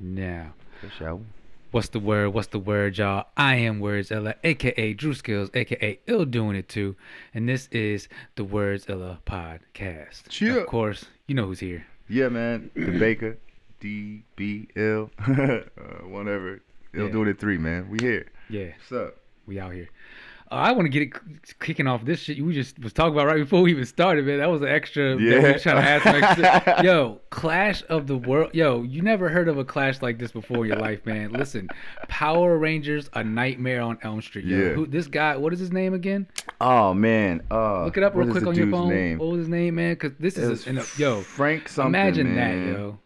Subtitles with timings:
[0.00, 1.20] Now, For sure.
[1.70, 2.30] what's the word?
[2.30, 3.26] What's the word, y'all?
[3.36, 6.96] I am Werds Illah, aka Drew Skills, aka Ill Doing It Too,
[7.34, 10.28] and this is the Werds Illah podcast.
[10.28, 10.60] Cheer.
[10.60, 11.84] Of course, you know who's here.
[12.08, 12.70] Yeah, man.
[12.74, 13.38] The Baker,
[13.80, 15.58] D B L, uh,
[16.06, 16.60] whatever.
[16.94, 17.12] Ill Yeah.
[17.12, 17.90] doing it three, man.
[17.90, 18.26] We here.
[18.48, 19.16] Yeah, What's up?
[19.46, 19.88] we out here.
[20.50, 23.36] I want to get it kicking off this shit we just was talking about right
[23.36, 24.38] before we even started, man.
[24.38, 25.16] That was an extra.
[25.16, 25.58] we Yeah.
[25.58, 26.82] trying to some extra.
[26.84, 28.54] Yo, Clash of the World.
[28.54, 31.32] Yo, you never heard of a clash like this before in your life, man.
[31.32, 31.68] Listen,
[32.08, 34.46] Power Rangers: A Nightmare on Elm Street.
[34.46, 34.56] Yo.
[34.56, 34.68] Yeah.
[34.70, 36.26] Who, this guy, what is his name again?
[36.60, 37.42] Oh man.
[37.50, 38.88] Uh, Look it up real quick on your phone.
[38.88, 39.18] Name?
[39.18, 39.94] What was his name, man?
[39.94, 41.20] Because this It is was a, in a, yo.
[41.20, 41.88] Frank something.
[42.00, 42.66] Imagine man.
[42.72, 42.98] that, yo.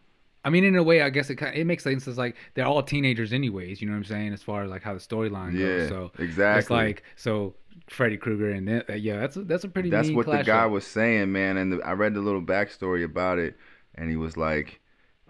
[0.45, 2.07] I mean, in a way, I guess it kind it makes sense.
[2.07, 3.81] It's like they're all teenagers, anyways.
[3.81, 4.33] You know what I'm saying?
[4.33, 5.89] As far as like how the storyline Yeah, goes.
[5.89, 6.59] So exactly.
[6.59, 7.55] it's like so
[7.87, 9.89] Freddy Krueger and then, uh, yeah, that's a, that's a pretty.
[9.89, 10.71] That's what the guy up.
[10.71, 11.57] was saying, man.
[11.57, 13.55] And the, I read the little backstory about it,
[13.95, 14.79] and he was like,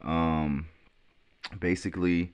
[0.02, 0.67] um,
[1.59, 2.34] basically,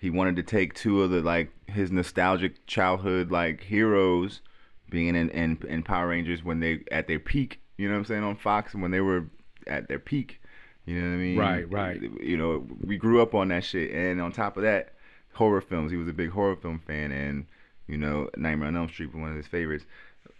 [0.00, 4.40] he wanted to take two of the like his nostalgic childhood like heroes,
[4.88, 7.60] being in in, in Power Rangers when they at their peak.
[7.76, 9.26] You know what I'm saying on Fox and when they were
[9.66, 10.40] at their peak.
[10.86, 11.38] You know what I mean?
[11.38, 12.00] Right, right.
[12.20, 14.94] You know, we grew up on that shit, and on top of that,
[15.32, 15.90] horror films.
[15.90, 17.46] He was a big horror film fan, and
[17.86, 19.84] you know, Nightmare on Elm Street was one of his favorites.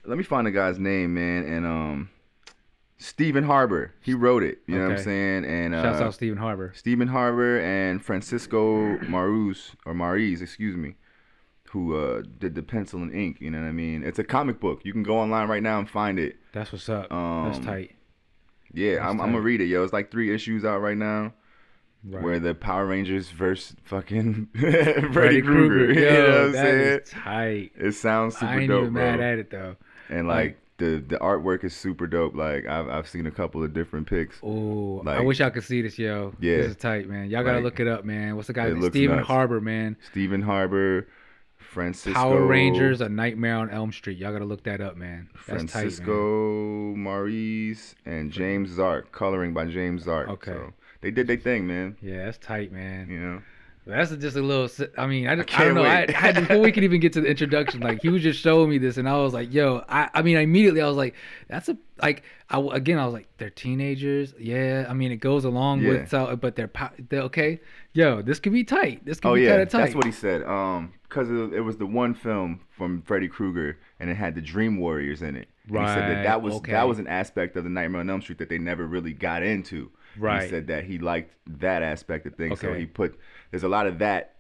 [0.05, 2.11] Let me find the guy's name, man, and um,
[2.99, 3.93] Stephen Harbor.
[4.03, 4.59] He wrote it.
[4.67, 5.45] You know what I'm saying?
[5.45, 6.73] And uh, Shouts out Stephen Harbor.
[6.77, 10.95] Stephen Harbor and Francisco Maruz or Mariz, excuse me,
[11.71, 13.39] who uh, did the pencil and ink.
[13.41, 14.05] You know what I mean?
[14.05, 14.83] It's a comic book.
[14.85, 16.37] You can go online right now and find it.
[16.53, 17.11] That's what's up.
[17.13, 17.97] Um, that's tight.
[18.75, 19.83] Yeah, That's I'm, I'm gonna read it, yo.
[19.85, 21.33] It's like three issues out right now.
[22.07, 22.23] Right.
[22.23, 25.93] Where the Power Rangers versus fucking Freddy Freddy Krueger.
[25.95, 27.01] You know what I'm that saying?
[27.01, 27.73] is tight.
[27.77, 29.03] It sounds super I ain't dope, even bro.
[29.11, 29.77] mad at it though.
[30.11, 32.35] and Like- like the the artwork is super dope.
[32.35, 34.37] Like I've I've seen a couple of different pics.
[34.43, 36.35] Oh, I wish y'all could see this, yo.
[36.41, 36.57] Yeah.
[36.59, 37.31] This is tight, man.
[37.31, 38.35] Y'all gotta Like, look it up, man.
[38.35, 38.67] What's the guy?
[38.67, 38.81] it name?
[38.81, 39.29] looks Stephen nuts.
[39.29, 39.97] Harbor, man.
[40.11, 41.07] Stephen Harbor,
[41.75, 44.17] Francisco Power Rangers, A Nightmare on Elm Street.
[44.17, 45.29] Y'all gotta look that up, man.
[45.35, 45.69] That's tight, man.
[45.69, 50.29] Francisco Maurice and James Zark, coloring by James Zark.
[50.29, 50.53] Okay.
[50.53, 51.97] So they did their thing, man.
[52.01, 53.11] Yeah, that's tight, man.
[53.11, 53.43] You know.
[53.87, 54.69] That's just a little.
[54.97, 55.91] I mean, I, just, I, can't don't know.
[55.91, 56.07] I.
[56.09, 58.71] I had, before we could even get to the introduction, like he was just showing
[58.71, 61.15] me this, and I was like, "Yo," I, I mean, immediately I was like,
[61.49, 65.45] "That's a like." I again, I was like, "They're teenagers." Yeah, I mean, it goes
[65.45, 65.89] along Yeah.
[65.91, 66.71] with so, but they're,
[67.11, 67.61] they're okay.
[67.93, 69.05] Yo, this could be tight.
[69.05, 69.79] This could Oh be yeah, kind of tight.
[69.83, 70.43] that's what he said.
[70.45, 74.79] Um, because it, was the one film from Freddy Krueger, and it had the Dream
[74.81, 75.49] Warriors in it.
[75.69, 76.73] And He said Right, that that was okay.
[76.73, 79.43] that was an aspect of the Nightmare on Elm Street that they never really got
[79.43, 79.91] into.
[80.19, 80.43] Right.
[80.45, 83.19] He said that he liked that aspect of things, so he put
[83.51, 84.37] there's a lot of that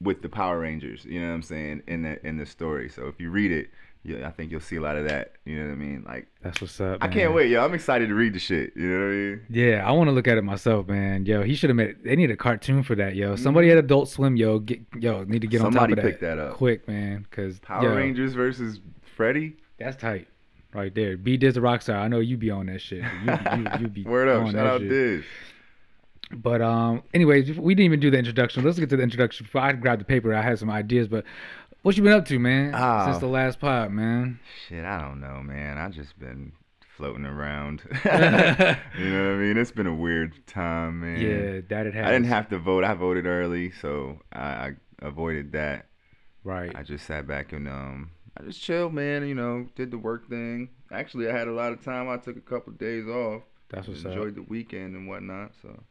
[0.00, 1.04] with the Power Rangers.
[1.04, 2.88] You know what I'm saying in the in the story.
[2.88, 3.70] So if you read it,
[4.02, 5.34] yeah, I think you'll see a lot of that.
[5.44, 6.04] You know what I mean?
[6.06, 6.98] Like That's what's up.
[7.02, 7.14] I man.
[7.14, 7.62] can't wait, yo.
[7.62, 8.72] I'm excited to read the shit.
[8.74, 9.40] You know what I mean?
[9.50, 11.26] Yeah, I want to look at it myself, man.
[11.26, 12.02] Yo, he should have made.
[12.02, 13.36] They need a cartoon for that, yo.
[13.36, 15.66] Somebody at Adult Swim, yo, get, yo, need to get Mm-hmm.
[15.66, 16.02] Somebody on top of that.
[16.02, 16.54] Somebody pick that up.
[16.54, 17.26] quick, man.
[17.30, 18.80] Cause Power yo, Rangers versus
[19.16, 19.56] Freddy.
[19.78, 20.28] That's tight,
[20.74, 21.16] right there.
[21.16, 21.96] B Diz the Rockstar.
[21.96, 23.02] I know you be on that shit.
[23.24, 24.52] You, you, you be Word up!
[24.52, 24.90] Shout out shit.
[24.90, 25.24] Diz.
[26.32, 28.64] But um, anyways, we didn't even do the introduction.
[28.64, 29.46] Let's get to the introduction.
[29.46, 31.08] Before I grabbed the paper, I had some ideas.
[31.08, 31.24] But
[31.82, 32.72] what you been up to, man?
[32.74, 33.06] Ah.
[33.06, 34.38] Since the last pod, man.
[34.68, 35.78] Shit, I don't know, man.
[35.78, 36.52] I just been
[36.96, 37.82] floating around.
[38.04, 39.56] you know what I mean?
[39.56, 41.20] It's been a weird time, man.
[41.20, 42.06] Yeah, that it has.
[42.06, 42.84] I didn't have to vote.
[42.84, 45.86] I voted early, so I, I avoided that.
[46.44, 46.70] Right.
[46.74, 49.26] I just sat back and um, I just chilled, man.
[49.26, 50.70] You know, did the work thing.
[50.92, 52.08] Actually, I had a lot of time.
[52.08, 53.42] I took a couple days off.
[53.70, 54.12] That's what's up.
[54.12, 55.52] enjoyed the weekend and whatnot.
[55.62, 55.82] So,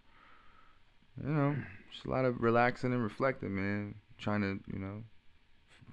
[1.23, 1.55] you know,
[1.91, 3.95] just a lot of relaxing and reflecting, man.
[4.17, 5.03] Trying to, you know,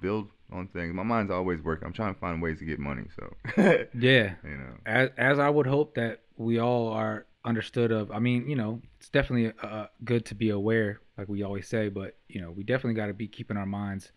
[0.01, 0.95] build on things.
[0.95, 1.87] My mind's always working.
[1.87, 3.05] I'm trying to find ways to get money.
[3.15, 3.35] So,
[3.99, 4.35] Yeah.
[4.45, 8.11] you know, as as I would hope that we all are understood of.
[8.11, 11.89] I mean, you know, it's definitely uh, good to be aware, like we always say,
[11.89, 14.11] but you know, we definitely got to be keeping our minds,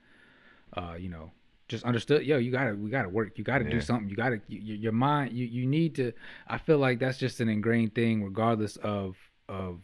[0.75, 1.31] uh, you know,
[1.69, 2.25] just understood.
[2.25, 3.38] Yo, you gotta, we gotta work.
[3.38, 4.09] You gotta do something.
[4.09, 5.31] You gotta, you, you- your mind.
[5.34, 6.12] You you need to.
[6.47, 9.16] I feel like that's just an ingrained thing, regardless of
[9.47, 9.79] of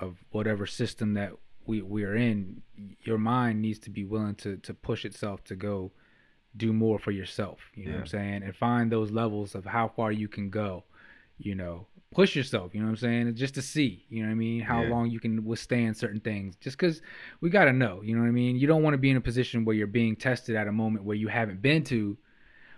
[0.00, 1.32] of whatever system that
[1.66, 2.62] we we are in.
[3.02, 5.90] Your mind needs to be willing to to push itself to go
[6.56, 7.58] do more for yourself.
[7.74, 8.42] You know what I'm saying?
[8.44, 10.84] And find those levels of how far you can go.
[11.38, 12.74] You know, push yourself.
[12.74, 13.34] You know what I'm saying?
[13.36, 14.04] Just to see.
[14.08, 14.60] You know what I mean?
[14.62, 14.90] How Yeah.
[14.90, 16.56] long you can withstand certain things.
[16.56, 17.02] Just because
[17.40, 18.02] we got to know.
[18.02, 18.56] You know what I mean?
[18.56, 21.04] You don't want to be in a position where you're being tested at a moment
[21.04, 22.16] where you haven't been to.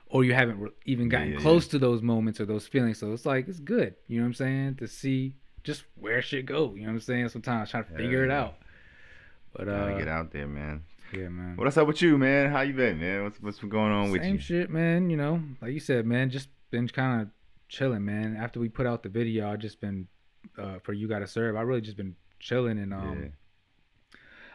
[0.07, 2.99] Or you haven't even gotten yeah, close to those moments or those feelings.
[2.99, 3.95] So it's like, it's good.
[4.09, 4.75] You know what I'm saying?
[4.77, 6.75] To see just where shit go.
[6.75, 7.29] You know what I'm saying?
[7.31, 8.43] Sometimes trying to figure it Yeah.
[8.43, 8.55] out.
[9.55, 10.83] But gotta uh, get out there, man.
[11.15, 11.57] yeah, man.
[11.57, 12.51] What's up with you, man?
[12.51, 13.23] How you been, man?
[13.23, 14.29] What's what's been going on with you?
[14.33, 15.09] Same shit, man.
[15.09, 17.29] You know, like you said, man, just been kind of
[17.73, 18.37] chilling, man.
[18.37, 20.09] After we put out the video, I just been
[20.59, 21.57] uh, for you got to serve.
[21.57, 23.33] I really just been chilling and um,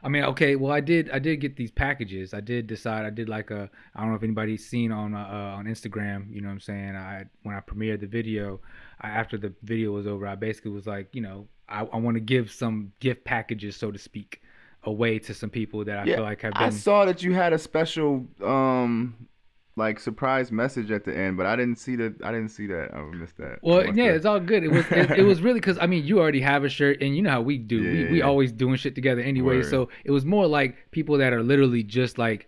[0.04, 2.34] I mean, okay, well, I did, I did get these packages.
[2.34, 5.20] I did decide, I did like a, I don't know if anybody's seen on uh,
[5.20, 6.32] uh, on Instagram.
[6.34, 6.96] You know what I'm saying?
[6.96, 8.62] I when I premiered the video,
[9.02, 12.16] I, after the video was over, I basically was like, you know, I, I want
[12.16, 14.42] to give some gift packages, so to speak,
[14.84, 16.68] away to some people that I Yeah, feel like have been.
[16.68, 19.28] I saw that you had a special um
[19.78, 22.16] like surprise message at the end, but I didn't see that.
[22.24, 22.94] I didn't see that.
[22.94, 23.60] I missed that.
[23.62, 24.64] Well, yeah, have- it's all good.
[24.64, 27.16] It was it, it was really because I mean you already have a shirt, and
[27.16, 27.78] you know how we do.
[27.78, 29.58] Yeah, we we always doing shit together anyway.
[29.58, 29.70] Word.
[29.70, 32.48] So it was more like people that are literally just like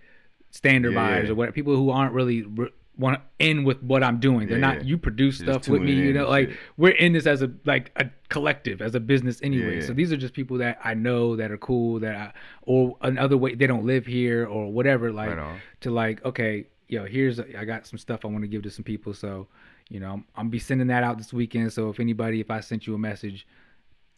[0.51, 1.31] standard Yeah, buyers yeah.
[1.31, 4.47] or what people who aren't really re- want in with what I'm doing.
[4.47, 4.83] They're not.
[4.85, 5.93] You produce stuff with me.
[5.93, 6.59] You know, like shit.
[6.77, 9.81] we're in this as a like a collective, as a business anyway.
[9.81, 12.33] So these are just people that I know that are cool that I
[12.63, 15.11] or another way they don't live here or whatever.
[15.11, 18.63] Like Right to like okay yo here's I got some stuff I want to give
[18.63, 19.47] to some people so
[19.89, 22.59] you know I'm, I'm be sending that out this weekend so if anybody if I
[22.59, 23.47] sent you a message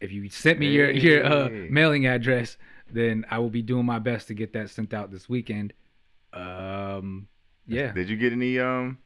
[0.00, 2.56] if you sent me your your uh, mailing address
[2.90, 5.72] then I will be doing my best to get that sent out this weekend
[6.32, 7.28] um
[7.66, 8.98] yeah Did you get any um?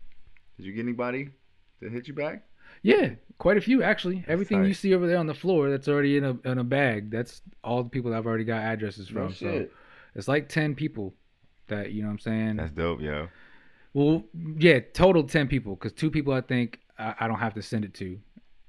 [0.56, 1.30] Did you get anybody
[1.82, 2.44] to hit you back?
[2.82, 6.16] yeah quite a few actually everything you see over there on the floor that's already
[6.16, 9.26] in a in a bag that's all the people that I've already got addresses No
[9.26, 9.72] from so shit.
[10.14, 11.14] it's like 10 people
[11.68, 13.28] that you know what I'm saying That's dope, yo.
[13.96, 14.24] Well,
[14.58, 17.84] yeah, total ten people because two people I think I, I don't have to send
[17.86, 18.18] it to,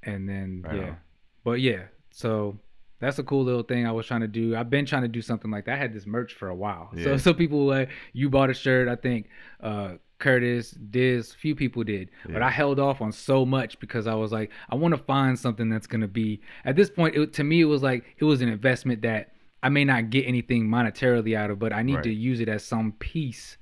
[0.03, 0.97] and then Right yeah, on.
[1.43, 1.81] but yeah,
[2.11, 2.57] so
[2.99, 4.55] that's a cool little thing I was trying to do.
[4.55, 5.73] I've been trying to do something like that.
[5.73, 7.17] I had this merch for a while, so Yeah.
[7.17, 8.87] so people like you bought a shirt.
[8.87, 9.27] I think
[9.61, 14.15] uh, Curtis, Diz, few people did, but I held off on so much because I
[14.15, 17.15] was like, I want to find something that's gonna be at this point.
[17.17, 20.25] It, to me, it was like it was an investment that I may not get
[20.25, 22.03] anything monetarily out of, but I need Right.
[22.05, 23.57] to use it as some piece.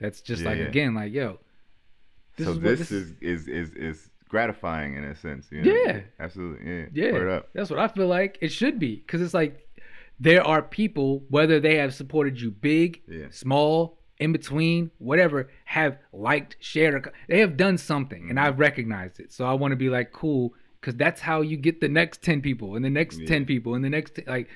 [0.00, 0.64] That's just like Yeah.
[0.64, 1.38] again, like yo,
[2.36, 5.48] this so is this, this is, is is is gratifying in a sense.
[5.50, 5.72] You know?
[5.74, 6.00] Yeah.
[6.18, 6.88] absolutely.
[6.92, 8.96] Yeah, Yeah, that's what I feel like it should be.
[8.96, 9.66] Because it's like
[10.18, 13.26] there are people, whether they have supported you big, Yeah.
[13.30, 18.46] small, in between, whatever, have liked, shared, or, they have done something, and Mm-hmm.
[18.48, 19.32] I've recognized it.
[19.32, 22.40] So I want to be like, cool, because that's how you get the next ten
[22.40, 23.26] people, and the next Yeah.
[23.26, 24.48] ten people, and the next like.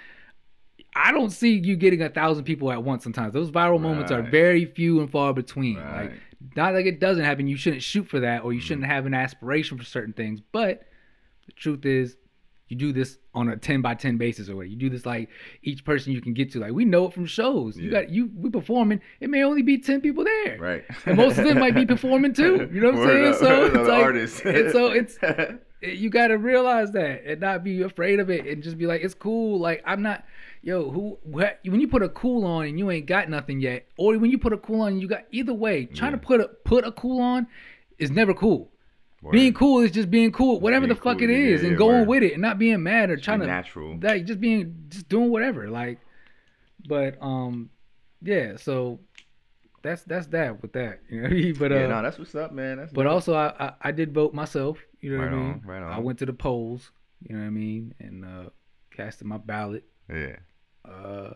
[0.97, 3.03] I don't see you getting a thousand people at once.
[3.03, 5.77] Sometimes those viral moments are very few and far between.
[5.77, 6.11] Like, Right.
[6.11, 6.47] Mm-hmm.
[6.57, 7.47] not like it doesn't happen.
[7.49, 10.41] You shouldn't shoot for that, or you shouldn't have an aspiration for certain things.
[10.53, 10.87] But
[11.47, 12.17] the truth is,
[12.69, 14.69] you do this on a ten by ten basis, or what?
[14.69, 15.29] You do this like
[15.63, 16.61] each person you can get to.
[16.61, 17.77] Like we know it from shows.
[17.77, 18.01] You Yeah.
[18.03, 19.01] got you we performing.
[19.21, 20.85] It may only be ten people there, Right.
[21.07, 22.69] and most of them might be performing too.
[22.73, 23.27] You know what I'm saying?
[23.27, 23.35] up.
[23.41, 24.43] So it's like, artist.
[24.47, 25.19] it's so it's
[26.01, 29.03] you got to realize that and not be afraid of it and just be like
[29.03, 30.25] it's cool like i'm not
[30.65, 33.87] yo who what, when you put a cool on and you ain't got nothing yet
[33.99, 36.41] or when you put a cool on and you got either way trying to put
[36.41, 37.47] a put a cool on
[37.99, 38.71] is never cool
[39.23, 39.33] Word.
[39.33, 42.01] being cool is just being cool whatever being the fuck cool, it yeah, and going
[42.01, 42.09] word.
[42.09, 43.99] with it and not being mad or Be trying to natural.
[44.03, 45.99] like just being just doing whatever like
[46.89, 47.71] but um
[48.23, 49.01] yeah so
[49.83, 51.55] that's that's that with that you know what I mean?
[51.59, 52.79] but uh yeah, no, that's what's up, man.
[52.79, 53.13] That's but dope.
[53.13, 54.79] also, I, I I did vote myself.
[55.03, 55.53] You know Right what I mean?
[55.53, 56.91] on, right I went to the polls.
[57.21, 57.95] You know what I mean?
[58.01, 58.49] And uh,
[58.91, 59.85] casted my ballot.
[60.09, 60.37] yeah.
[60.85, 61.31] Uh,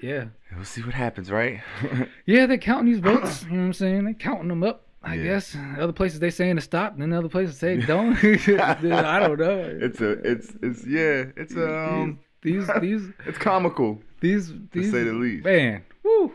[0.00, 1.60] yeah, We'll see what happens, right?
[2.26, 2.46] yeah.
[2.46, 3.42] They're counting these votes.
[3.44, 4.04] you know what I'm saying?
[4.04, 4.86] They're counting them up.
[5.02, 5.22] I Yeah.
[5.24, 8.14] guess other places they saying to stop, and then other places say don't.
[8.24, 9.78] I don't know.
[9.80, 15.12] it's a, it's, it's, yeah, it's um, these these it's comical these these say the
[15.12, 15.44] least.
[15.44, 16.32] Man, woo.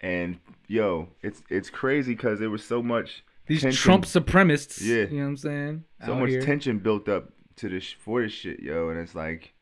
[0.00, 4.82] and yo, it's, it's crazy because there was so much, These tension- Trump supremacists.
[4.82, 5.04] Yeah.
[5.04, 5.84] You know what I'm saying?
[6.04, 6.42] so much here.
[6.42, 9.52] tension built up to this for this shit, yo, and it's like,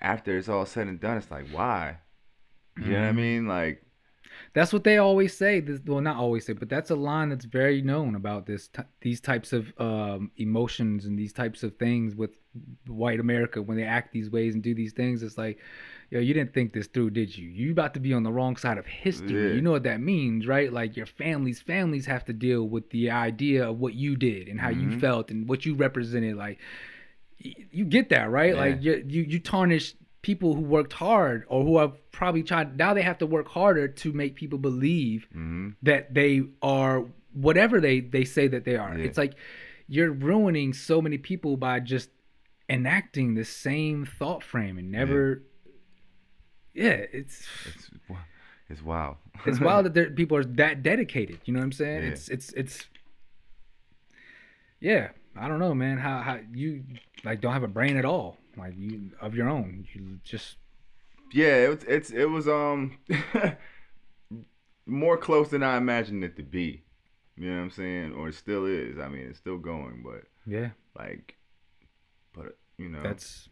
[0.00, 1.98] after it's all said and done, it's like, why?
[2.76, 3.16] You know what I Mhm.
[3.16, 3.46] mean?
[3.48, 3.82] Like,
[4.52, 5.60] That's what they always say.
[5.60, 8.68] This, well, not always say, but that's a line that's very known about this.
[8.68, 12.30] T- these types of um, emotions and these types of things with
[12.86, 15.22] white America when they act these ways and do these things.
[15.22, 15.58] It's like,
[16.10, 17.48] yo, you didn't think this through, did you?
[17.48, 19.48] You about to be on the wrong side of history.
[19.48, 19.54] Yeah.
[19.54, 20.72] You know what that means, right?
[20.72, 24.60] Like your families, families have to deal with the idea of what you did and
[24.60, 25.00] how you Mhm.
[25.00, 26.36] felt and what you represented.
[26.36, 26.58] Like,
[27.38, 28.54] you get that, right?
[28.54, 28.60] Yeah.
[28.60, 32.92] Like you, you, you tarnish people who worked hard or who have probably tried now
[32.92, 38.00] they have to work harder to make people believe hmm that they are whatever they
[38.00, 39.04] they say that they are Yeah.
[39.04, 39.34] it's like
[39.86, 42.10] you're ruining so many people by just
[42.68, 45.42] enacting the same thought frame and never
[46.74, 47.90] yeah, it's it's,
[48.68, 49.16] it's wild.
[49.46, 52.08] it's wild that there, people are that dedicated you know what i'm saying Yeah.
[52.08, 52.86] it's it's it's
[54.80, 56.82] yeah i don't know man how how you
[57.24, 60.56] like don't have a brain at all like you of your own you just
[61.32, 62.98] Yeah, it was, it's it was um
[64.86, 66.82] more close than I imagined it to be.
[67.36, 68.12] You know what I'm saying?
[68.14, 68.98] Or it still is.
[68.98, 71.36] I mean, it's still going, but yeah like,
[72.34, 73.48] but you know, that's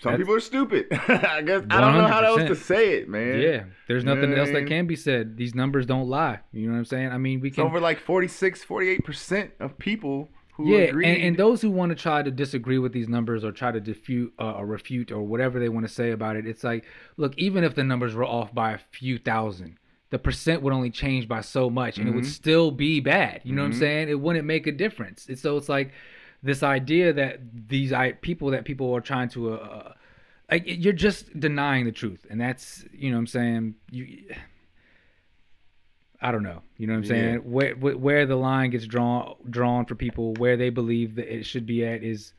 [0.00, 0.86] Some That's- people are stupid.
[0.92, 3.40] I guess I don't know how else to say it, man.
[3.40, 5.36] Yeah, there's You know nothing I else that can be said.
[5.36, 6.40] These numbers don't lie.
[6.52, 7.10] You know what I'm saying?
[7.12, 10.28] I mean, we It's can over like 46, 48 percent of people
[10.62, 11.06] who yeah, agree.
[11.06, 13.80] and, and those who want to try to disagree with these numbers or try to
[13.80, 16.84] defute uh, or refute or whatever they want to say about it, it's like,
[17.16, 19.78] look, even if the numbers were off by a few thousand,
[20.10, 22.26] the percent would only change by so much, and it would Mhm.
[22.26, 23.40] still be bad.
[23.44, 23.78] You know what I'm Mhm.
[23.78, 24.08] saying?
[24.08, 25.26] It wouldn't make a difference.
[25.28, 25.92] And so it's like
[26.42, 29.92] this idea that these I, people that people are trying to, uh,
[30.50, 33.74] like, you're just denying the truth, and that's you know what I'm saying.
[33.90, 34.06] You.
[36.22, 36.62] I don't know.
[36.78, 37.32] You know what I'm saying?
[37.34, 37.38] Yeah.
[37.40, 41.66] Where, where the line gets drawn drawn for people, where they believe that it should
[41.66, 42.32] be at is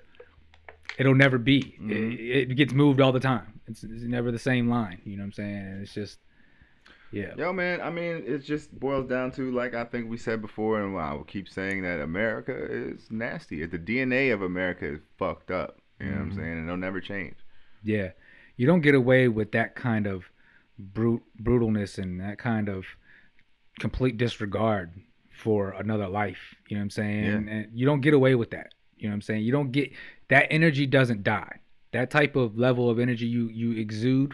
[0.98, 1.76] it'll never be.
[1.82, 1.92] Mhm.
[2.18, 3.60] It, it gets moved all the time.
[3.68, 5.02] It's, it's never the same line.
[5.04, 5.56] You know what I'm saying?
[5.58, 6.20] And it's just
[7.12, 7.34] yeah.
[7.38, 10.82] Yo, man, I mean, it just boils down to, like I think we said before,
[10.82, 13.64] and I will keep saying that America is nasty.
[13.68, 15.80] The DNA of America is fucked up.
[16.00, 16.36] You know what I'm Mhm.
[16.36, 16.52] saying?
[16.54, 17.36] And it'll never change.
[17.84, 18.12] Yeah.
[18.58, 20.24] You don't get away with that kind of
[20.80, 22.86] brute brutalness and that kind of
[23.80, 24.92] complete disregard
[25.32, 26.56] for another life.
[26.68, 27.24] You know what I'm saying?
[27.26, 27.54] Yeah.
[27.54, 28.74] And, you don't get away with that.
[28.98, 29.44] You know what I'm saying?
[29.44, 29.92] You don't get
[30.30, 31.60] that energy doesn't die.
[31.92, 34.34] That type of level of energy you you exude,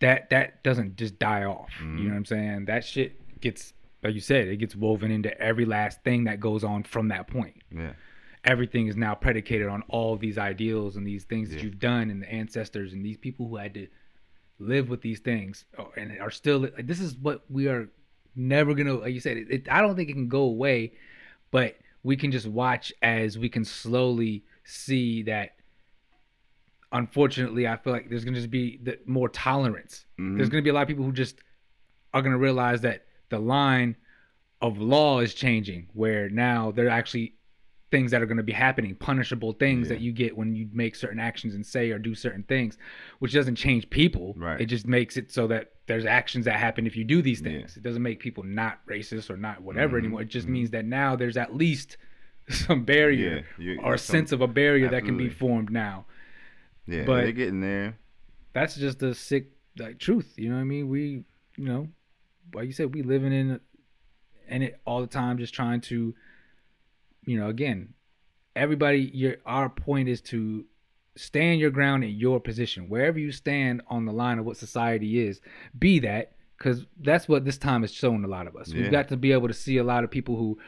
[0.00, 1.70] that that doesn't just die off.
[1.80, 1.98] You Mhm.
[2.04, 2.64] know what I'm saying?
[2.66, 6.62] That shit gets like you said, it gets woven into every last thing that goes
[6.62, 7.92] on from that point Yeah.
[8.44, 12.20] everything is now predicated on all these ideals and these things that you've done and
[12.20, 13.86] the ancestors and these people who had to
[14.58, 17.88] live with these things oh, and are still like this is what we are
[18.36, 20.92] never gonna like you said it, it, i don't think it can go away
[21.50, 25.50] but we can just watch as we can slowly see that
[26.92, 30.36] unfortunately i feel like there's gonna just be the, more tolerance Mhm.
[30.36, 31.36] there's gonna be a lot of people who just
[32.12, 33.96] are gonna realize that the line
[34.60, 37.34] of law is changing where now they're actually
[37.90, 39.94] things that are going to be happening punishable things Yeah.
[39.94, 42.76] that you get when you make certain actions and say or do certain things
[43.20, 44.60] which doesn't change people Right.
[44.60, 47.50] it just makes it so that there's actions that happen if you do these Yeah.
[47.50, 50.52] things it doesn't make people not racist or not whatever Mhm, anymore it just mhm.
[50.52, 51.96] means that now there's at least
[52.48, 55.70] some barrier Yeah, you- or a some- sense of a barrier that can be formed
[55.70, 56.06] now
[56.86, 57.96] Yeah, but- they're getting there.
[58.54, 61.24] that's just the sick like truth you know what i mean we
[61.56, 61.88] you know
[62.54, 63.58] like you said we living in
[64.48, 66.14] in it all the time just trying to
[67.26, 67.94] you know again
[68.56, 70.64] everybody your our point is to
[71.16, 75.18] stand your ground in your position wherever you stand on the line of what society
[75.26, 75.40] is
[75.78, 78.82] be that because that's what this time has shown a lot of us Yeah.
[78.82, 80.58] we've got to be able to see a lot of people who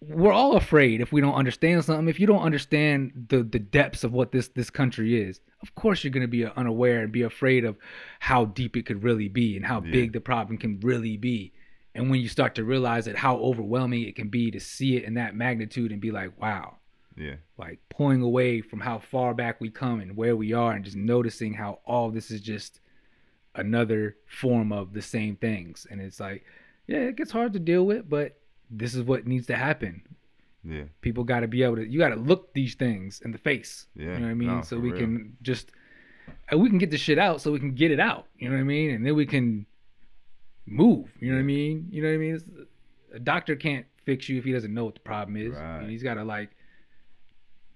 [0.00, 4.04] we're all afraid if we don't understand something if you don't understand the the depths
[4.04, 7.22] of what this this country is of course you're going to be unaware and be
[7.22, 7.76] afraid of
[8.20, 9.90] how deep it could really be and how Yeah.
[9.92, 11.52] big the problem can really be
[11.96, 15.04] and when you start to realize it how overwhelming it can be to see it
[15.04, 16.76] in that magnitude and be like wow
[17.16, 17.36] Yeah.
[17.58, 20.96] like pulling away from how far back we come and where we are and just
[20.96, 22.80] noticing how all this is just
[23.54, 26.44] another form of the same things and it's like
[26.86, 28.38] yeah it gets hard to deal with but
[28.70, 30.02] this is what needs to happen
[30.64, 30.84] Yeah.
[31.00, 33.86] people got to be able to you got to look these things in the face
[33.94, 34.04] Yeah.
[34.04, 35.00] you know what i mean No, so we real.
[35.00, 35.70] can just
[36.50, 38.56] and we can get the shit out so we can get it out you know
[38.56, 39.64] what i mean and then we can
[40.66, 41.08] move.
[41.20, 41.88] You know what i mean?
[41.90, 42.34] You know what i mean?
[42.36, 42.66] It's-
[43.14, 45.52] a doctor can't fix you if he doesn't know what the problem is.
[45.54, 45.78] Right.
[45.80, 46.50] And he's got to like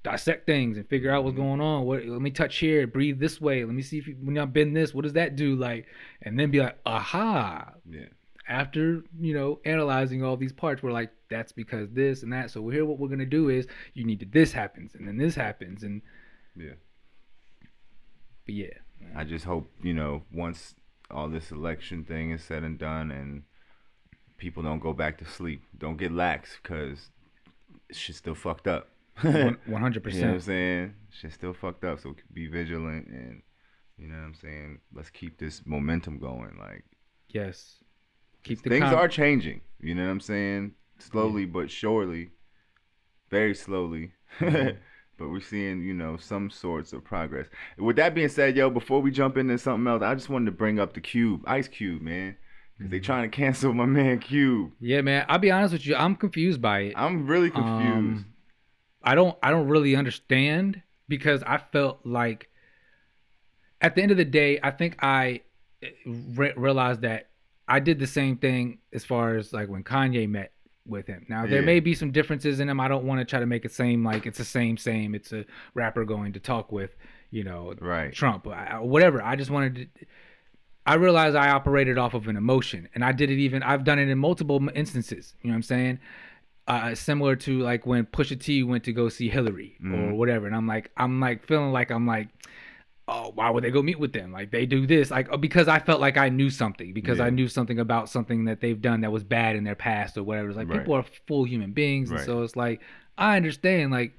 [0.02, 1.38] dissect things and figure out what's Mhm.
[1.42, 1.84] going on.
[1.84, 3.64] What let me touch here breathe this way.
[3.64, 5.56] Let me see if you, when i bend this what does that do?
[5.56, 5.86] Like
[6.22, 7.72] and then be like aha.
[7.88, 8.06] Yeah.
[8.48, 12.50] after you know analyzing all these parts we're like that's because this and that.
[12.50, 15.16] So here what we're going to do is you need to this happens and then
[15.16, 16.02] this happens and
[16.56, 16.72] Yeah.
[18.44, 18.74] but yeah.
[19.14, 20.74] I just hope you know once
[21.10, 23.42] all this election thing is said and done, and
[24.38, 27.10] people don't go back to sleep, don't get lax, cause
[27.92, 28.88] shit's still fucked up.
[29.18, 30.94] 100% You know what I'm saying?
[31.10, 33.42] Shit's still fucked up, so be vigilant and
[33.98, 34.78] you know what I'm saying.
[34.94, 36.56] Let's keep this momentum going.
[36.58, 36.84] Like
[37.28, 37.80] yes
[38.42, 39.60] keep the things com- are changing.
[39.80, 40.72] You know what I'm saying?
[40.98, 42.30] Slowly but surely,
[43.30, 44.12] very slowly.
[45.20, 47.46] But we're seeing, you know, some sorts of progress.
[47.76, 50.52] With that being said, yo, before we jump into something else, I just wanted to
[50.52, 52.36] bring up the Cube, Ice Cube, man,
[52.78, 53.04] because they Mhm.
[53.04, 54.72] trying to cancel my man Cube.
[54.80, 58.24] yeah man i'll be honest with you i'm confused by it I'm really confused.
[58.24, 58.26] Um,
[59.02, 62.48] I don't I don't really understand because I felt like
[63.82, 65.42] at the end of the day, I think I
[65.82, 67.28] eh, re- realized that
[67.68, 70.52] I did the same thing as far as like when Kanye met
[70.86, 71.26] with him.
[71.28, 71.66] Now there Yeah.
[71.66, 72.80] may be some differences in him.
[72.80, 75.14] I don't want to try to make it seem like it's the same same.
[75.14, 75.44] It's a
[75.74, 76.96] rapper going to talk with,
[77.30, 78.12] you know, right.
[78.12, 79.22] Trump, whatever.
[79.22, 80.06] I just wanted to.
[80.86, 83.62] I realized I operated off of an emotion, and I did it even.
[83.62, 85.34] I've done it in multiple instances.
[85.42, 85.98] You know what I'm saying?
[86.66, 90.16] Uh, similar to like when Pusha T went to go see Hillary or Mhm.
[90.16, 92.28] whatever, and I'm like, I'm like feeling like I'm like,
[93.10, 94.32] oh, why would they go meet with them?
[94.32, 97.30] Like they do this, like oh, because I felt like I knew something, because I
[97.30, 100.48] knew something about something that they've done that was bad in their past or whatever.
[100.48, 100.78] It's like Right.
[100.78, 102.80] people are full human beings, and so it's like
[103.18, 103.90] I understand.
[103.90, 104.12] Like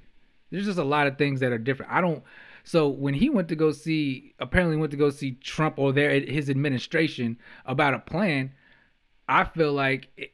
[0.52, 1.92] there's just a lot of things that are different.
[1.92, 2.24] I don't.
[2.64, 6.12] So when he went to go see, apparently went to go see Trump or their
[6.20, 8.52] his administration about a plan,
[9.28, 10.34] I feel like it,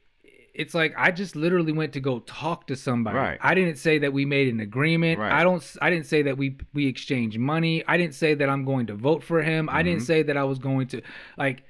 [0.58, 3.16] it's like I just literally went to go talk to somebody.
[3.16, 3.38] Right.
[3.40, 5.18] I didn't say that we made an agreement.
[5.18, 5.32] Right.
[5.32, 5.64] I don't.
[5.80, 7.82] I didn't say that we we exchanged money.
[7.86, 9.68] I didn't say that I'm going to vote for him.
[9.70, 10.06] I didn't Mhm.
[10.06, 11.00] say that I was going to
[11.38, 11.62] like.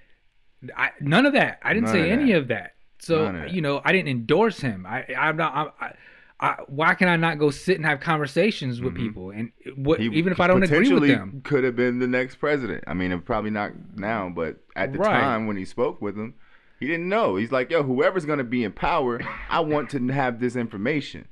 [0.76, 1.60] I, none of that.
[1.62, 2.72] I didn't None say of any of that.
[2.98, 3.52] So of that.
[3.52, 4.84] you know, I didn't endorse him.
[4.88, 5.54] I I'm not.
[5.80, 5.94] I, I,
[6.40, 8.96] I, why can I not go sit and have conversations with Mhm.
[8.96, 11.40] people and what He even if I don't agree with them?
[11.44, 12.84] Could have been the next president.
[12.86, 15.20] I mean, probably not now, but at the Right.
[15.20, 16.34] time when he spoke with him,
[16.80, 17.36] he didn't know.
[17.36, 19.20] He's like, yo, whoever's gonna be in power,
[19.50, 21.28] I want to have this information.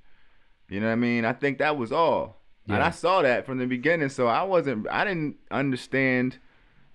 [0.68, 1.24] You know what I mean?
[1.24, 2.42] I think that was all.
[2.68, 6.38] And I saw that from the beginning, so I wasn't I didn't understand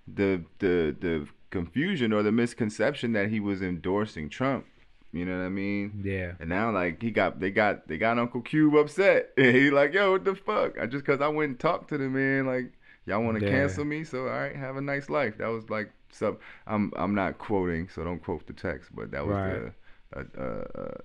[0.08, 4.66] the the the confusion or the misconception that he was endorsing Trump.
[5.14, 6.02] You know what I mean?
[6.06, 6.34] Yeah.
[6.40, 9.30] And now like he got they got they got Uncle Cube upset.
[9.38, 10.78] And he like, yo, what the fuck?
[10.80, 12.74] I just cause I went and talked to the man, like,
[13.06, 13.50] y'all wanna Yeah.
[13.50, 15.38] cancel me, so all right, have a nice life.
[15.38, 19.26] That was like sub I'm I'm not quoting, so don't quote the text, but that
[19.26, 19.60] was Right.
[20.14, 20.98] the uh, uh, uh,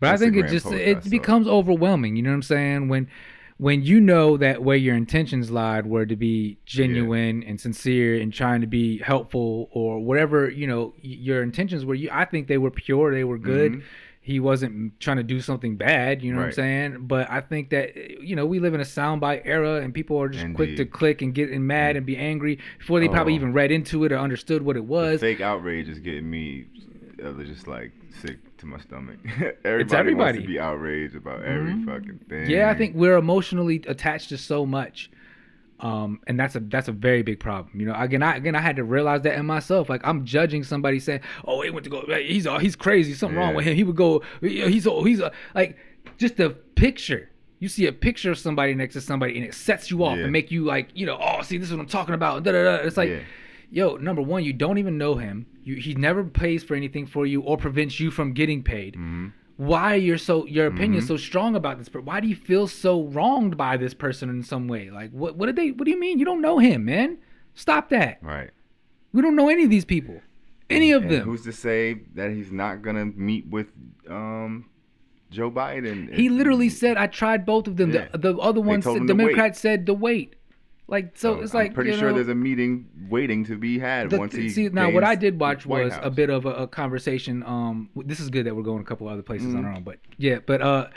[0.00, 2.16] But I think it just it becomes overwhelming.
[2.16, 2.88] You know what I'm saying?
[2.88, 3.08] When
[3.58, 8.32] when you know that where your intentions lied were to be genuine and sincere and
[8.32, 11.94] trying to be helpful or whatever you know your intentions were.
[11.96, 13.12] You I think they were pure.
[13.12, 13.72] They were good.
[13.72, 13.82] Mhm.
[14.28, 16.22] He wasn't trying to do something bad.
[16.22, 17.06] You know what I'm saying?
[17.06, 20.28] But I think that you know we live in a soundbite era and people are
[20.28, 23.36] just quick to click and get mad and be angry before they probably Oh.
[23.36, 25.20] even read into it or understood what it the was.
[25.20, 26.66] fake outrage is getting me
[27.24, 29.16] uh, just like sick to my stomach.
[29.64, 30.40] everybody, wants everybody.
[30.42, 31.86] to be outraged about every Mhm.
[31.86, 32.50] fucking thing.
[32.50, 35.10] Yeah, I think we're emotionally attached to so much,
[35.80, 37.78] um, and that's a that's a very big problem.
[37.80, 39.88] You know, again, I again I had to realize that in myself.
[39.88, 42.02] Like I'm judging somebody saying, "Oh, he went to go.
[42.18, 43.14] He's uh, he's crazy.
[43.14, 43.74] Something wrong with him.
[43.76, 44.22] He would go.
[44.40, 45.76] He's uh, he's uh, like
[46.16, 49.90] just a picture." You see a picture of somebody next to somebody, and it sets
[49.90, 50.22] you off Yeah.
[50.24, 52.44] and make you like, you know, oh, see, this is what I'm talking about.
[52.44, 52.74] Da, da, da.
[52.84, 53.18] It's like, Yeah.
[53.72, 55.44] yo, number one, you don't even know him.
[55.64, 59.32] You, he never pays for anything for you or prevents you from getting paid Mhm.
[59.58, 61.06] Why you're so your opinion Mhm.
[61.08, 64.42] so strong about this per- why do you feel so wronged by this person in
[64.44, 66.84] some way like what what did they what do you mean you don't know him
[66.84, 67.18] man
[67.54, 68.50] stop that Right.
[69.12, 70.22] we don't know any of these people
[70.70, 73.66] any of And them Who's to say that he's not gonna meet with
[74.08, 74.66] um
[75.30, 76.14] Joe Biden?
[76.14, 78.06] he literally said i tried both of them Yeah.
[78.12, 79.18] the, the other one said him to wait.
[79.24, 80.36] democrats said to wait
[80.88, 83.78] like so, it's like I'm pretty you sure know, there's a meeting waiting to be
[83.78, 84.48] had the- once he.
[84.48, 86.00] see now what I did watch was House.
[86.04, 87.42] a bit of a, a conversation.
[87.44, 89.66] Um, this is good that we're going a couple other places on Mhm.
[89.66, 90.88] our own, but yeah, but uh,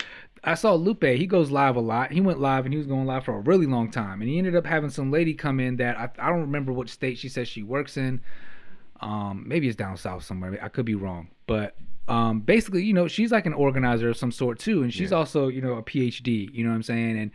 [0.44, 1.04] I saw Lupe.
[1.04, 2.12] He goes live a lot.
[2.12, 4.38] He went live and he was going live for a really long time, and he
[4.38, 7.30] ended up having some lady come in that I, I don't remember what state she
[7.30, 8.22] says she works in.
[9.02, 10.58] Um, maybe it's down south somewhere.
[10.62, 11.76] I could be wrong, but
[12.08, 15.18] um, basically, you know, she's like an organizer of some sort too, and she's Yeah.
[15.18, 16.50] also, you know, a PhD.
[16.54, 17.18] You know what I'm saying?
[17.18, 17.32] And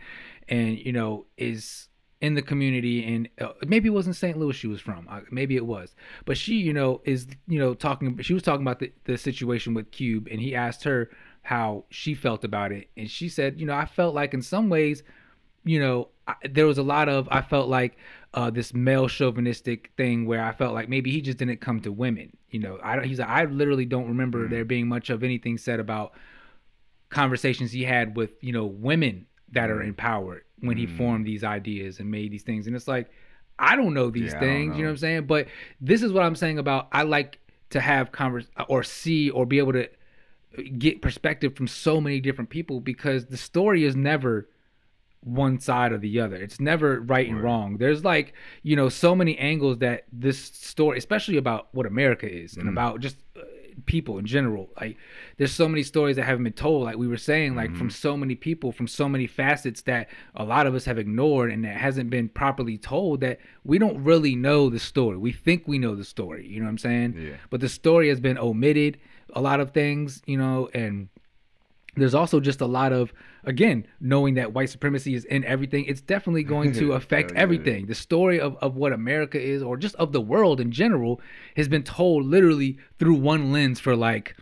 [0.49, 1.89] and you know is
[2.19, 4.37] in the community and uh, maybe it wasn't St.
[4.37, 5.07] Louis she was from.
[5.09, 8.17] Uh, maybe it was, but she, you know, is you know talking.
[8.21, 11.09] She was talking about the the situation with Cube, and he asked her
[11.43, 14.69] how she felt about it, and she said, you know, I felt like in some
[14.69, 15.03] ways
[15.63, 17.97] you know, I, there was a lot of I felt like
[18.33, 21.91] uh, this male chauvinistic thing where I felt like maybe he just didn't come to
[21.91, 22.37] women.
[22.51, 23.03] You know, I don't.
[23.03, 24.49] He's like, I literally don't remember Mm.
[24.49, 26.13] there being much of anything said about
[27.09, 29.87] conversations he had with you know women that are Mm.
[29.87, 30.97] in power when he Mm.
[30.97, 32.67] formed these ideas and made these things.
[32.67, 33.09] And it's like,
[33.59, 34.75] I don't know these Yeah, things.
[34.75, 34.91] You know know.
[34.91, 35.25] what I'm saying?
[35.27, 35.47] But
[35.81, 37.39] this is what I'm saying about I like
[37.71, 39.89] to have convers or see or be able to
[40.77, 44.49] get perspective from so many different people because the story is never
[45.21, 46.35] one side or the other.
[46.37, 47.43] It's never right and Right.
[47.43, 47.77] wrong.
[47.77, 52.55] There's like, you know, so many angles that this story, especially about what America is
[52.55, 52.71] and Mhm.
[52.71, 53.41] about just uh,
[53.85, 54.69] people in general.
[54.79, 54.97] Like
[55.37, 57.93] there's so many stories that haven't been told like we were saying like from Mhm.
[57.93, 61.63] so many people from so many facets that a lot of us have ignored and
[61.63, 65.17] that hasn't been properly told that we don't really know the story.
[65.17, 67.15] We think we know the story, you know what I'm saying?
[67.17, 67.33] Yeah.
[67.49, 68.97] But the story has been omitted
[69.33, 71.09] a lot of things, you know, and
[71.97, 73.11] there's also just a lot of
[73.43, 77.95] again knowing that white supremacy is in everything it's definitely going to affect everything the
[77.95, 81.19] story of, of what america is or just of the world in general
[81.55, 84.35] has been told literally through one lens for like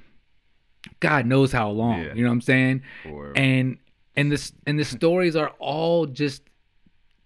[0.99, 2.13] god knows how long Yeah.
[2.13, 3.77] you know what i'm saying Or and
[4.15, 6.43] and this and the stories are all just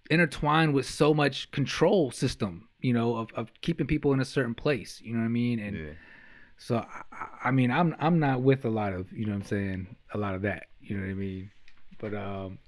[0.10, 4.56] intertwined with so much control system you know of, of keeping people in a certain
[4.56, 5.92] place you know what i mean and yeah.
[6.60, 6.86] So
[7.44, 10.18] I, mean, I'm I'm not with a lot of you know what I'm saying a
[10.18, 10.68] lot of that.
[10.82, 11.52] You know what I mean?
[12.00, 12.60] But um,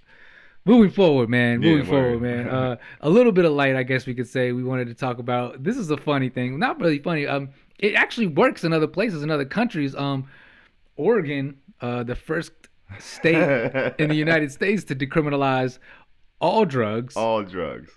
[0.65, 1.61] moving forward, man.
[1.61, 2.47] Yeah, Moving forward, man.
[2.49, 4.53] Uh, a little bit of light, I guess we could say.
[4.53, 5.63] We wanted to talk about.
[5.63, 6.57] This is a funny thing.
[6.57, 7.27] Not really funny.
[7.27, 7.49] Um,
[7.79, 9.95] it actually works in other places, in other countries.
[9.95, 10.27] Um,
[10.95, 12.51] Oregon, uh, the first
[12.99, 13.35] state
[13.97, 15.79] in the United States to decriminalize
[16.39, 17.91] all drugs, All drugs.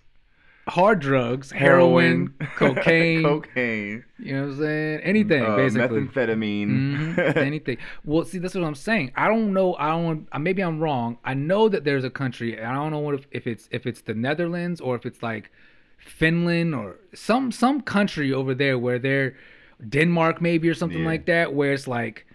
[0.69, 3.23] Hard drugs, heroin, cocaine.
[3.23, 5.01] cocaine, You know what I'm saying?
[5.01, 6.01] Anything, uh, basically.
[6.03, 6.69] methamphetamine.
[7.17, 7.77] Mhm, anything.
[8.05, 9.13] Well, see, that's what I'm saying.
[9.17, 9.75] I don't know.
[9.77, 10.27] I don't.
[10.33, 11.19] uh, Maybe I'm wrong.
[11.25, 12.61] I know that there's a country.
[12.63, 15.51] I don't know what if, if it's if it's the Netherlands or if it's like
[15.99, 19.35] Finland or some some country over there where they're
[19.89, 21.07] Denmark maybe or something Yeah.
[21.13, 22.27] like that where it's like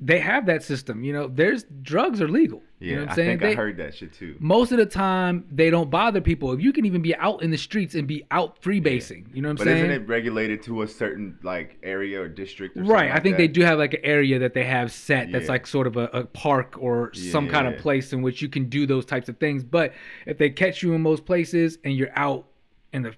[0.00, 1.04] they have that system.
[1.04, 2.62] You know, there's drugs are legal.
[2.84, 3.28] Yeah, you know what I'm I saying?
[3.30, 4.36] think They- I heard that shit too.
[4.38, 6.52] most of the time they don't bother people.
[6.52, 9.48] If you can even be out in the streets and be out freebasing, you know
[9.48, 9.82] what I'm But saying?
[9.86, 12.76] But isn't it regulated to a certain like area or district?
[12.76, 13.10] Or Right.
[13.10, 15.50] I like think they do have like an area that they have set that's Yeah.
[15.52, 18.68] like sort of a, a park or some kind of place in which you can
[18.68, 19.64] do those types of things.
[19.64, 19.92] But
[20.26, 22.46] if they catch you in most places and you're out
[22.92, 23.14] in the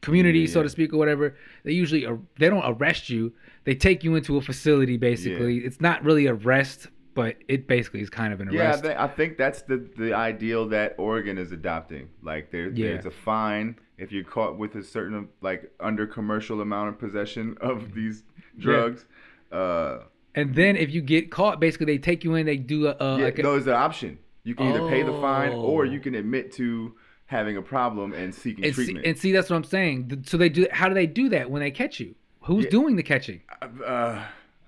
[0.00, 1.34] community, Yeah, so to speak, or whatever,
[1.64, 2.06] they usually
[2.38, 3.32] they don't arrest you.
[3.64, 4.96] They take you into a facility.
[4.96, 6.86] Basically, it's not really arrest,
[7.18, 8.82] but it basically is kind of an Yeah, I, arrest.
[8.84, 12.08] thi- I think that's the the ideal that Oregon is adopting.
[12.22, 12.92] Like there, Yeah.
[12.92, 17.56] there's a fine if you're caught with a certain like under commercial amount of possession
[17.70, 18.22] of these
[18.58, 19.06] drugs.
[19.50, 19.98] Uh,
[20.36, 22.46] and then if you get caught, basically they take you in.
[22.46, 24.18] They do a, a yeah, like a, no, it's an option.
[24.44, 25.90] You can either pay the fine or Oh.
[25.94, 26.94] you can admit to
[27.26, 29.06] having a problem and seeking and see, treatment.
[29.06, 30.22] and see that's what I'm saying.
[30.26, 30.66] So they do.
[30.70, 32.14] How do they do that when they catch you?
[32.42, 33.40] Who's doing the catching?
[33.60, 34.24] uh,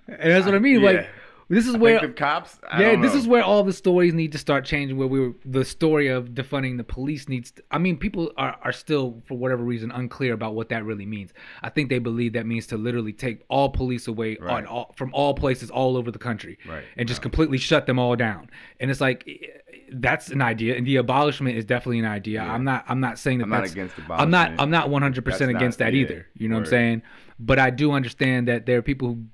[0.07, 0.81] And that's what I mean.
[0.81, 0.89] yeah.
[0.91, 1.09] Like
[1.55, 2.57] this is I where the cops.
[2.69, 4.97] I yeah, this is where all the stories need to start changing.
[4.97, 7.51] Where we were the story of defunding the police needs.
[7.51, 11.05] To, I mean, people are are still for whatever reason unclear about what that really
[11.05, 11.31] means.
[11.61, 14.65] I think they believe that means to literally take all police away on Right.
[14.65, 16.83] all from all places all over the country, Right.
[16.97, 18.49] and just completely shut them all down.
[18.79, 19.47] And it's like eh,
[19.93, 22.41] that's an idea, and the abolishment is definitely an idea.
[22.43, 22.53] Yeah.
[22.53, 22.85] I'm not.
[22.87, 24.53] I'm not saying that I'm not against I'm not.
[24.59, 26.27] I'm not 100 percent That's not- against that yeah, either.
[26.37, 27.01] You know what I'm saying?
[27.39, 29.25] But I do understand that there are people who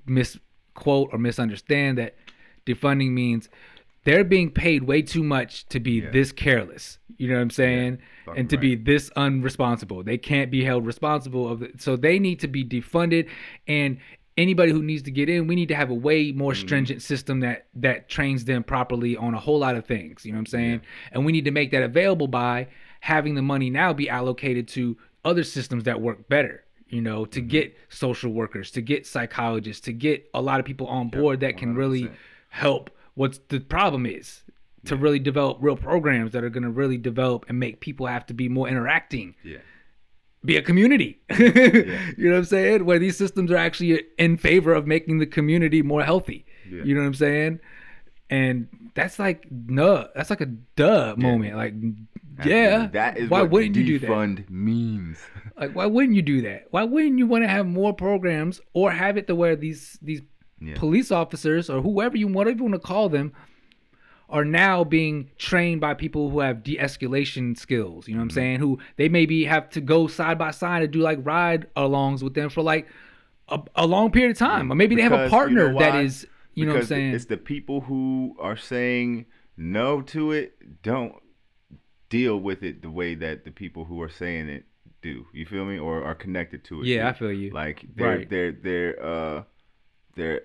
[0.78, 2.14] misquote or misunderstand that
[2.66, 3.48] defunding means
[4.04, 6.10] they're being paid way too much to be Yeah.
[6.10, 6.98] this careless.
[7.18, 7.98] You know what I'm saying?
[8.24, 10.04] fucking and to be this unresponsible.
[10.04, 11.80] They can't be held responsible of it.
[11.82, 13.28] So they need to be defunded
[13.66, 13.98] and
[14.36, 16.60] anybody who needs to get in, we need to have a way more Mm-hmm.
[16.66, 20.24] stringent system that that trains them properly on a whole lot of things.
[20.24, 20.80] You know what I'm saying?
[21.12, 22.68] And we need to make that available by
[23.00, 26.64] having the money now be allocated to other systems that work better.
[26.88, 27.48] You know, to Mm-hmm.
[27.48, 31.56] get social workers, to get psychologists, to get a lot of people on board that
[31.58, 32.10] can really 100%.
[32.48, 34.42] help what's the problem is
[34.86, 38.24] to really develop real programs that are going to really develop and make people have
[38.26, 39.58] to be more interacting Yeah.
[40.44, 41.36] be a community yeah.
[42.16, 45.26] you know what i'm saying where these systems are actually in favor of making the
[45.26, 46.84] community more healthy Yeah.
[46.84, 47.60] you know what i'm saying
[48.30, 50.46] and that's like no that's like a
[50.76, 51.74] duh moment like
[52.46, 52.86] yeah.
[52.92, 54.08] That is why what wouldn't you do that?
[54.10, 55.18] defund means.
[55.56, 56.66] like why wouldn't you do that?
[56.70, 60.22] Why wouldn't you want to have more programs or have it to where these these
[60.60, 60.74] Yeah.
[60.76, 63.32] police officers or whoever you whatever you want to call them
[64.28, 68.34] are now being trained by people who have de-escalation skills you know what i'm Mm-hmm.
[68.34, 68.58] saying?
[68.60, 72.34] Who they maybe have to go side by side and do like ride alongs with
[72.34, 72.86] them for like
[73.48, 74.70] a, a long period of time.
[74.70, 76.80] Or maybe they have a Because you partner know that is you know what i'm
[76.80, 77.14] Because saying?
[77.14, 81.14] It's the people who are saying no to it don't
[82.10, 84.64] deal with it the way that the people who are saying it
[85.02, 85.26] do.
[85.32, 85.78] You feel me?
[85.78, 86.86] Or are connected to it.
[86.86, 87.08] Yeah, do.
[87.08, 87.50] I feel you.
[87.50, 88.30] Like they're Right.
[88.30, 89.42] they're they're uh
[90.16, 90.42] they're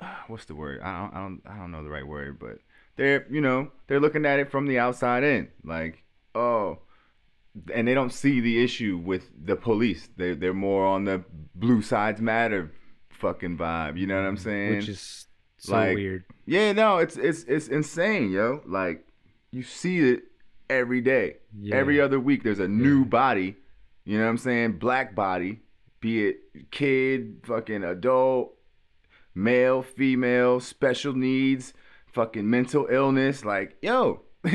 [0.00, 0.80] uh, what's the word?
[0.82, 2.58] I don't I don't I don't know the right word, but
[2.96, 5.48] they're you know they're looking at it from the outside in.
[5.64, 6.02] Like
[6.34, 6.78] oh.
[7.74, 10.08] And they don't see the issue with the police.
[10.16, 11.22] They they're more on the
[11.54, 12.72] blue sides matter
[13.10, 13.98] fucking vibe.
[13.98, 14.76] You know what I'm saying?
[14.76, 15.26] which is
[15.58, 18.62] so like- weird Yeah, no, it's it's it's insane, yo.
[18.66, 19.06] Like
[19.50, 20.22] you see it
[20.68, 21.36] every day.
[21.58, 21.76] Yeah.
[21.76, 23.56] Every other week there's a new body.
[24.04, 24.78] You know what I'm saying?
[24.78, 25.60] Black body,
[26.00, 28.54] be it kid, fucking adult,
[29.34, 31.72] male, female, special needs,
[32.06, 33.44] fucking mental illness.
[33.44, 34.22] Like, yo,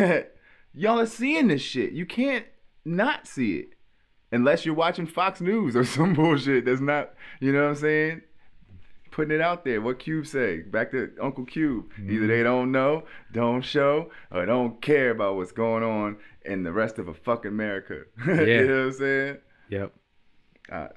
[0.73, 1.93] y'all are seeing this shit.
[1.93, 2.45] You can't
[2.85, 3.69] not see it.
[4.31, 8.21] Unless you're watching Fox News or some bullshit that's not, you know what I'm saying?
[9.17, 9.81] Putting it out there.
[9.81, 10.59] What Cube say?
[10.61, 11.85] Back to Uncle Cube.
[11.99, 13.03] Either they don't know,
[13.33, 17.49] don't show, or don't care about what's going on in the rest of a fucking
[17.49, 18.03] America.
[18.27, 18.41] Yeah.
[18.43, 19.37] you know what I'm saying?
[19.69, 19.91] yep
[20.71, 20.87] Uh,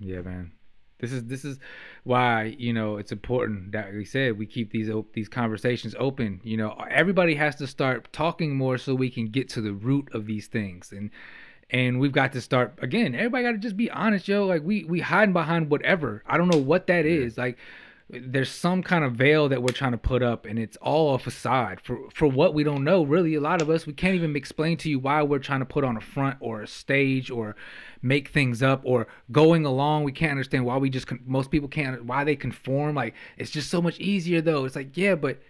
[0.00, 0.50] Yeah, man.
[0.98, 1.58] This is this is
[2.04, 6.40] why you know it's important that we said we keep these op- these conversations open.
[6.44, 10.08] You know, everybody has to start talking more so we can get to the root
[10.12, 11.10] of these things, and
[11.72, 13.14] and we've got to start again.
[13.14, 14.46] Everybody got to just be honest, yo.
[14.46, 16.22] Like we we hiding behind whatever.
[16.26, 17.36] I don't know what that is.
[17.36, 17.58] Like
[18.10, 21.18] there's some kind of veil that we're trying to put up and it's all a
[21.18, 24.36] facade for for what we don't know really a lot of us we can't even
[24.36, 27.56] explain to you why we're trying to put on a front or a stage or
[28.02, 31.68] make things up or going along we can't understand why we just con- most people
[31.68, 35.40] can't why they conform like it's just so much easier though it's like yeah but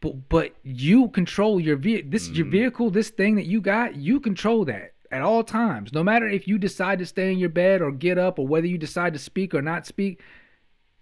[0.00, 3.96] but but you control your vehicle this is your vehicle this thing that you got
[3.96, 7.48] you control that at all times no matter if you decide to stay in your
[7.48, 10.20] bed or get up or whether you decide to speak or not speak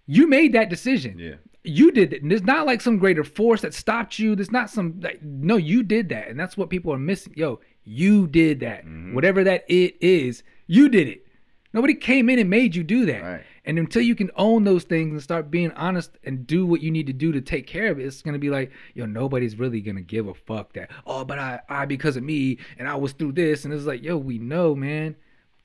[0.07, 1.17] you made that decision.
[1.17, 1.35] Yeah.
[1.63, 2.21] You did it.
[2.21, 4.35] And there's not like some greater force that stopped you.
[4.35, 6.27] There's not some like no, you did that.
[6.27, 7.33] And that's what people are missing.
[7.35, 8.85] Yo, you did that.
[8.85, 9.15] Mm-hmm.
[9.15, 11.25] Whatever that it is, you did it.
[11.73, 13.21] Nobody came in and made you do that.
[13.21, 13.43] Right.
[13.67, 16.91] And until you can own those things and start being honest and do what you
[16.91, 19.81] need to do to take care of it, it's gonna be like, yo, nobody's really
[19.81, 20.91] gonna give a fuck that.
[21.07, 24.03] Oh, but I, I because of me and I was through this, and it's like,
[24.03, 25.15] yo, we know, man.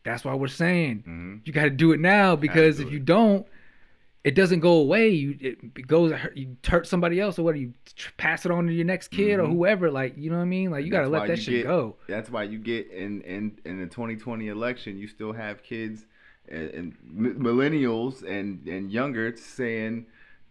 [0.02, 1.46] That's why we're saying Mhm.
[1.46, 2.92] you got to do it now because if it.
[2.92, 3.46] you don't,
[4.24, 5.10] it doesn't go away.
[5.10, 7.58] You it goes you hurt somebody else or what?
[7.58, 7.74] You
[8.16, 9.52] pass it on to your next kid or Mhm.
[9.52, 9.90] whoever.
[9.90, 10.70] Like you know what I mean?
[10.70, 11.96] Like you got to let that shit get- go.
[12.06, 16.06] That's why you get in in in the 2020 election, you still have kids
[16.50, 20.06] and, and millennials and and younger saying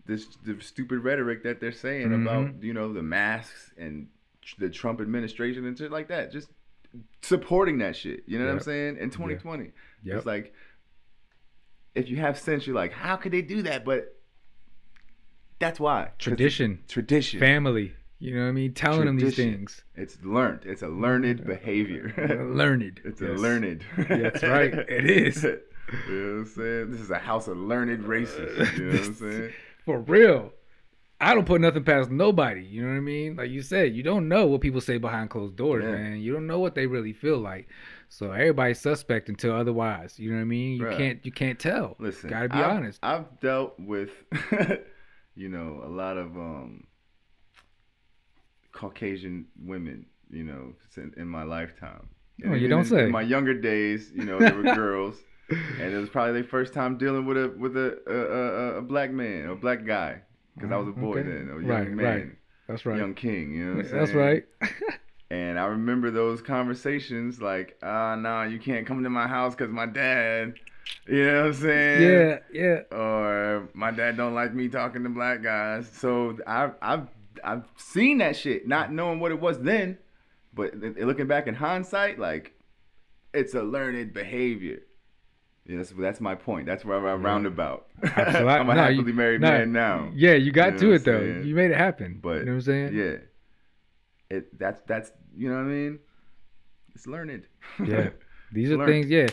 [0.05, 2.27] this the stupid rhetoric that they're saying Mm-hmm.
[2.27, 4.07] about you know the masks and
[4.57, 6.31] the Trump administration and shit like that.
[6.31, 6.49] Just
[7.21, 8.23] supporting that shit.
[8.25, 8.97] You know what I'm saying?
[8.97, 9.71] In 2020,
[10.03, 10.17] Yep.
[10.17, 10.53] it's like
[11.95, 13.83] if you have sense, you're like, how could they do that?
[13.85, 14.15] But
[15.59, 17.93] that's why Tradition, tradition, family.
[18.21, 18.73] You know what I mean?
[18.73, 19.83] Telling them these things.
[19.95, 20.61] It's learned.
[20.65, 22.13] It's a learned behavior.
[22.53, 22.99] Learned.
[23.05, 23.29] It's Yes.
[23.29, 23.85] a learned.
[23.97, 24.73] That's right.
[24.89, 25.45] It is.
[26.07, 26.91] You know what I'm saying?
[26.91, 28.77] This is a house of learned racists.
[28.77, 29.53] You know what I'm saying?
[29.85, 30.53] For real.
[31.21, 32.61] I don't put nothing past nobody.
[32.63, 33.35] You know what I mean?
[33.35, 35.91] Like you said, you don't know what people say behind closed doors, Yeah.
[35.91, 36.17] man.
[36.21, 37.67] You don't know what they really feel like.
[38.07, 40.17] So everybody's suspect until otherwise.
[40.17, 40.77] You know what I mean?
[40.77, 40.97] You Bruh.
[40.97, 41.97] can't you can't tell.
[41.99, 42.99] Listen, Gotta be I've, honest.
[43.03, 44.11] I've dealt with,
[45.35, 46.85] you know, a lot of um,
[48.71, 50.73] Caucasian women, you know,
[51.17, 52.07] in my lifetime.
[52.45, 53.03] Oh, you in- don't in, say.
[53.05, 55.17] In my younger days, you know, there were girls,
[55.49, 58.81] and it was probably their first time dealing with a with a a, a, a
[58.81, 60.21] black man or black guy,
[60.55, 61.29] because I was a boy Okay.
[61.29, 62.27] then, a young Right, man, right.
[62.67, 62.97] That's right.
[62.97, 63.53] young king.
[63.53, 63.99] You know what I'm saying?
[63.99, 64.43] That's right.
[65.31, 69.71] And I remember those conversations like, ah, no, you can't come to my house because
[69.71, 70.55] my dad,
[71.07, 72.01] you know what I'm saying?
[72.01, 72.97] yeah, yeah.
[72.97, 75.87] Or my dad don't like me talking to black guys.
[75.93, 77.07] So I've, I've,
[77.43, 79.99] I've seen that shit, not knowing what it was then.
[80.51, 82.53] But in- in looking back in hindsight, like,
[83.31, 84.79] it's a learned behavior.
[85.69, 86.65] Yeah, that's, that's my point.
[86.65, 87.85] That's where I'm roundabout.
[88.03, 88.49] Absolutely.
[88.53, 90.11] I'm a No, happily you- married no, man now.
[90.15, 91.19] Yeah, you got You know to it though.
[91.19, 91.43] saying?
[91.45, 92.19] You made it happen.
[92.21, 92.93] But you know what I'm saying?
[92.95, 93.15] Yeah.
[94.31, 95.99] It that's that's you know what I mean?
[96.95, 97.43] It's learned.
[97.85, 98.09] Yeah.
[98.51, 98.89] These are Learned.
[98.91, 99.09] things.
[99.11, 99.27] Yeah,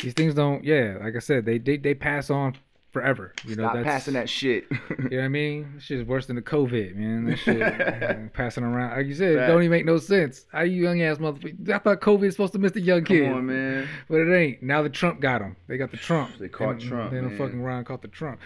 [0.00, 0.62] these things don't.
[0.64, 2.54] Yeah, like I said, they they, they pass on
[2.92, 3.32] forever.
[3.44, 4.66] You know, Stop that's passing that shit.
[4.90, 5.72] You know what I mean?
[5.74, 7.24] That shit is worse than the COVID, man.
[7.26, 8.96] That shit uh, passing around.
[8.96, 10.46] Like you said, it don't even make no sense.
[10.52, 11.70] How you young ass motherfucker?
[11.70, 13.34] I thought COVID is supposed to miss the young Come kids.
[13.34, 13.88] on, man.
[14.08, 14.62] But it ain't.
[14.62, 15.56] Now the Trump got them.
[15.68, 16.36] They got the Trump.
[16.38, 18.40] They caught They- Trump, They don't fucking around caught the Trump.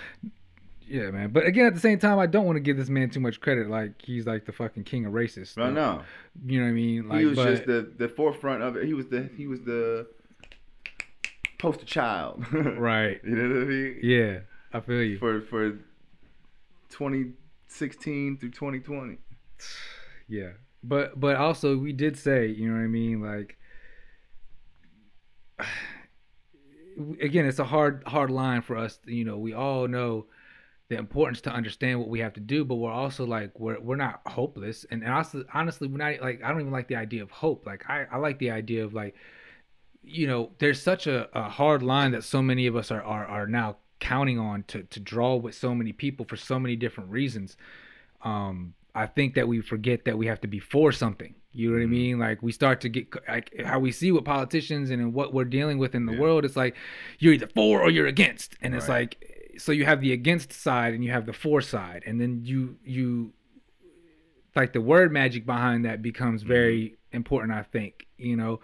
[0.87, 1.31] Yeah, man.
[1.31, 3.41] But again, at the same time, I don't want to give this man too much
[3.41, 3.69] credit.
[3.69, 5.57] Like he's like the fucking king of racists.
[5.57, 6.03] No, no.
[6.47, 7.09] You know what I mean?
[7.09, 8.85] Like, he was but, just the the forefront of it.
[8.85, 10.07] He was the he was the
[11.65, 12.45] poster child.
[12.53, 13.21] right.
[13.25, 14.01] You know what I mean?
[14.03, 14.39] Yeah,
[14.73, 15.19] I feel you.
[15.19, 15.71] For for
[16.91, 19.19] 2016 through 2020.
[20.27, 20.53] Yeah.
[20.83, 23.59] But but also we did say, you know what I mean, like
[27.21, 30.25] again, it's a hard hard line for us, you know, we all know
[30.89, 33.97] the importance to understand what we have to do, but we're also like we're we're
[33.97, 34.87] not hopeless.
[34.91, 37.67] And also honestly, we're not like I don't even like the idea of hope.
[37.67, 39.15] Like I I like the idea of like
[40.07, 43.27] you know, there's such a, a hard line that so many of us are, are
[43.27, 47.11] are now counting on to to draw with so many people for so many different
[47.11, 47.57] reasons.
[48.23, 51.35] Um, I think that we forget that we have to be for something.
[51.53, 52.19] You know what I mean?
[52.19, 55.79] Like we start to get like how we see with politicians and what we're dealing
[55.79, 56.21] with in the Yeah.
[56.21, 56.45] world.
[56.45, 56.75] It's like
[57.19, 60.95] you're either for or you're against, and it's like so you have the against side
[60.95, 63.33] and you have the for side, and then you you
[64.57, 67.53] like the word magic behind that becomes very important.
[67.53, 68.61] I think you know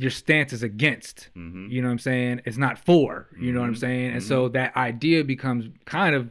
[0.00, 1.28] your stance is against.
[1.34, 2.40] hmm You know what I'm saying?
[2.46, 3.28] It's not for.
[3.38, 3.78] You know what I'm Mhm.
[3.78, 4.10] saying?
[4.12, 6.30] And so that idea becomes kind of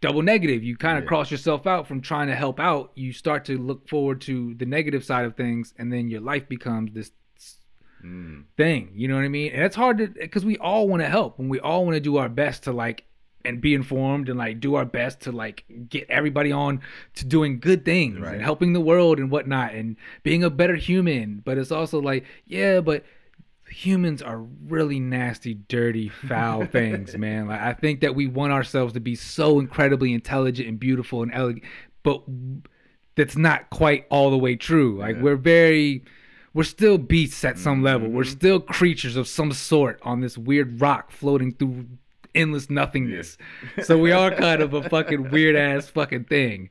[0.00, 0.62] double negative.
[0.62, 1.08] You kind of Yeah.
[1.08, 2.92] cross yourself out from trying to help out.
[2.94, 6.48] You start to look forward to the negative side of things, and then your life
[6.48, 7.10] becomes this
[8.04, 8.44] Mm.
[8.56, 8.92] thing.
[8.94, 9.50] You know what I mean?
[9.52, 12.00] And it's hard to because we all want to help and we all want to
[12.00, 13.04] do our best to like
[13.48, 16.80] and be informed and like do our best to like get everybody on
[17.14, 18.34] to doing good things Right.
[18.34, 21.42] and helping the world and whatnot and being a better human.
[21.44, 23.04] But it's also like, yeah, but
[23.70, 27.48] humans are really nasty, dirty, foul things, man.
[27.48, 31.32] Like I think that we want ourselves to be so incredibly intelligent and beautiful and
[31.34, 31.64] elegant,
[32.02, 32.22] but
[33.16, 34.98] that's not quite all the way true.
[34.98, 35.22] Like Yeah.
[35.22, 36.04] we're very
[36.54, 38.08] we're still beasts at some level.
[38.08, 38.30] We're Mhm.
[38.32, 41.86] still creatures of some sort on this weird rock floating through
[42.34, 43.38] endless nothingness.
[43.82, 46.68] So we are kind of a fucking weird ass fucking thing.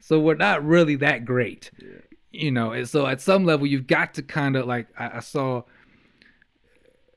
[0.00, 1.70] So we're not really that great.
[1.78, 1.88] Yeah.
[2.32, 5.20] You know, and so at some level you've got to kind of like I, I
[5.20, 5.62] saw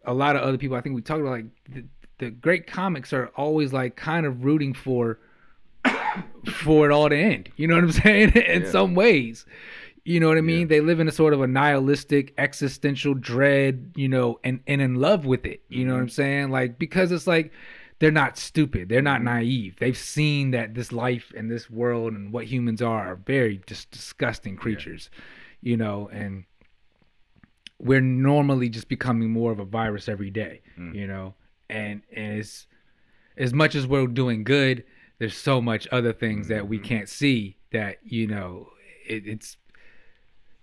[0.06, 1.84] a lot of other people I think we talked about like the,
[2.20, 5.20] the great comics are always like kind of rooting for
[6.52, 7.50] for it all to end.
[7.58, 8.32] You know what I'm saying?
[8.34, 8.72] In Yeah.
[8.72, 9.46] some ways.
[10.06, 10.62] You know what I mean?
[10.62, 10.66] Yeah.
[10.68, 14.96] They live in a sort of a nihilistic, existential dread, you know, and, and in
[14.96, 15.62] love with it.
[15.68, 16.04] You know what Mm-hmm.
[16.04, 16.50] I'm saying?
[16.52, 17.52] Like, because it's like
[18.00, 18.90] they're not stupid.
[18.90, 19.78] They're not naive.
[19.80, 23.90] They've seen that this life and this world and what humans are are very just
[23.92, 25.10] disgusting creatures,
[25.62, 26.44] you know, and
[27.80, 30.96] we're normally just becoming more of a virus every day, Mm.
[30.96, 31.36] you know,
[31.70, 32.68] and, and it's
[33.38, 34.84] as much as we're doing good,
[35.20, 36.84] there's so much other things that we Mhm.
[36.84, 38.70] can't see that, you know,
[39.08, 39.58] it, it's,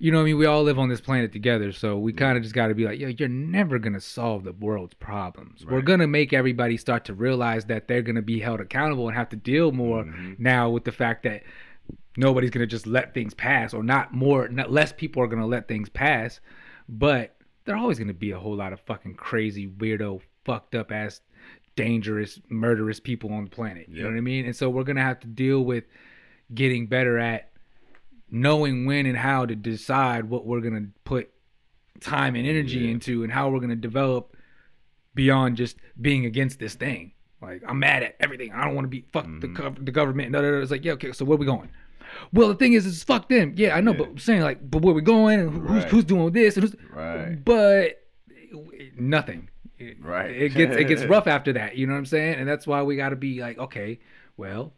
[0.05, 0.37] you know what I mean?
[0.39, 2.85] We all live on this planet together, so we kind of just got to be
[2.85, 5.65] like, yo, you're never going to solve the world's problems.
[5.65, 9.09] We're going to make everybody start to realize that they're going to be held accountable
[9.09, 10.39] and have to deal more Mhm.
[10.39, 11.43] now with the fact that
[12.19, 15.41] nobody's going to just let things pass or not more, not less people are going
[15.41, 16.39] to let things pass,
[16.87, 20.75] but there are always going to be a whole lot of fucking crazy, weirdo, fucked
[20.75, 21.23] up ass,
[21.77, 23.89] dangerous, murderous people on the planet.
[23.89, 24.45] You know what I mean?
[24.45, 25.85] And so we're going to have to deal with
[26.55, 27.51] getting better at
[28.35, 31.31] knowing when and how to decide what we're going to put
[32.01, 32.91] time and energy Yeah.
[32.91, 34.37] into and how we're going to develop
[35.15, 37.13] beyond just being against this thing.
[37.41, 38.53] Like I'm mad at everything.
[38.53, 39.57] I don't want to be fuck the Mhm.
[39.57, 40.33] gov- the government.
[40.33, 40.61] No, no, no.
[40.61, 41.13] It's like yeah, okay.
[41.13, 41.69] So where we going?
[42.33, 43.53] Well, the thing is, it's fuck them.
[43.57, 43.99] Yeah, I know, Yeah.
[43.99, 45.39] but I'm saying like, but where we going?
[45.41, 45.89] And who's Right.
[45.91, 46.57] who's doing this?
[46.57, 47.37] And who's, Right.
[47.45, 48.03] But
[48.99, 49.49] nothing.
[49.79, 50.31] It- Right.
[50.31, 51.77] It gets it gets rough after that.
[51.77, 52.35] You know what I'm saying?
[52.37, 54.01] And that's why we got to be like, okay,
[54.37, 54.73] well,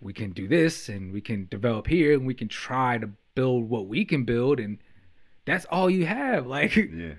[0.00, 3.68] we can do this and we can develop here and we can try to build
[3.68, 4.78] what we can build and
[5.44, 6.46] that's all you have.
[6.56, 7.14] Like Yeah.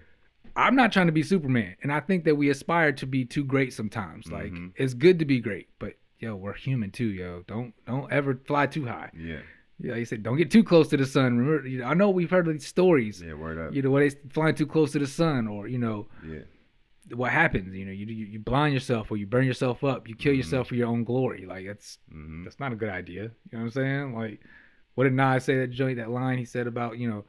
[0.56, 3.46] I'm not trying to be Superman, and I think that we aspire to be too
[3.46, 4.30] great sometimes.
[4.30, 4.72] Like Mhm.
[4.76, 7.44] it's good to be great, but yo, we're human too, yo.
[7.48, 9.12] Don't don't ever fly too high.
[9.18, 9.40] Yeah.
[9.80, 11.38] Yeah, he said don't get too close to the sun.
[11.38, 13.22] Remember, you know, I know we've heard these stories.
[13.26, 13.34] Yeah.
[13.36, 13.74] Word up.
[13.74, 16.40] You know, where they flying too close to the sun, or you know Yeah.
[17.14, 17.74] What happens.
[17.76, 20.08] You know, you you, you blind yourself, or you burn yourself up.
[20.08, 20.38] You kill Mhm.
[20.38, 21.46] yourself for your own glory.
[21.46, 23.24] Like that's hmm that's not a good idea.
[23.24, 24.16] You know what I'm saying?
[24.16, 24.42] Like,
[24.96, 27.26] what did Nas say that joint, that line he said about, you know,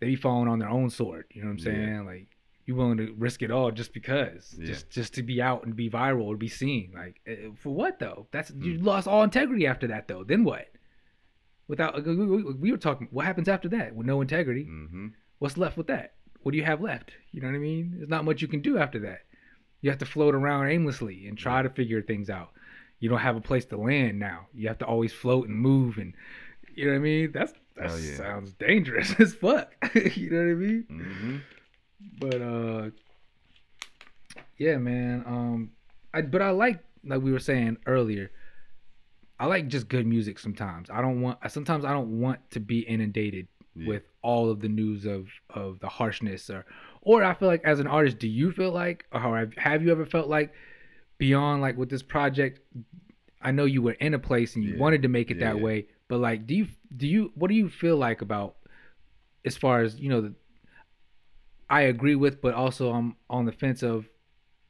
[0.00, 1.26] they be falling on their own sword.
[1.30, 1.64] You know what I'm Yeah.
[1.64, 2.04] saying?
[2.06, 2.28] Like,
[2.66, 4.66] you willing to risk it all just because, Yeah.
[4.66, 6.90] just just to be out and be viral or be seen.
[6.94, 8.26] Like, eh, for what though?
[8.32, 8.84] That's you Mm.
[8.84, 10.24] lost all integrity after that though.
[10.24, 10.68] Then what?
[11.68, 14.64] Without we- we we were talking, what happens after that with no integrity?
[14.64, 16.14] hmm What's left with that?
[16.46, 17.10] What do you have left?
[17.32, 17.94] You know what I mean?
[17.96, 19.22] There's not much you can do after that.
[19.80, 22.50] You have to float around aimlessly and try to figure things out.
[23.00, 24.46] You don't have a place to land now.
[24.54, 26.14] You have to always float and move and
[26.72, 27.32] you know what I mean?
[27.32, 28.16] That's that yeah.
[28.16, 29.72] sounds dangerous as fuck.
[30.14, 30.84] you know what I mean?
[30.88, 31.36] hmm
[32.20, 32.90] But uh
[34.56, 35.24] yeah, man.
[35.26, 35.72] Um
[36.14, 38.30] I but I like like we were saying earlier,
[39.40, 40.90] I like just good music sometimes.
[40.90, 43.86] I don't want sometimes I don't want to be inundated Yeah.
[43.86, 46.64] with all of the news of of the harshness or
[47.02, 49.92] or I feel like as an artist, do you feel like or have, have you
[49.92, 50.52] ever felt like
[51.18, 52.60] beyond like with this project
[53.42, 54.76] I know you were in a place and you Yeah.
[54.76, 57.54] wanted to make it Yeah, that way, but like do you do you what do
[57.54, 58.56] you feel like about
[59.44, 60.34] as far as, you know, the
[61.68, 64.08] I agree with, but also I'm on the fence of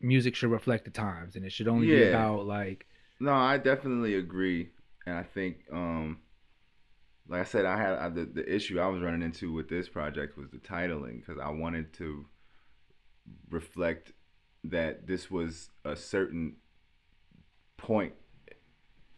[0.01, 2.87] music should reflect the times and it should only be about like
[3.21, 4.71] No, I definitely agree,
[5.07, 6.21] and I think, um,
[7.29, 9.89] like I said, I had I, the the issue I was running into with this
[9.89, 12.27] project was the titling because I wanted to
[13.51, 14.13] reflect
[14.65, 16.57] that this was a certain
[17.77, 18.13] point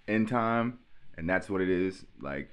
[0.06, 0.78] in time,
[1.16, 2.04] and that's what it is.
[2.20, 2.50] Like,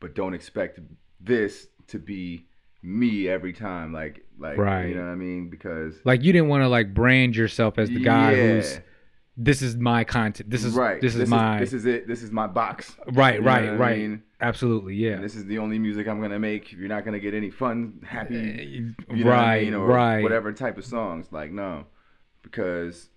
[0.00, 0.80] but don't expect
[1.20, 2.46] this to be
[2.82, 3.92] me every time.
[3.92, 4.88] Like, like Right.
[4.88, 5.48] you know what I mean?
[5.48, 8.54] Because like you didn't want to like brand yourself as the guy Yeah.
[8.56, 8.80] who's
[9.36, 10.50] this is my content.
[10.50, 11.00] This is right.
[11.00, 12.06] this is my this is it.
[12.06, 12.96] This is my box.
[13.06, 13.98] right, You know right, I right.
[13.98, 14.22] mean?
[14.40, 15.12] Absolutely, yeah.
[15.12, 16.72] And this is the only music I'm gonna make.
[16.72, 20.22] You're not gonna get any fun, happy, eh, you know right, I mean, or right.
[20.22, 21.28] whatever type of songs.
[21.30, 21.86] Like no,
[22.42, 23.08] because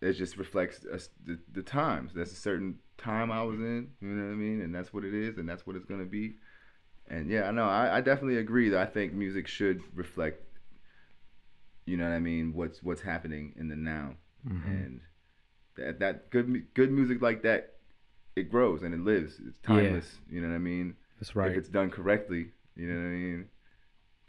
[0.00, 2.12] it just reflects us, the the times.
[2.14, 3.90] That's a certain time I was in.
[4.00, 4.62] You know what I mean?
[4.62, 6.36] And that's what it is, and that's what it's gonna be.
[7.08, 7.68] And yeah, I know.
[7.68, 10.42] I, I definitely agree that I think music should reflect.
[11.86, 12.52] You know what I mean?
[12.54, 14.14] What's what's happening in the now,
[14.46, 14.66] Mhm.
[14.66, 15.00] and
[15.76, 17.74] that that good good music like that,
[18.36, 19.34] it grows and it lives.
[19.40, 19.74] It's Yeah.
[19.74, 20.18] timeless.
[20.30, 20.96] You know what I mean?
[21.18, 21.50] That's right.
[21.50, 23.48] If it's done correctly, you know what I mean.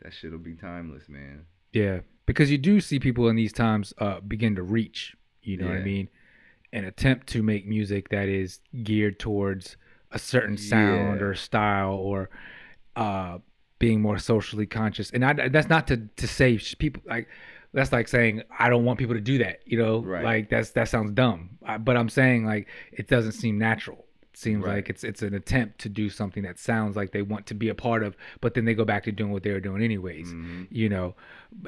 [0.04, 1.46] that shit'll be timeless, man.
[1.74, 5.16] Yeah, because you do see people in these times uh, begin to reach.
[5.44, 6.10] You know what I mean?
[6.74, 9.78] An attempt to make music that is geared towards
[10.10, 11.28] a certain sound Yeah.
[11.28, 12.32] or style or
[12.96, 13.40] uh,
[13.78, 15.12] being more socially conscious.
[15.12, 17.28] And I, that's not to to say people like
[17.74, 19.60] that's like saying I don't want people to do that.
[19.66, 20.24] You know, Right.
[20.24, 21.52] like that's that sounds dumb.
[21.66, 24.06] I, but I'm saying like it doesn't seem natural.
[24.34, 24.76] Seems Right.
[24.76, 27.68] like it's it's an attempt to do something that sounds like they want to be
[27.70, 30.34] a part of, but then they go back to doing what they were doing anyways
[30.34, 30.68] Mhm.
[30.72, 31.16] you know?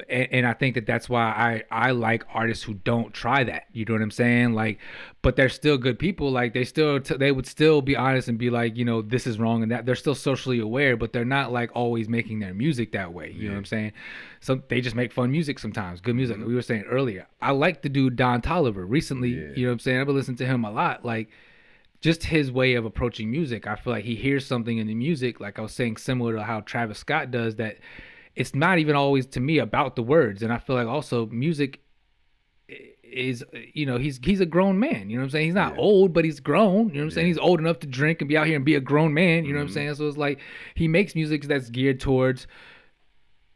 [0.08, 1.24] And, and i think that that's why
[1.70, 4.54] i i like artists who don't try that you know what i'm saying?
[4.54, 4.78] Like
[5.20, 8.38] but they're still good people like they still t- they would still be honest and
[8.38, 11.26] be like you know this is wrong and that they're still socially aware but they're
[11.26, 13.92] not like always making their music that way you know what i'm saying?
[14.40, 17.26] So they just make fun music sometimes good music we were saying earlier.
[17.42, 18.86] I like the dude don toliver.
[18.88, 19.48] Recently Yeah.
[19.54, 20.00] you know what i'm saying?
[20.00, 21.28] I've been listening to him a lot like
[22.04, 23.66] just his way of approaching music.
[23.66, 26.42] I feel like he hears something in the music, like I was saying, similar to
[26.42, 27.78] how Travis Scott does, that
[28.36, 30.42] it's not even always to me about the words.
[30.42, 31.80] And I feel like also music
[33.02, 33.42] is,
[33.72, 35.08] you know, he's he's a grown man.
[35.08, 35.46] You know what I'm saying?
[35.46, 35.80] He's not Yeah.
[35.80, 36.88] old, but he's grown.
[36.88, 37.26] You know what I'm saying?
[37.26, 37.30] Yeah.
[37.30, 39.46] He's old enough to drink and be out here and be a grown man.
[39.46, 39.74] You know what I'm Mhm.
[39.74, 39.94] saying?
[39.94, 40.40] So it's like
[40.74, 42.46] he makes music that's geared towards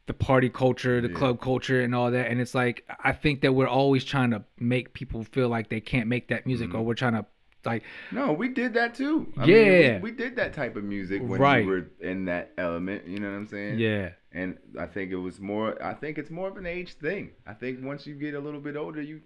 [0.07, 1.15] the party culture, the Yeah.
[1.17, 2.31] club culture, and all that.
[2.31, 5.81] And it's like I think that we're always trying to make people feel like they
[5.81, 6.85] can't make that music, or Mhm.
[6.85, 7.27] we're trying to
[7.65, 7.83] like
[8.13, 9.33] No, we did that too.
[9.37, 9.93] I Yeah.
[9.93, 11.65] mean, we, we did that type of music when Right.
[11.65, 13.07] we were in that element.
[13.07, 13.79] You know what I'm saying?
[13.79, 14.11] yeah.
[14.31, 15.83] And I think it was more.
[15.83, 17.31] I think it's more of an age thing.
[17.47, 19.23] I think once you get a little bit older, you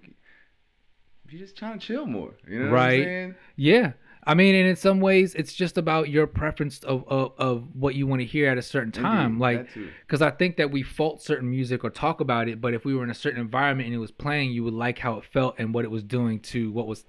[1.29, 2.35] you just trying to chill more.
[2.47, 2.99] You know what Right.
[3.01, 3.35] I'm saying?
[3.57, 3.93] Yeah.
[4.25, 7.97] I mean, and in some ways, it's just about your preference of, of, of what
[7.97, 9.03] you want to hear at a certain mm-hmm.
[9.03, 9.27] time.
[9.33, 9.69] Indeed, like,
[10.07, 12.95] because I think that we fault certain music or talk about it, but if we
[12.95, 15.57] were in a certain environment and it was playing, you would like how it felt
[15.59, 17.05] and what it was doing to what was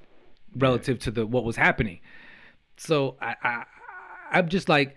[0.55, 1.99] relative to the what was happening.
[2.77, 3.63] So I, I
[4.31, 4.95] I'm just like,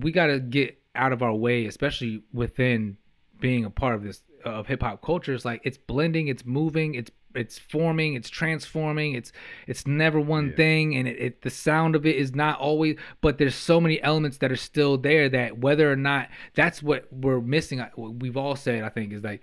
[0.00, 2.98] we got to get out of our way, especially within
[3.40, 5.34] being a part of this of hip hop culture.
[5.34, 9.14] It's like it's blending, it's moving, it's it's forming, it's transforming.
[9.14, 9.32] It's
[9.66, 10.56] it's never one Yeah.
[10.56, 12.96] thing, and it, it the sound of it is not always.
[13.20, 17.06] But there's so many elements that are still there that whether or not that's what
[17.12, 17.80] we're missing.
[17.94, 19.42] What We've all said, I think, is like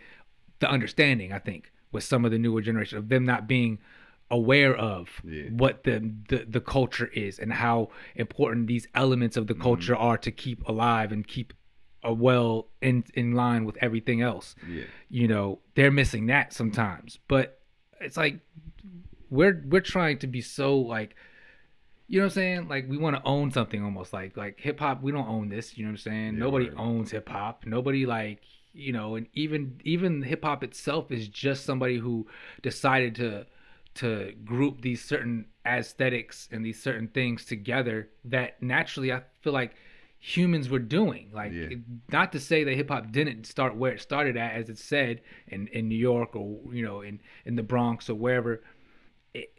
[0.59, 1.31] the understanding.
[1.31, 3.79] I think with some of the newer generation of them not being
[4.31, 5.49] aware of Yeah.
[5.49, 9.63] what the, the the culture is and how important these elements of the mm-hmm.
[9.63, 11.53] culture are to keep alive and keep
[12.03, 14.85] a well in in line with everything else Yeah.
[15.09, 17.59] you know they're missing that sometimes but
[18.01, 18.39] it's like
[19.29, 21.15] we're we're trying to be so like
[22.07, 22.67] you know what I'm saying?
[22.67, 25.01] Like we want to own something almost like like hip hop.
[25.01, 25.75] We don't own this.
[25.75, 26.33] You know what I'm saying?
[26.33, 26.77] Yeah, Nobody right.
[26.77, 27.63] owns hip hop.
[27.65, 28.41] Nobody like
[28.73, 32.27] you know, and even even hip hop itself is just somebody who
[32.61, 33.47] decided to
[33.95, 39.75] to group these certain aesthetics and these certain things together that naturally I feel like
[40.19, 41.29] humans were doing.
[41.33, 41.67] Like Yeah.
[41.71, 41.79] it-
[42.11, 45.21] not to say that hip hop didn't start where it started at, as it said
[45.47, 48.63] in in New York or you know in in the Bronx or wherever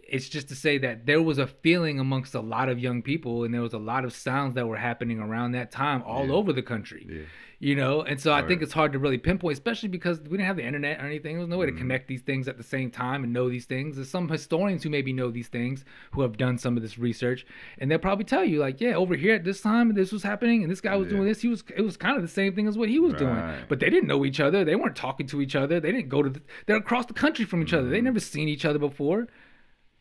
[0.08, 3.42] it's just to say that there was a feeling amongst a lot of young people
[3.42, 6.32] and there was a lot of sounds that were happening around that time all Yeah.
[6.34, 7.22] over the country Yeah.
[7.58, 8.62] you know and so i think Right.
[8.62, 11.40] it's hard to really pinpoint especially because we didn't have the internet or anything there
[11.40, 11.78] was no way to Mhm.
[11.78, 14.90] connect these things at the same time and know these things there's some historians who
[14.90, 17.44] maybe know these things who have done some of this research
[17.78, 20.62] and they'll probably tell you like yeah over here at this time this was happening
[20.62, 21.14] and this guy was Yeah.
[21.16, 23.14] doing this he was it was kind of the same thing as what he was
[23.14, 26.10] doing but they didn't know each other they weren't talking to each other they didn't
[26.10, 28.04] go to the, they're across the country from each other they Mhm.
[28.04, 29.26] never seen each other before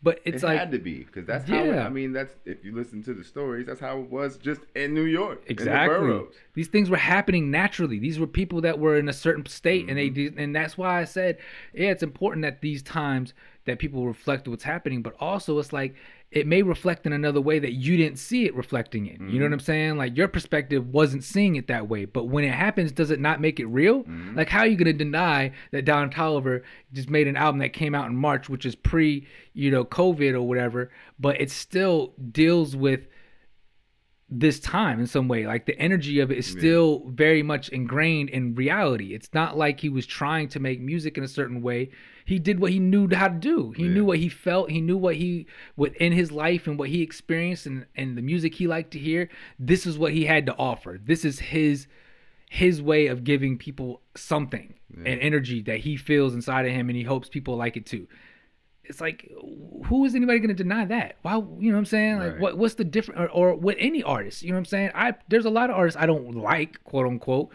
[0.06, 1.64] but it's it like had to be because that's how.
[1.64, 4.62] It, I mean, that's if you listen to the stories, that's how it was just
[4.76, 5.44] in New York.
[5.46, 5.98] the Exactly.
[5.98, 6.36] boroughs.
[6.54, 8.00] These things were happening naturally.
[8.00, 10.14] These were people that were in a certain state, and they Mm-hmm.
[10.14, 11.40] did, and that's why I said,
[11.74, 13.34] yeah, it's important at these times
[13.66, 15.02] that people reflect what's happening.
[15.02, 15.96] But also, it's like
[16.32, 19.30] it may reflect in another way that you didn't see it reflecting in.
[19.30, 19.54] You know what Mhm.
[19.54, 19.98] I'm saying?
[19.98, 22.06] Like your perspective wasn't seeing it that way.
[22.06, 24.04] But when it happens, does it not make it real?
[24.04, 24.36] Mhm.
[24.36, 26.62] Like how are you gonna deny that Don Toliver
[26.92, 30.34] just made an album that came out in March, which is pre, you know, COVID
[30.34, 33.08] or whatever, but it still deals with
[34.40, 35.46] this time in some way.
[35.48, 36.60] Like the energy of it is Yeah.
[36.60, 39.14] still very much ingrained in reality.
[39.14, 41.90] It's not like he was trying to make music in a certain way.
[42.26, 43.72] He did what he knew how to do.
[43.72, 43.90] He Yeah.
[43.94, 44.72] knew what he felt.
[44.72, 45.46] He knew what he
[45.78, 49.30] within his life and what he experienced and, and the music he liked to hear.
[49.60, 51.00] This is what he had to offer.
[51.04, 51.88] This is his
[52.48, 55.12] his way of giving people something Yeah.
[55.12, 58.08] and energy that he feels inside of him and he hopes people like it too
[58.88, 59.32] it's like
[59.86, 62.40] who is anybody going to deny that why you know what i'm saying like Right.
[62.42, 65.14] what what's the difference or, or with any artist you know what i'm saying i
[65.28, 67.52] there's a lot of artists i don't like quote unquote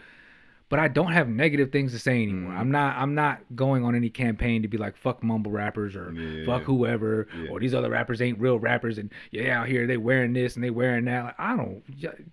[0.69, 2.53] but I don't have negative things to say anymore.
[2.53, 2.57] Mhm.
[2.57, 6.13] I'm not I'm not going on any campaign to be like fuck mumble rappers or
[6.13, 6.45] Yeah.
[6.45, 7.49] fuck whoever Yeah.
[7.49, 10.63] or these other rappers ain't real rappers and yeah out here they wearing this and
[10.63, 11.25] they wearing that.
[11.25, 11.83] Like, I don't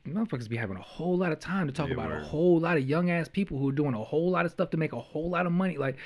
[0.06, 2.76] motherfuckers be having a whole lot of time to talk Yeah, about a whole lot
[2.76, 5.00] of young ass people who are doing a whole lot of stuff to make a
[5.00, 5.76] whole lot of money.
[5.76, 5.96] Like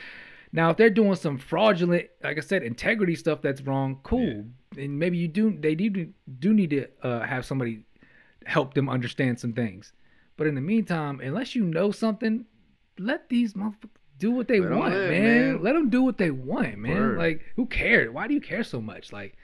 [0.52, 4.44] now if they're doing some fraudulent, like I said, integrity stuff that's wrong, cool.
[4.76, 7.84] And maybe you do they do do need to uh, have somebody
[8.46, 9.92] help them understand some things.
[10.36, 12.46] But in the meantime, unless you know something,
[12.98, 15.52] let these motherfuckers do what they Let want, live, man.
[15.52, 15.62] man.
[15.62, 16.94] Let them do what they want, man.
[16.96, 17.18] Word.
[17.18, 18.10] Like, who cares?
[18.10, 19.12] Why do you care so much?
[19.12, 19.36] Like,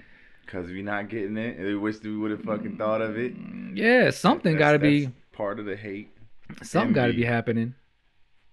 [0.47, 3.35] Cause we're not getting it, we wish we would have fucking thought of it.
[3.75, 6.11] yeah, something got to be part of the hate.
[6.63, 7.75] something got to be happening.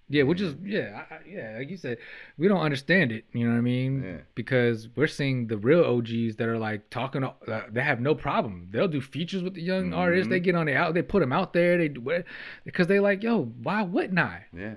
[0.08, 1.56] Yeah, which is yeah, I, yeah.
[1.58, 1.98] Like you said,
[2.38, 3.26] we don't understand it.
[3.34, 4.04] You know what I mean?
[4.04, 4.18] Yeah.
[4.36, 7.24] Because we're seeing the real OGs that are like talking.
[7.24, 8.68] Uh, they have no problem.
[8.70, 10.28] They'll do features with the young artists.
[10.28, 10.30] Mhm.
[10.30, 10.94] They get on the out.
[10.94, 11.78] They put them out there.
[11.80, 12.26] They do what
[12.66, 14.46] because they like, yo, why wouldn't I?
[14.56, 14.76] Yeah.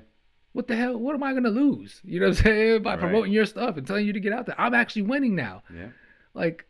[0.53, 0.97] What the hell?
[0.97, 2.01] What am I gonna lose?
[2.05, 2.83] You know what I'm saying?
[2.83, 3.01] By Right.
[3.01, 5.63] promoting your stuff and telling you to get out there, I'm actually winning now.
[5.75, 5.89] Yeah.
[6.33, 6.65] Like,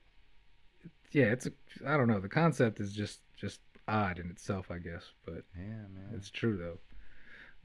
[1.13, 1.53] yeah, it's a.
[1.87, 2.19] I don't know.
[2.21, 5.63] The concept is just just odd in itself, I guess, but Yeah,
[5.95, 6.11] man.
[6.15, 6.79] it's true though.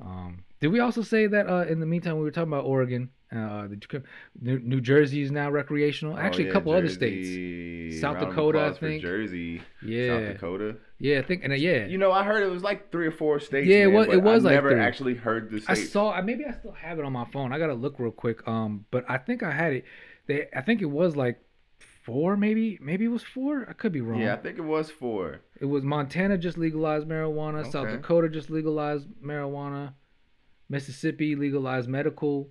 [0.03, 3.09] Um, did we also say that uh, in the meantime we were talking about Oregon,
[3.31, 4.03] uh, the
[4.41, 6.17] New, New Jersey is now recreational?
[6.17, 7.99] Actually, Oh, a yeah, couple other states.
[7.99, 9.01] South Round Dakota, I think.
[9.01, 9.61] Jersey.
[9.85, 10.75] Yeah, South Dakota.
[10.99, 13.11] yeah, I think, and uh, yeah, You know, I heard it was like three or
[13.11, 13.67] four states.
[13.67, 14.79] Yeah, it was- it was I like never three.
[14.79, 16.21] actually heard the I saw.
[16.21, 17.51] Maybe I still have it on my phone.
[17.53, 18.47] I gotta look real quick.
[18.47, 19.85] Um, but I think I had it.
[20.27, 21.39] They, I think it was like
[22.03, 23.65] four, maybe, maybe it was four.
[23.69, 24.19] I could be wrong.
[24.21, 25.41] Yeah, I think it was four.
[25.63, 27.71] It was Montana just legalized marijuana.
[27.71, 29.93] South Dakota just legalized marijuana.
[30.67, 32.49] Mississippi legalized medical.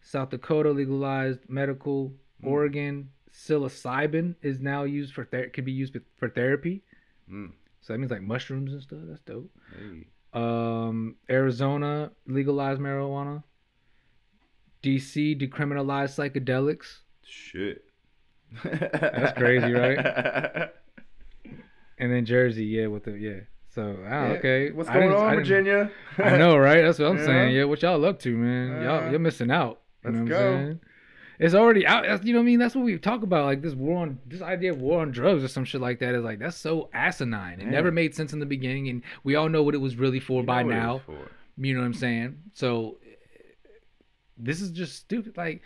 [0.00, 2.14] South Dakota legalized medical.
[2.42, 2.48] Mm.
[2.48, 6.82] Oregon psilocybin is now used for ther- could be used for therapy.
[7.30, 7.52] Mm.
[7.82, 9.00] So that means like mushrooms and stuff.
[9.02, 9.50] That's dope.
[9.78, 10.06] Hey.
[10.32, 13.42] Um, Arizona legalized marijuana.
[14.82, 17.00] DC decriminalized psychedelics.
[17.26, 17.84] Shit.
[18.64, 20.70] That's crazy, right?
[21.98, 23.40] And then Jersey, yeah, with the yeah.
[23.68, 24.32] So ah, Yeah.
[24.34, 24.70] okay.
[24.70, 25.90] What's going I on, Virginia?
[26.18, 26.82] I know, right?
[26.82, 27.24] That's what I'm Yeah.
[27.26, 27.54] saying.
[27.56, 28.82] Yeah, what y'all up to, man?
[28.82, 29.80] Y'all, you're missing out.
[30.04, 30.78] You let's know what go.
[31.40, 32.04] It's already out.
[32.06, 32.58] That's, you know what I mean?
[32.60, 33.44] That's what we talk about.
[33.46, 36.14] Like this war on this idea of war on drugs or some shit like that
[36.14, 37.60] is like that's so asinine.
[37.60, 37.70] It Yeah.
[37.70, 40.40] never made sense in the beginning, and we all know what it was really for
[40.42, 40.98] You by know what it now.
[41.04, 41.30] for.
[41.56, 42.36] You know what I'm saying?
[42.54, 42.98] So
[44.36, 45.36] this is just stupid.
[45.36, 45.62] Like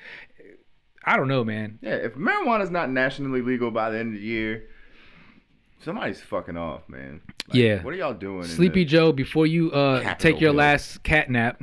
[1.04, 1.78] I don't know, man.
[1.82, 4.68] Yeah, if marijuana is not nationally legal by the end of the year,
[5.84, 7.20] somebody's fucking off, man.
[7.48, 7.82] Like, Yeah.
[7.82, 8.44] What are y'all doing?
[8.44, 10.58] Sleepy Joe, before you uh take your Hill.
[10.58, 11.60] last cat nap,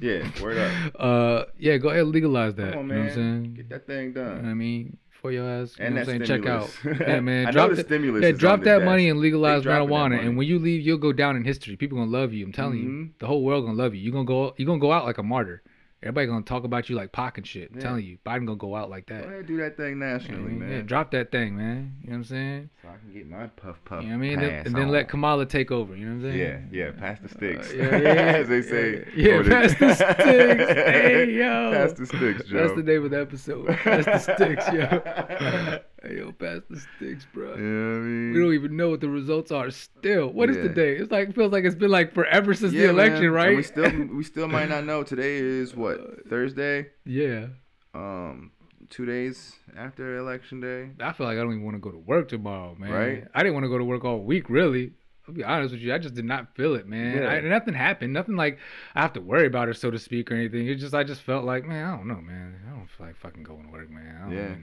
[0.00, 0.94] Yeah, word up.
[1.00, 2.72] uh yeah, go ahead and legalize that.
[2.74, 3.54] Come on, you know what I'm saying?
[3.54, 4.24] Get that thing done.
[4.28, 4.96] You know what I mean?
[5.20, 5.74] For your ass.
[5.78, 6.42] You And know what that I'm saying?
[6.42, 7.00] Check out.
[7.08, 7.46] Yeah, man.
[7.46, 10.24] I know drop the stimulus Yeah, drop that money and legalize marijuana.
[10.24, 11.76] And when you leave, you'll go down in history.
[11.76, 12.44] People gonna love you.
[12.46, 12.88] I'm telling you.
[12.88, 13.10] Mhm.
[13.18, 14.00] The whole world gonna love you.
[14.00, 15.62] You're gonna go you're gonna go out like a martyr.
[16.00, 17.70] Everybody gonna talk about you like Pac and shit.
[17.72, 17.82] I'm Yeah.
[17.82, 18.18] telling you.
[18.24, 19.24] Biden gonna go out like Go that.
[19.24, 20.60] ahead, do that thing nationally, mean?
[20.60, 20.70] man.
[20.70, 21.94] Yeah, drop that thing, man.
[22.02, 22.70] You know what I'm saying?
[22.82, 24.04] so I can get my puff puff.
[24.04, 24.38] You know what I mean?
[24.38, 25.08] Then- and then let.
[25.08, 25.96] Kamala take over.
[25.96, 26.68] You know what I'm saying?
[26.72, 27.72] Yeah, yeah, pass the sticks.
[27.72, 29.04] Uh, yeah, yeah, yeah, As they yeah, say.
[29.16, 30.22] yeah, pass the sticks.
[30.22, 31.72] Hey, yo.
[31.72, 32.58] Pass the sticks, Joe.
[32.62, 33.66] That's the name of the episode.
[33.78, 35.78] Pass the sticks, yo.
[36.02, 37.54] hey, yo, pass the sticks, bro.
[37.56, 38.32] You know I mean?
[38.34, 40.28] We don't even know what the results are still.
[40.28, 40.68] What is Yeah.
[40.68, 40.96] day?
[40.96, 43.32] It's like feels like it's been like forever since Yeah, the election, man.
[43.32, 43.48] right?
[43.48, 45.02] And we still we still might not know.
[45.02, 46.88] Today is what Thursday.
[47.04, 47.46] yeah.
[47.94, 48.52] Um,
[48.90, 50.90] two days after election day.
[51.00, 52.90] I feel like I don't even want to go to work tomorrow, man.
[52.90, 53.24] Right.
[53.34, 54.92] I didn't want to go to work all week, really.
[55.26, 55.92] I'll be honest with you.
[55.92, 57.16] I just did not feel it, man.
[57.18, 57.28] Yeah.
[57.28, 58.12] I, nothing happened.
[58.14, 58.58] Nothing like
[58.94, 60.66] I have to worry about it, so to speak, or anything.
[60.68, 62.54] It just I just felt like, man, I don't know, man.
[62.66, 64.16] I don't feel like fucking going to work, man.
[64.16, 64.48] I don't Yeah.
[64.48, 64.56] know.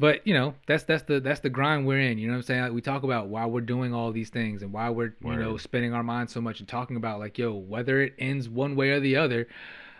[0.00, 2.18] But you know, that's that's the that's the grind we're in.
[2.18, 2.62] You know what I'm saying?
[2.62, 5.52] Like, we talk about why we're doing all these things and why we're you know
[5.52, 5.60] Word.
[5.60, 8.90] spending our minds so much and talking about like, yo, whether it ends one way
[8.90, 9.48] or the other,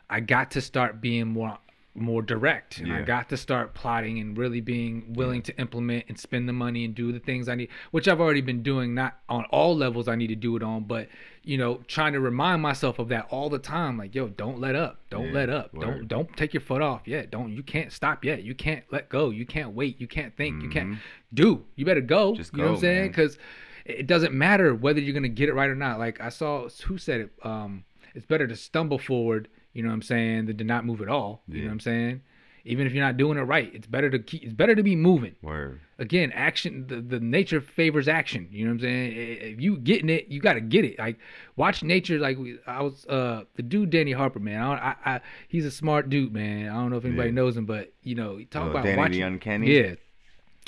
[0.08, 1.58] I got to start being more
[2.00, 6.18] more direct and I got to start plotting and really being willing to implement and
[6.18, 9.18] spend the money and do the things I need which I've already been doing not
[9.28, 11.08] on all levels I need to do it on but
[11.42, 14.74] you know trying to remind myself of that all the time like yo don't let
[14.74, 15.80] up don't Yeah, let up word.
[15.80, 19.08] don't don't take your foot off yet don't you can't stop yet you can't let
[19.08, 20.98] go you can't wait you can't think you can't Mhm.
[21.34, 23.38] do you better go Just you know what I'm saying because
[23.84, 26.98] it doesn't matter whether you're gonna get it right or not like I saw who
[26.98, 27.84] said it um
[28.14, 30.46] it's better to stumble forward you know what I'm saying?
[30.46, 31.42] Than to not move at all.
[31.48, 32.22] You know what I'm saying?
[32.64, 34.94] Even if you're not doing it right it's better to keep it's better to be
[34.94, 35.34] moving.
[35.40, 35.80] Word.
[35.98, 38.46] again action the, the nature favors action.
[38.50, 39.12] You know what i'm saying?
[39.54, 40.98] If you getting it you got to get it.
[40.98, 41.18] Like
[41.56, 44.60] watch nature like we, i was uh the dude danny harper man.
[44.60, 46.68] I, I, I he's a smart dude man.
[46.68, 47.34] I don't know if anybody Yeah.
[47.36, 49.20] knows him but you know he talk Oh, about Danny watching.
[49.20, 49.74] The Uncanny.
[49.78, 49.94] yeah.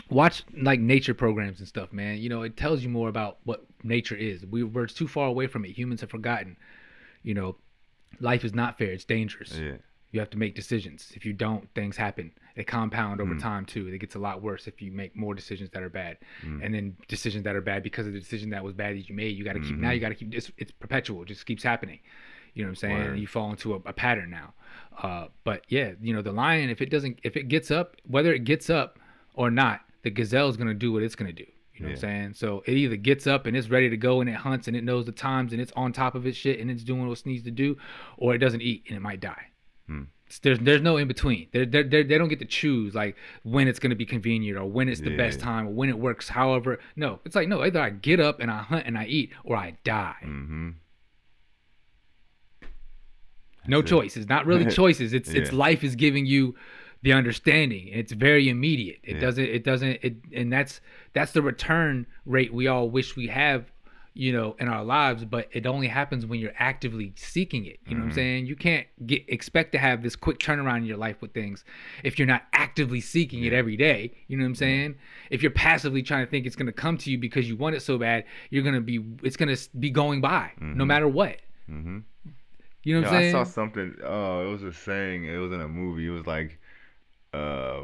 [0.09, 2.18] Watch like nature programs and stuff man.
[2.18, 4.46] You know it tells you more about what nature is.
[4.46, 5.72] We, we're too far away from it.
[5.72, 6.57] Humans have forgotten
[7.22, 7.57] you know
[8.19, 8.91] life is not fair.
[8.93, 9.57] It's dangerous.
[9.57, 9.77] Yeah.
[10.13, 11.13] You have to make decisions.
[11.15, 12.33] If you don't, things happen.
[12.57, 13.41] They compound over Mm.
[13.41, 13.87] time too.
[13.87, 16.65] It gets a lot worse if you make more decisions that are bad, Mm.
[16.65, 19.15] and then decisions that are bad because of the decision that was bad that you
[19.15, 19.37] made.
[19.37, 19.91] You got to keep now.
[19.91, 19.95] Mhm.
[19.95, 20.35] You got to keep.
[20.35, 21.23] It's, it's perpetual.
[21.23, 22.01] It just keeps happening.
[22.55, 22.97] You know what I'm saying?
[22.99, 23.19] Word.
[23.21, 24.55] You fall into a, a pattern now.
[25.01, 26.71] Uh, but yeah, you know the lion.
[26.71, 28.99] If it doesn't, if it gets up, whether it gets up
[29.35, 31.47] or not, the gazelle is gonna do what it's gonna do.
[31.81, 32.35] You know what I'm saying?
[32.35, 34.85] So it either gets up and it's ready to go and it hunts and it
[34.85, 37.26] knows the times and it's on top of its shit and it's doing what it
[37.26, 37.76] needs to do,
[38.18, 39.47] or it doesn't eat and it might die.
[39.87, 40.03] Hmm.
[40.43, 41.49] There's there's no in between.
[41.53, 44.64] They're, they're, they're, they don't get to choose like when it's gonna be convenient or
[44.64, 46.28] when it's the best time or when it works.
[46.28, 49.33] However, no, it's like no, either I get up and I hunt and I eat
[49.43, 50.14] or I die.
[50.22, 50.70] Mm-hmm.
[53.66, 53.87] No it.
[53.87, 54.28] choices.
[54.28, 55.12] Not really choices.
[55.12, 56.55] It's it's life is giving you
[57.03, 57.88] the understanding.
[57.88, 58.98] It's very immediate.
[59.03, 59.20] It Yeah.
[59.20, 60.80] doesn't it doesn't it and that's
[61.12, 63.70] that's the return rate we all wish we have,
[64.12, 67.78] you know, in our lives, but it only happens when you're actively seeking it.
[67.86, 68.14] You know what I'm Mhm.
[68.16, 68.46] saying?
[68.46, 71.64] You can't get expect to have this quick turnaround in your life with things
[72.05, 74.12] if you're not actively seeking it every day.
[74.28, 74.96] You know what I'm saying?
[75.30, 77.76] If you're passively trying to think it's going to come to you because you want
[77.76, 80.88] it so bad, you're going to be it's going to be going by no Mhm.
[80.88, 81.40] matter what.
[81.70, 81.98] Mm-hmm.
[82.82, 83.94] You know Yo, I'm I saw something.
[84.03, 85.24] Oh, it was a saying.
[85.24, 86.07] It was in a movie.
[86.07, 86.59] It was like,
[87.33, 87.83] uh,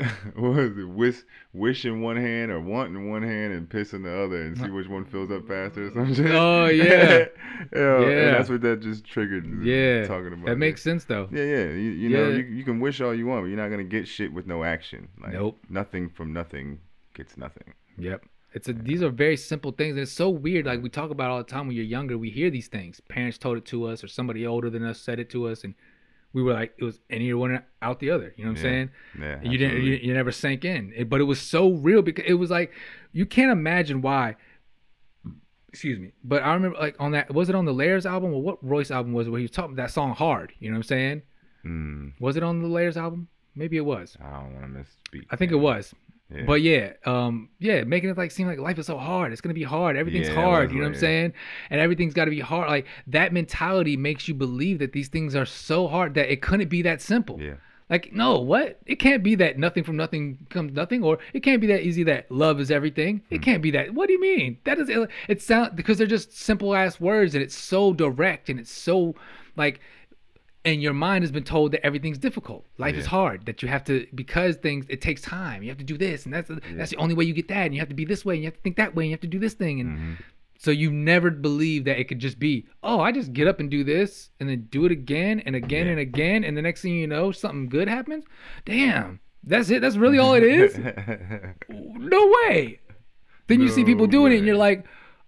[0.34, 0.88] what was it?
[0.88, 1.16] Wish,
[1.52, 4.56] wish in one hand or want in one hand and piss in the other, and
[4.56, 6.30] see which one fills up faster or some shit.
[6.30, 6.84] Oh, yeah.
[6.84, 7.24] yeah.
[7.74, 8.00] Yeah.
[8.00, 9.62] And that's what that just triggered.
[9.62, 11.28] Yeah, talking about that makes sense though.
[11.30, 11.64] Yeah, yeah.
[11.64, 14.08] You, you know, you, you can wish all you want, but you're not gonna get
[14.08, 15.08] shit with no action.
[15.20, 15.58] Like, Nope.
[15.68, 16.80] Nothing from nothing
[17.12, 17.74] gets nothing.
[17.98, 18.24] Yep.
[18.54, 20.64] It's a, these are very simple things, and it's so weird.
[20.64, 23.00] Like we talk about all the time when you're younger, we hear these things.
[23.10, 25.74] Parents told it to us, or somebody older than us said it to us, and
[26.32, 28.32] we were like, it was any one out the other.
[28.36, 28.90] You know what I'm saying?
[29.18, 29.38] Yeah.
[29.42, 30.92] And you didn't, you, you never sank in.
[30.96, 32.72] It- but it was so real because it was like
[33.12, 34.36] you can't imagine why.
[35.68, 38.42] Excuse me, but I remember like on that was it on the Layers album or
[38.42, 40.52] what Royce album was it where he was talking that song hard.
[40.58, 41.22] You know what I'm saying?
[41.64, 43.28] Mm, Was it on the Layers album?
[43.54, 44.16] Maybe it was.
[44.20, 45.26] I don't want to misspeak.
[45.30, 45.94] I think it was.
[46.34, 46.42] Yeah.
[46.46, 49.32] But yeah, um, yeah, making it like seem like life is so hard.
[49.32, 49.96] It's gonna be hard.
[49.96, 50.70] Everything's Yeah, hard.
[50.70, 51.32] You know what I'm saying?
[51.70, 52.68] And everything's got to be hard.
[52.68, 56.68] Like that mentality makes you believe that these things are so hard that it couldn't
[56.68, 57.40] be that simple.
[57.40, 57.54] yeah.
[57.88, 58.78] Like no, what?
[58.86, 62.04] It can't be that nothing from nothing comes nothing, or it can't be that easy
[62.04, 63.22] that love is everything.
[63.30, 63.42] It Hmm.
[63.42, 63.92] can't be that.
[63.94, 64.58] What do you mean?
[64.62, 64.88] That is
[65.28, 65.42] it.
[65.42, 69.16] Sound because they're just simple ass words, and it's so direct, and it's so
[69.56, 69.80] like
[70.64, 72.66] and your mind has been told that everything's difficult.
[72.76, 73.46] Life is hard.
[73.46, 75.62] That you have to because things it takes time.
[75.62, 77.64] You have to do this, and that's that's the only way you get that.
[77.66, 79.10] And you have to be this way, and you have to think that way, and
[79.10, 79.80] you have to do this thing.
[79.80, 80.16] And Mhm.
[80.58, 83.70] so you never believe that it could just be, oh, I just get up and
[83.70, 85.92] do this, and then do it again and again Yeah.
[85.92, 88.24] and again, and the next thing you know, something good happens.
[88.66, 89.80] Damn, that's it.
[89.80, 90.78] That's really all it is.
[91.68, 92.80] no way.
[93.46, 94.84] Then you see people doing it, and you're like,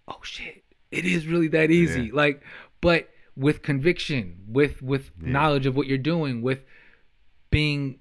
[0.09, 2.05] oh shit, it is really that easy.
[2.05, 2.11] Yeah.
[2.13, 2.43] Like,
[2.81, 5.31] but with conviction, with with Yeah.
[5.31, 6.61] knowledge of what you're doing, with
[7.51, 7.99] being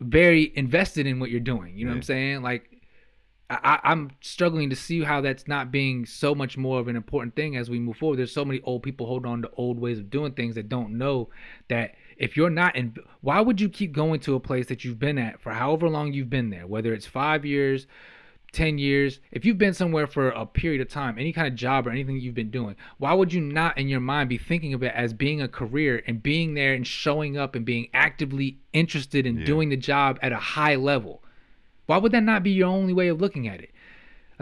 [0.00, 1.76] very invested in what you're doing.
[1.76, 2.42] You know what I'm saying?
[2.42, 2.68] Like,
[3.48, 6.96] I, I- I'm struggling to see how that's not being so much more of an
[6.96, 8.16] important thing as we move forward.
[8.18, 10.98] There's so many old people holding on to old ways of doing things that don't
[10.98, 11.30] know
[11.68, 14.98] that if you're not in, why would you keep going to a place that you've
[14.98, 17.86] been at for however long you've been there, whether it's five years,
[18.52, 21.86] 10 years, if you've been somewhere for a period of time, any kind of job
[21.86, 24.82] or anything you've been doing, why would you not in your mind be thinking of
[24.82, 29.26] it as being a career and being there and showing up and being actively interested
[29.26, 29.44] in Yeah.
[29.44, 31.22] doing the job at a high level?
[31.86, 33.70] Why would that not be your only way of looking at it?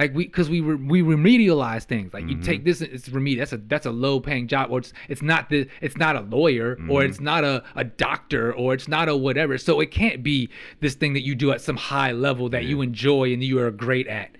[0.01, 2.15] Like we, because we re, we remedialize things.
[2.15, 2.45] Like you Mhm.
[2.45, 3.41] take this, it's remedial.
[3.43, 6.23] That's a that's a low paying job, or it's it's not the it's not a
[6.23, 7.09] lawyer, or Mhm.
[7.09, 9.59] it's not a, a doctor, or it's not a whatever.
[9.59, 10.49] So it can't be
[10.81, 13.71] this thing that you do at some high level that you enjoy and you are
[13.71, 14.31] great at.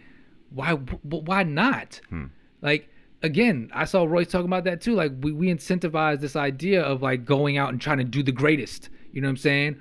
[0.49, 2.01] Why wh- why not?
[2.09, 2.25] Hmm.
[2.63, 2.89] Like
[3.23, 4.95] again, I saw Royce talking about that too.
[4.95, 8.33] Like we, we incentivize this idea of like going out and trying to do the
[8.33, 8.89] greatest.
[9.13, 9.77] You know what I'm saying?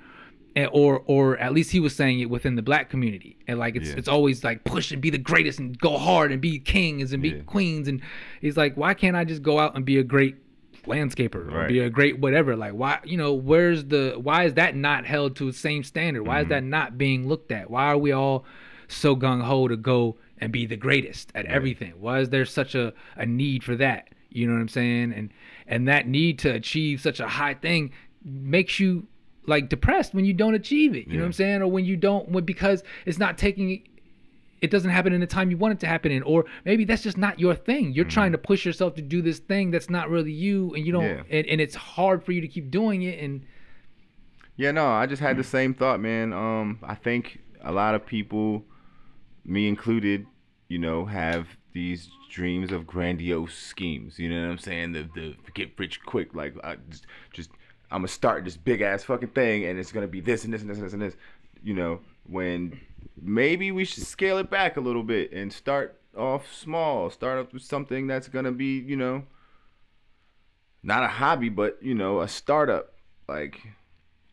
[0.56, 3.36] And, or or at least he was saying it within the black community.
[3.46, 3.94] And like it's Yeah.
[3.98, 7.22] it's always like push and be the greatest and go hard and be kings and
[7.22, 7.42] be Yeah.
[7.46, 7.86] queens.
[7.86, 8.00] And
[8.40, 10.36] he's like, why can't I just go out and be a great
[10.86, 12.56] landscaper or be a great whatever?
[12.56, 16.24] Like why you know where's the why is that not held to the same standard?
[16.26, 16.50] Why is Mhm.
[16.50, 17.70] that not being looked at?
[17.70, 18.44] Why are we all
[18.88, 21.54] so gung ho to go and be the greatest at Right.
[21.54, 21.92] everything?
[22.00, 24.08] Why is there such a, a need for that?
[24.30, 25.12] You know what I'm saying?
[25.12, 25.30] And
[25.68, 27.92] and that need to achieve such a high thing
[28.24, 29.06] makes you
[29.50, 31.06] like depressed when you don't achieve it.
[31.06, 31.60] You know what I'm saying?
[31.62, 33.82] Or when you don't when, because it's not taking
[34.62, 37.02] it doesn't happen in the time you want it to happen in or maybe that's
[37.02, 40.10] just not your thing you're trying to push yourself to do this thing that's not
[40.10, 41.22] really you and you don't Yeah.
[41.30, 43.46] and, and it's hard for you to keep doing it and
[44.56, 46.34] Yeah, no, I just had the same thought, man.
[46.34, 48.62] Um, I think a lot of people,
[49.46, 50.26] me included,
[50.68, 54.18] you know, have these dreams of grandiose schemes.
[54.18, 54.92] You know what I'm saying?
[54.92, 56.34] The the get rich quick.
[56.34, 57.50] Like I just, just
[57.90, 60.62] I'm gonna start this big ass fucking thing, and it's gonna be this and this
[60.62, 61.16] and this and this and this.
[61.62, 62.80] You know, when
[63.20, 67.10] maybe we should scale it back a little bit and start off small.
[67.10, 69.24] Start off with something that's gonna be, you know,
[70.82, 72.94] not a hobby, but you know, a startup.
[73.28, 73.60] Like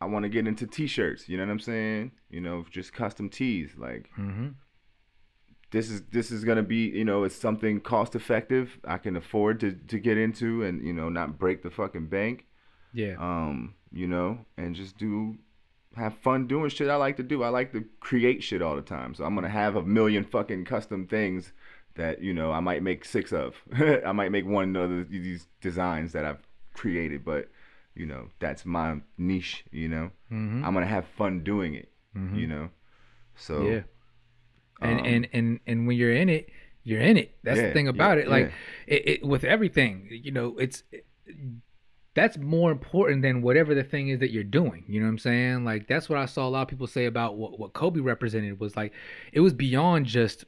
[0.00, 1.28] I want to get into t-shirts.
[1.28, 2.12] You know what I'm saying?
[2.30, 3.72] You know, just custom tees.
[3.76, 4.48] Like Mm-hmm.
[5.70, 8.78] this is this is gonna be, you know, it's something cost effective.
[8.84, 12.46] I can afford to to get into, and you know, not break the fucking bank.
[12.92, 13.16] Yeah.
[13.18, 15.38] Um, you know, and just do
[15.96, 17.42] have fun doing shit I like to do.
[17.42, 19.14] I like to create shit all the time.
[19.14, 21.52] So I'm gonna have a million fucking custom things
[21.94, 23.56] that you know I might make six of.
[23.72, 27.48] I might make one of the, these designs that I've created, but
[27.94, 29.64] you know that's my niche.
[29.70, 30.64] You know, mm-hmm.
[30.64, 31.90] I'm gonna have fun doing it.
[32.16, 32.38] Mhm.
[32.38, 32.70] You know,
[33.34, 33.82] so yeah.
[34.80, 36.50] And um, and and and when you're in it,
[36.84, 37.36] you're in it.
[37.42, 38.28] That's Yeah, the thing about yeah, it.
[38.28, 38.52] Like
[38.86, 40.84] it, it with everything, you know, it's
[42.18, 44.84] that's more important than whatever the thing is that you're doing.
[44.88, 45.64] You know what I'm saying?
[45.64, 48.58] Like that's what I saw a lot of people say about what, what Kobe represented
[48.58, 48.92] was like
[49.32, 50.44] it was beyond just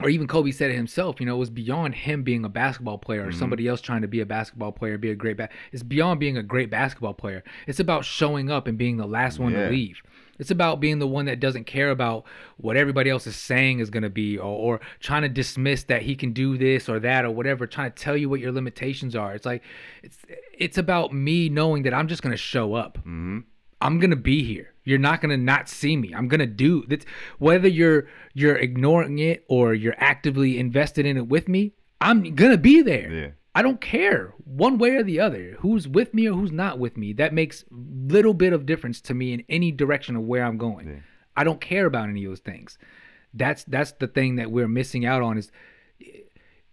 [0.00, 2.96] or even Kobe said it himself, you know, it was beyond him being a basketball
[2.98, 3.34] player or Mhm.
[3.38, 6.38] somebody else trying to be a basketball player, be a great ba- it's beyond being
[6.38, 7.44] a great basketball player.
[7.66, 9.64] It's about showing up and being the last one Yeah.
[9.66, 10.02] to leave.
[10.42, 12.24] It's about being the one that doesn't care about
[12.56, 16.02] what everybody else is saying is going to be or, or trying to dismiss that
[16.02, 19.14] he can do this or that or whatever, trying to tell you what your limitations
[19.14, 19.34] are.
[19.34, 19.62] It's like
[20.02, 20.18] it's
[20.58, 22.98] it's about me knowing that I'm just going to show up.
[22.98, 23.38] hmm
[23.80, 24.72] I'm gonna be here.
[24.84, 26.12] You're not gonna not see me.
[26.14, 27.04] I'm gonna do this.
[27.38, 32.58] Whether you're you're ignoring it or you're actively invested in it with me, I'm gonna
[32.58, 33.10] be there.
[33.12, 36.78] yeah, I don't care one way or the other who's with me or who's not
[36.78, 37.12] with me.
[37.12, 40.88] That makes little bit of difference to me in any direction of where I'm going.
[40.88, 41.00] Yeah.
[41.36, 42.78] I don't care about any of those things.
[43.34, 45.50] That's that's the thing that we're missing out on is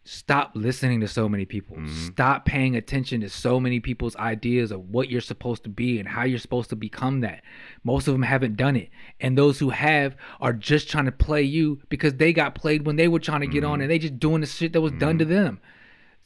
[0.06, 1.78] stop listening to so many people.
[1.78, 2.08] Mm-hmm.
[2.08, 6.08] Stop paying attention to so many people's ideas of what you're supposed to be and
[6.08, 7.44] how you're supposed to become that.
[7.84, 8.90] Most of them haven't done it.
[9.20, 12.96] And those who have are just trying to play you because they got played when
[12.96, 13.82] they were trying to get on mm-hmm.
[13.84, 15.34] and they just doing the shit that was done to mm-hmm.
[15.34, 15.62] them.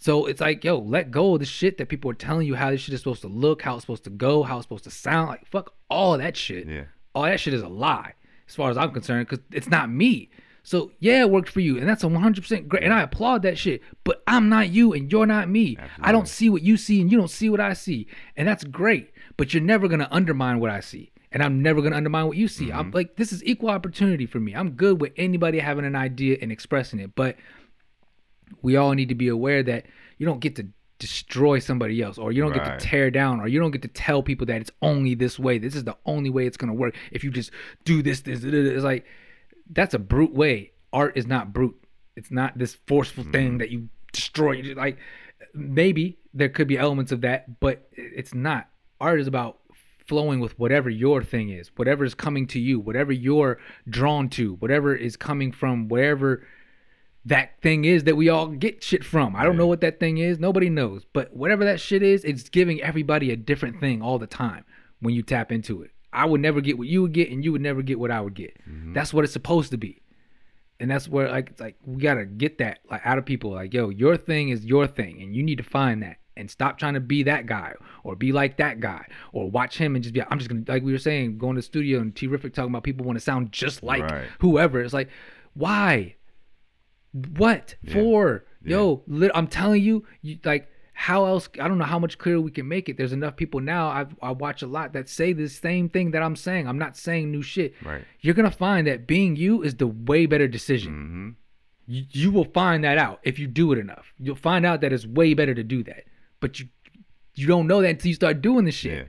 [0.03, 2.71] So it's like, yo, let go of the shit that people are telling you how
[2.71, 4.91] this shit is supposed to look, how it's supposed to go, how it's supposed to
[4.91, 5.29] sound.
[5.29, 6.67] Like, fuck all of that shit.
[6.67, 6.83] yeah,
[7.15, 10.29] All that shit is a lie, as far as I'm concerned, because it's not me.
[10.61, 13.57] So yeah, it worked for you, and that's a 100% great, and I applaud that
[13.57, 13.81] shit.
[14.03, 15.77] But I'm not you, and you're not me.
[16.01, 18.65] I don't see what you see, and you don't see what I see, and that's
[18.65, 19.13] great.
[19.37, 22.49] But you're never gonna undermine what I see, and I'm never gonna undermine what you
[22.49, 22.73] see.
[22.73, 22.95] I'm mm-hmm.
[22.95, 24.53] like, this is equal opportunity for me.
[24.53, 27.37] I'm good with anybody having an idea and expressing it, but
[28.61, 29.85] we all need to be aware that
[30.17, 30.67] you don't get to
[30.99, 33.89] destroy somebody else or you don't get to tear down or you don't get to
[33.89, 35.57] tell people that it's only this way.
[35.57, 36.95] This is the only way it's going to work.
[37.11, 37.51] If you just
[37.83, 39.05] do this this, it's like
[39.69, 40.71] that's a brute way.
[40.93, 41.75] Art is not brute.
[42.15, 43.57] It's not this forceful thing mm-hmm.
[43.57, 44.61] that you destroy.
[44.75, 44.97] Like
[45.53, 48.69] maybe there could be elements of that but it's not.
[49.01, 49.59] Art is about
[50.07, 54.55] flowing with whatever your thing is whatever is coming to you whatever you're drawn to
[54.55, 56.45] whatever is coming from wherever
[57.25, 59.35] that thing is that we all get shit from.
[59.35, 60.39] I don't know what that thing is.
[60.39, 61.05] Nobody knows.
[61.13, 64.65] But whatever that shit is, it's giving everybody a different thing all the time
[64.99, 65.91] when you tap into it.
[66.11, 68.21] I would never get what you would get, and you would never get what I
[68.21, 68.57] would get.
[68.69, 68.93] Mm-hmm.
[68.93, 70.01] That's what it's supposed to be.
[70.79, 73.51] And that's where like it's like we gotta get that like out of people.
[73.51, 76.17] Like, yo, your thing is your thing, and you need to find that.
[76.35, 79.95] And stop trying to be that guy or be like that guy or watch him
[79.95, 82.13] and just be I'm just gonna like we were saying, going to the studio and
[82.15, 84.27] T Riffic talking about people want to sound just like Right.
[84.39, 84.81] whoever.
[84.81, 85.09] It's like,
[85.53, 86.15] why?
[87.13, 87.93] What Yeah.
[87.93, 88.45] for?
[88.65, 88.77] Yeah.
[88.77, 91.49] Yo, lit, I'm telling you, you like how else?
[91.59, 92.97] I don't know how much clearer we can make it.
[92.97, 93.87] There's enough people now.
[93.87, 96.67] I I watch a lot that say the same thing that I'm saying.
[96.67, 97.73] I'm not saying new shit.
[97.83, 98.03] right.
[98.21, 100.93] You're gonna find that being you is the way better decision.
[100.93, 101.29] hmm
[101.91, 104.13] You, you will find that out if you do it enough.
[104.19, 106.03] You'll find out that it's way better to do that.
[106.39, 106.67] But you
[107.35, 109.03] you don't know that until you start doing this shit Yeah,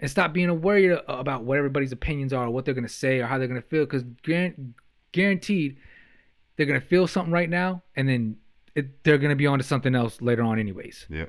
[0.00, 3.20] and stop being a worried about what everybody's opinions are, or what they're gonna say,
[3.20, 3.84] or how they're gonna feel.
[3.86, 4.04] Because
[5.12, 5.76] guaranteed,
[6.56, 8.36] they're gonna feel something right now, and then
[8.74, 11.06] it, they're gonna be on to something else later on, anyways.
[11.08, 11.26] yeah.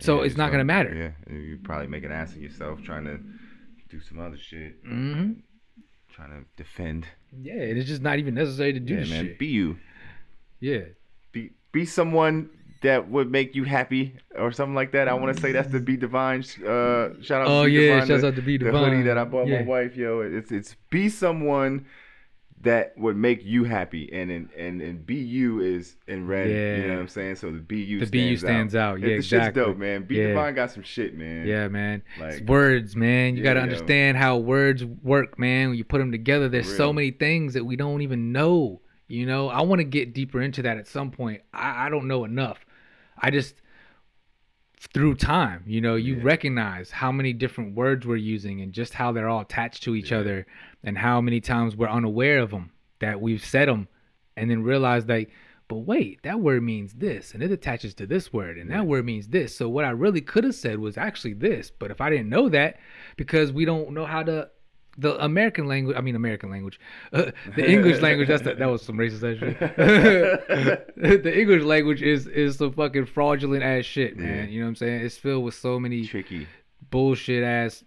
[0.00, 1.14] So Yeah, it's not gonna matter.
[1.28, 3.18] Yeah, you probably make an ass of yourself trying to
[3.88, 5.32] do some other shit, Mm-hmm.
[6.12, 7.06] trying to defend.
[7.40, 9.24] Yeah, and it's just not even necessary to do yeah, this man.
[9.26, 9.38] shit.
[9.38, 9.78] Be you.
[10.60, 10.80] yeah,
[11.32, 12.50] Be be someone
[12.82, 15.08] that would make you happy or something like that.
[15.08, 16.40] I want to say that's the Be Divine.
[16.40, 17.48] Uh, shout out.
[17.48, 18.74] Oh, to yeah, Divine, shouts the, out to Be Divine.
[18.74, 19.60] The hoodie that I bought Yeah.
[19.62, 20.20] my wife, yo.
[20.20, 21.86] It's it's be someone
[22.62, 26.48] that would make you happy, and and and, and you is in red.
[26.48, 27.36] You know what I'm saying?
[27.36, 28.00] So the you.
[28.00, 29.00] The stands you stands out.
[29.00, 29.60] Yeah, the exactly.
[29.60, 30.04] shit's dope, man.
[30.04, 30.28] Be Yeah.
[30.28, 31.46] Divine got some shit, man.
[31.46, 32.02] yeah, man.
[32.18, 33.36] It's words, man.
[33.36, 33.64] You Yeah, gotta yo.
[33.64, 35.68] understand how words work, man.
[35.70, 38.80] When you put them together, there's so many things that we don't even know.
[39.08, 41.42] You know, I want to get deeper into that at some point.
[41.52, 42.64] I, I don't know enough.
[43.18, 43.54] I just
[44.92, 46.22] through time, you know, you Yeah.
[46.22, 50.10] recognize how many different words we're using and just how they're all attached to each
[50.10, 50.18] Yeah.
[50.18, 50.46] other
[50.86, 52.70] and how many times we're unaware of them
[53.00, 53.88] that we've said them
[54.36, 55.26] and then realize that
[55.68, 59.04] but wait, that word means this and it attaches to this word and that word
[59.04, 59.54] means this.
[59.54, 62.48] So what I really could have said was actually this, but if I didn't know
[62.50, 62.78] that
[63.16, 64.48] because we don't know how to
[64.98, 66.78] the American language, I mean American language,
[67.12, 68.28] uh, the English language.
[68.28, 69.58] That's the, that was some racist ass shit.
[70.96, 74.44] the English language is is some fucking fraudulent ass shit, man.
[74.44, 74.44] Yeah.
[74.44, 75.00] You know what I'm saying?
[75.04, 76.46] It's filled with so many Tricky.
[76.90, 77.84] bullshit ass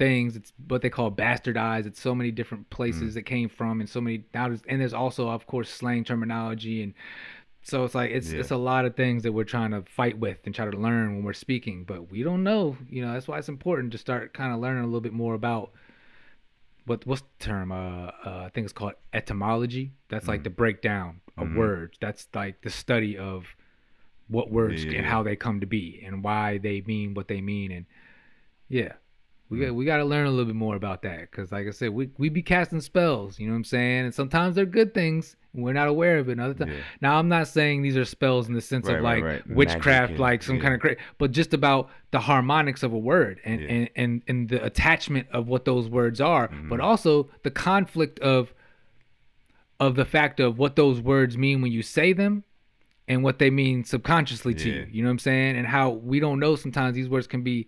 [0.00, 0.34] things.
[0.34, 1.86] It's what they call bastardized.
[1.86, 4.48] It's so many different places it came from, and so many now.
[4.48, 6.94] There's, and there's also, of course, slang terminology, and
[7.62, 8.40] so it's like it's Yeah.
[8.40, 11.14] it's a lot of things that we're trying to fight with and try to learn
[11.14, 12.76] when we're speaking, but we don't know.
[12.88, 15.34] You know, that's why it's important to start kind of learning a little bit more
[15.34, 15.70] about
[16.86, 17.70] what what's the term?
[17.70, 19.92] Uh, uh, I think it's called etymology.
[20.08, 21.56] That's like the breakdown of Mhm.
[21.56, 21.98] words.
[22.00, 23.54] That's like the study of
[24.28, 27.26] what words Yeah, yeah, and how they come to be and why they mean what
[27.28, 27.84] they mean and
[28.68, 28.92] yeah
[29.50, 29.66] we Mm.
[29.66, 31.90] got we got to learn a little bit more about that because like i said
[31.90, 35.36] we, we be casting spells you know what i'm saying and sometimes they're good things
[35.52, 36.80] and we're not aware of it other times Yeah.
[37.02, 39.46] now i'm not saying these are spells in the sense Right, of like right.
[39.48, 40.62] witchcraft Magic like some yeah.
[40.62, 43.68] kind of cra- but just about the harmonics of a word and Yeah.
[43.68, 46.84] and, and and the attachment of what those words are but Mhm.
[46.84, 48.54] also the conflict of
[49.78, 52.44] of the fact of what those words mean when you say them
[53.08, 54.86] and what they mean subconsciously to you.
[54.92, 55.56] You know what I'm saying?
[55.56, 57.66] And how we don't know sometimes these words can be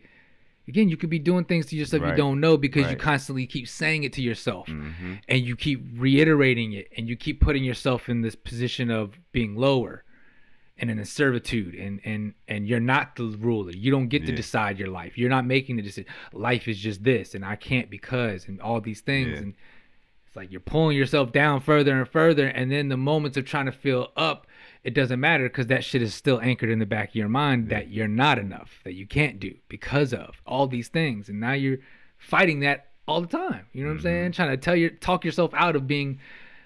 [0.69, 3.69] again, you could be doing things to yourself you don't know because you constantly keep
[3.69, 4.69] saying it to yourself.
[4.69, 9.19] Hmm and you keep reiterating it and you keep putting yourself in this position of
[9.33, 10.05] being lower
[10.79, 13.73] and in a servitude and and and you're not the ruler.
[13.73, 15.17] You don't get to decide your life.
[15.19, 16.11] You're not making the decision.
[16.33, 19.31] Life is just this and i can't because and all these things.
[19.31, 19.37] Yeah.
[19.39, 19.55] and
[20.27, 23.67] it's like you're pulling yourself down further and further and then the moments of trying
[23.67, 24.47] to feel up
[24.85, 27.69] it doesn't matter because that shit is still anchored in the back of your mind
[27.69, 31.29] that you're not enough that you can't do because of all these things.
[31.29, 31.79] And now you're
[32.19, 33.67] fighting that all the time.
[33.73, 34.07] You know what i'm mm-hmm.
[34.07, 34.33] saying?
[34.33, 36.19] Trying to tell your talk yourself out of being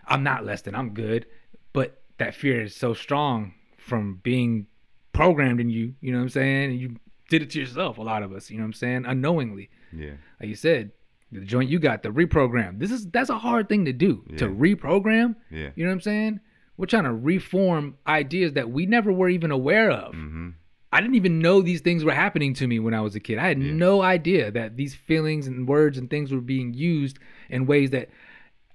[0.07, 1.27] i'm not less than i'm good.
[1.73, 4.67] But that fear is so strong from being
[5.13, 6.71] programmed in you you know what i'm saying?
[6.71, 6.97] And you
[7.29, 9.05] did it to yourself a lot of us you know what i'm saying?
[9.07, 9.69] Unknowingly.
[9.93, 10.13] Yeah.
[10.41, 10.93] like you said
[11.33, 12.79] the joint you got the reprogram.
[12.79, 15.71] This is that's a hard thing to do to reprogram Yeah.
[15.75, 16.41] you know what i'm saying
[16.77, 20.15] we're trying to reform ideas that we never were even aware of.
[20.15, 20.51] Hmm
[20.93, 23.39] i didn't even know these things were happening to me when i was a kid.
[23.39, 23.73] I had Yeah.
[23.73, 27.19] no idea that these feelings and words and things were being used
[27.51, 28.09] in ways that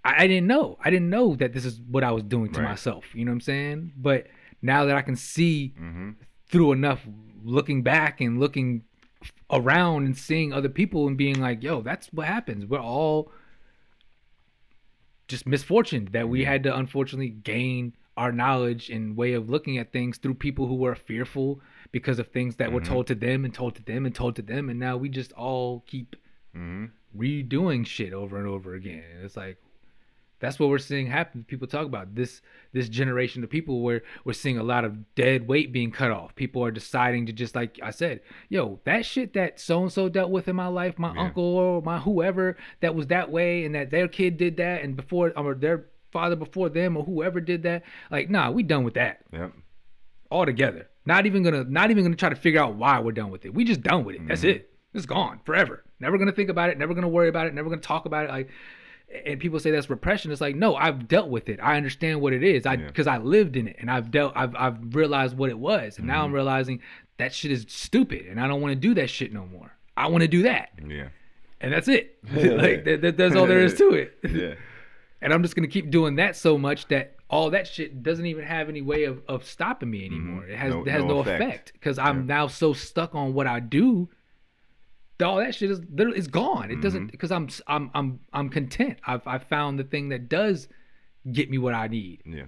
[0.04, 0.78] I, I didn't know.
[0.84, 2.70] I didn't know that this is what i was doing to Right.
[2.72, 3.06] myself.
[3.16, 3.94] You know what i'm saying?
[3.98, 4.28] But
[4.62, 6.12] now that i can see hmm
[6.50, 7.02] through enough
[7.44, 8.84] looking back and looking
[9.50, 12.66] around and seeing other people and being like, yo, that's what happens.
[12.66, 13.32] We're all
[15.32, 19.92] just misfortune that we had to unfortunately gain our knowledge and way of looking at
[19.92, 21.60] things through people who were fearful
[21.92, 22.86] because of things that were Mhm.
[22.86, 25.32] told to them and told to them and told to them and now we just
[25.34, 26.16] all keep
[26.54, 26.86] hmm
[27.18, 29.04] redoing shit over and over again.
[29.24, 29.58] It's like
[30.42, 31.46] that's what we're seeing happen.
[31.48, 32.42] People talk about this
[32.74, 36.36] this generation of people where we're seeing a lot of dead weight being cut off.
[36.36, 38.20] People are deciding to just like I said,
[38.50, 41.22] yo, that shit that so and so dealt with in my life, my Yeah.
[41.22, 44.96] uncle or my whoever that was that way, and that their kid did that, and
[44.98, 47.84] before or their father before them or whoever did that.
[48.10, 49.54] Like, nah, we done with that Yep.
[50.30, 50.88] altogether.
[51.06, 53.54] Not even gonna not even gonna try to figure out why we're done with it.
[53.54, 54.28] We just done with it.
[54.28, 54.50] That's Mhm.
[54.56, 54.70] it.
[54.94, 55.84] It's gone forever.
[56.00, 56.78] Never gonna think about it.
[56.78, 57.54] Never gonna worry about it.
[57.54, 58.30] Never gonna talk about it.
[58.30, 58.50] Like,
[59.26, 60.32] and people say that's repression.
[60.32, 61.60] It's like no, I've dealt with it.
[61.62, 62.66] I understand what it is.
[62.66, 62.88] I Yeah.
[62.88, 64.34] because I lived in it and I've dealt.
[64.36, 66.36] I've I've realized what it was, and now I'm Mhm.
[66.36, 66.82] realizing
[67.18, 69.72] that shit is stupid, and I don't want to do that shit no more.
[69.98, 71.10] I want to do that, Yeah.
[71.60, 72.18] and that's it.
[72.34, 74.18] like that, that, that's all there is to it.
[74.32, 74.54] Yeah.
[75.24, 78.44] And I'm just gonna keep doing that so much that all that shit doesn't even
[78.44, 80.42] have any way of, of stopping me anymore.
[80.44, 80.50] Mhm.
[80.50, 81.42] It has No- it has no no, effect.
[81.44, 82.26] effect because I'm Yeah.
[82.36, 84.10] now so stuck on what I do.
[85.22, 86.72] All that shit is literally it's gone.
[86.72, 88.98] It doesn't because I'm s- I'm I'm I'm content.
[89.06, 90.68] I've I found the thing that does
[91.32, 92.22] get me what I need.
[92.26, 92.46] Yeah.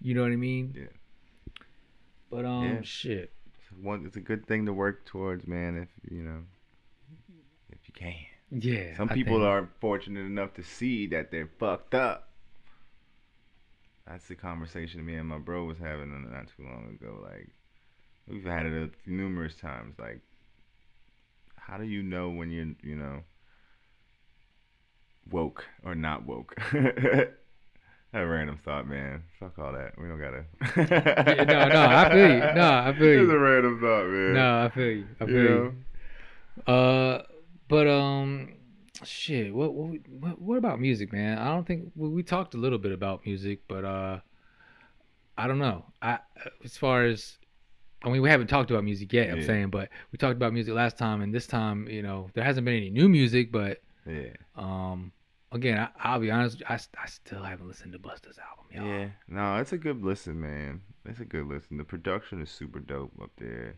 [0.00, 0.74] You know what I mean?
[0.76, 1.58] Yeah.
[2.30, 2.82] But um Yeah.
[2.82, 3.32] shit.
[3.80, 4.06] One.
[4.06, 5.76] It's a good thing to work towards, man.
[5.76, 6.42] If you know,
[7.70, 8.14] if you can.
[8.50, 8.96] Yeah.
[8.96, 12.30] Some people are fortunate enough to see that they're fucked up.
[14.06, 17.18] That's the conversation me and my bro was having not too long ago.
[17.24, 17.48] Like,
[18.28, 19.96] we've had it a, numerous times.
[19.98, 20.20] Like,
[21.66, 23.20] how do you know when you're, you know,
[25.30, 26.54] woke or not woke?
[26.72, 27.30] that
[28.12, 29.24] random thought, man.
[29.40, 29.98] Fuck all that.
[30.00, 30.44] We don't gotta.
[30.76, 32.54] Yeah, no, no, I feel you.
[32.54, 33.22] No, I feel you.
[33.22, 33.36] It's you.
[33.36, 34.34] a random thought, man.
[34.34, 35.06] No, I feel you.
[35.20, 35.74] I feel You you.
[36.66, 36.72] know?
[36.72, 37.22] Uh,
[37.68, 38.54] but um,
[39.04, 39.52] shit.
[39.54, 41.38] What what what, what about music, man?
[41.38, 44.20] I don't think we, we talked a little bit about music, but uh,
[45.36, 45.84] I don't know.
[46.00, 46.20] I
[46.64, 47.38] as far as
[48.02, 49.30] I mean, we haven't talked about music yet.
[49.30, 49.46] I'm Yeah.
[49.46, 52.64] saying, but we talked about music last time, and this time, you know, there hasn't
[52.64, 53.50] been any new music.
[53.50, 54.30] But Yeah.
[54.54, 55.12] um,
[55.52, 59.00] again, I, I'll be honest, I, I still haven't listened to Busta's album, y'all.
[59.00, 59.08] Yeah.
[59.28, 60.82] No, it's a good listen, man.
[61.04, 61.78] It's a good listen.
[61.78, 63.76] The production is super dope up there.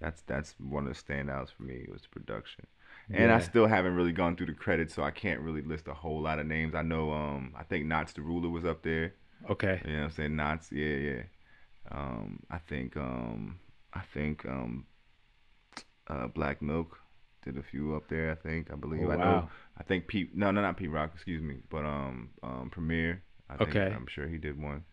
[0.00, 2.66] That's that's one of the standouts for me was the production.
[3.08, 5.94] And I still haven't really gone through the credits, so I can't really list a
[5.94, 6.74] whole lot of names.
[6.74, 9.14] I know um I think Knots the Ruler was up there.
[9.48, 9.80] Okay.
[9.84, 10.36] You know what I'm saying?
[10.36, 11.22] Knots, yeah, yeah.
[11.90, 13.58] Um I think um
[13.94, 14.86] I think um
[16.08, 16.98] uh Black Milk
[17.44, 18.70] did a few up there, I think.
[18.72, 19.06] I believe.
[19.06, 19.48] Oh, I know wow.
[19.78, 23.22] I think Pete no no not Pete Rock, excuse me, but um um Premier.
[23.48, 23.92] I think Okay.
[23.94, 24.84] I'm sure he did one.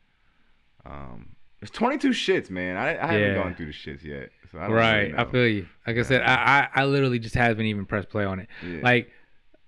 [0.85, 2.75] Um it's 22 shits, man.
[2.75, 5.01] I, I haven't gone through the shits yet, so I don't Right.
[5.03, 5.65] really I feel you.
[5.87, 6.33] Like I said, I,
[6.75, 8.49] I, I literally just haven't even pressed play on it.
[8.61, 8.81] Yeah.
[8.83, 9.09] Like,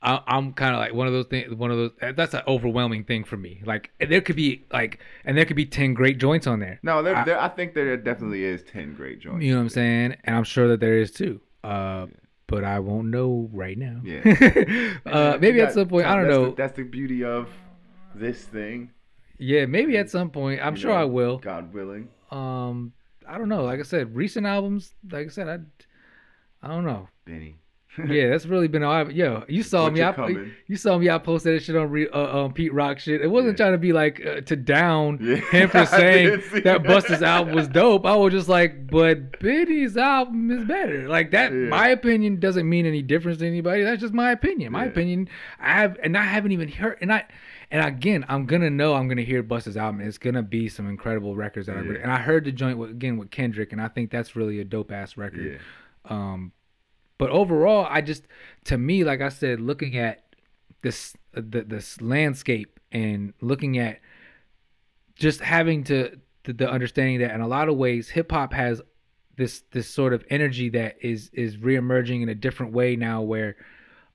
[0.01, 1.53] I, I'm kind of like one of those things.
[1.53, 1.91] One of those.
[2.15, 3.61] That's an overwhelming thing for me.
[3.65, 6.79] Like, there could be like, and there could be ten great joints on there.
[6.83, 9.43] no, there, I- there, I think there definitely is 10 great joints.
[9.43, 10.15] You know what I'm saying?
[10.25, 11.41] And I'm sure that there is too.
[11.63, 12.07] Uh,
[12.47, 14.01] but I won't know right now.
[14.03, 14.19] Yeah.
[15.05, 16.05] uh, maybe got- at some point.
[16.05, 16.45] I don't that's know.
[16.51, 17.49] The, that's the beauty of
[18.13, 18.91] this thing.
[19.39, 20.61] yeah, maybe at some point.
[20.63, 21.37] I'm you sure know, I will.
[21.39, 22.09] God willing.
[22.29, 22.93] Um,
[23.27, 23.63] I don't know.
[23.63, 24.93] Like I said, recent albums.
[25.09, 25.57] Like I said, I,
[26.61, 27.09] I don't know.
[27.25, 27.55] Benny.
[28.07, 28.91] Yeah, that's really been all.
[28.91, 29.99] I, yo, you saw me.
[29.99, 31.09] you I, you saw me.
[31.09, 33.21] I posted that shit on re, uh, um, Pete Rock shit.
[33.21, 33.65] It wasn't Yeah.
[33.65, 35.35] trying to be like uh, to down Yeah.
[35.51, 36.83] him for saying that.
[36.83, 38.05] Busta's album was dope.
[38.05, 41.07] I was just like, but Benny's album is better.
[41.07, 41.51] Like that.
[41.51, 41.69] Yeah.
[41.69, 43.83] My opinion doesn't mean any difference to anybody.
[43.83, 44.71] That's just my opinion.
[44.73, 45.29] My opinion.
[45.59, 46.97] I have, and I haven't even heard.
[47.01, 47.23] And I,
[47.71, 48.93] and again, I'm gonna know.
[48.93, 50.01] I'm gonna hear Busta's album.
[50.01, 51.79] It's gonna be some incredible records that I.
[51.79, 54.63] And I heard the joint with, again with Kendrick, and I think that's really a
[54.63, 55.59] dope ass record.
[56.05, 56.51] Um,
[57.17, 58.23] but overall, I just,
[58.65, 60.23] to me, like I said, looking at
[60.81, 63.99] this the this landscape and looking at
[65.15, 68.81] just having to the, the understanding that in a lot of ways, hip hop has
[69.37, 73.55] this this sort of energy that is is reemerging in a different way now, where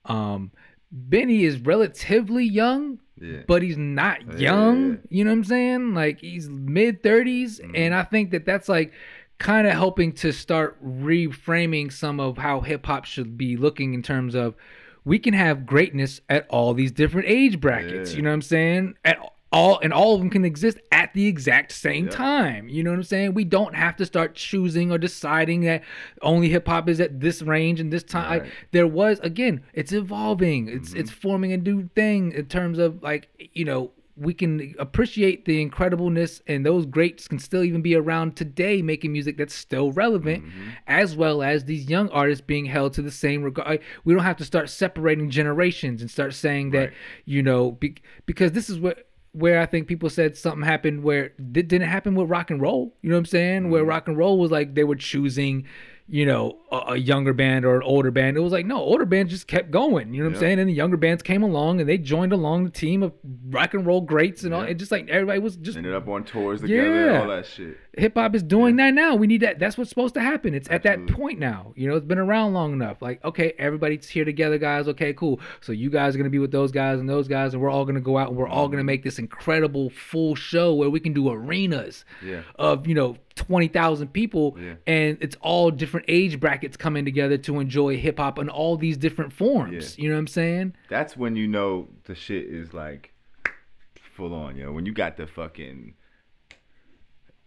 [0.05, 0.51] um,
[0.91, 3.41] Benny is relatively young, Yeah.
[3.47, 4.91] but he's not young.
[4.91, 4.97] yeah.
[5.09, 5.93] You know what I'm saying?
[5.93, 7.71] Like he's mid 30s, Mhm.
[7.77, 8.93] and I think that that's like
[9.41, 14.03] kind of helping to start reframing some of how hip hop should be looking in
[14.03, 14.55] terms of
[15.03, 18.11] we can have greatness at all these different age brackets.
[18.11, 18.17] Yeah.
[18.17, 18.93] You know what I'm saying?
[19.03, 19.17] At
[19.51, 22.11] all and all of them can exist at the exact same Yeah.
[22.11, 22.69] time.
[22.69, 23.33] You know what I'm saying?
[23.33, 25.81] We don't have to start choosing or deciding that
[26.21, 28.29] only hip hop is at this range and this time.
[28.29, 28.51] Like, Right.
[28.71, 30.69] there was again, it's evolving.
[30.69, 30.99] It's Mhm.
[30.99, 35.65] it's forming a new thing in terms of like you know we can appreciate the
[35.65, 40.43] incredibleness and those greats can still even be around today making music that's still relevant
[40.43, 40.49] Mhm.
[40.87, 44.37] as well as these young artists being held to the same regard we don't have
[44.37, 46.93] to start separating generations and start saying that Right.
[47.25, 47.95] you know be,
[48.25, 52.15] because this is what where I think people said something happened where it didn't happen
[52.15, 52.93] with rock and roll.
[53.01, 53.69] You know what I'm saying?
[53.69, 53.87] Where Mhm.
[53.87, 55.63] rock and roll was like they were choosing,
[56.13, 58.35] you know, a, a younger band or an older band.
[58.35, 60.13] It was like no, older bands just kept going.
[60.13, 60.59] You know what I'm saying?
[60.59, 63.13] And the younger bands came along and they joined along the team of
[63.49, 64.63] rock and roll greats and all.
[64.63, 64.71] Yeah.
[64.71, 67.21] It just like everybody was just Ended up on tours together, Yeah.
[67.21, 67.77] all that shit.
[67.97, 69.15] Hip hop is doing that now.
[69.15, 69.59] We need that.
[69.59, 70.53] That's what's supposed to happen.
[70.53, 71.73] It's at that point now.
[71.75, 73.01] You know, it's been around long enough.
[73.01, 74.87] Like, okay, everybody's here together, guys.
[74.87, 75.39] Okay, cool.
[75.59, 77.83] So you guys are gonna be with those guys and those guys, and we're all
[77.85, 81.11] gonna go out and we're all gonna make this incredible full show where we can
[81.13, 82.43] do arenas Yeah.
[82.55, 84.75] of you know twenty thousand people, Yeah.
[84.87, 88.97] and it's all different age brackets coming together to enjoy hip hop in all these
[88.97, 89.97] different forms.
[89.99, 90.73] You know what I'm saying?
[90.89, 93.11] That's when you know the shit is like
[94.15, 94.71] full on, yo.
[94.71, 95.93] When you got the fucking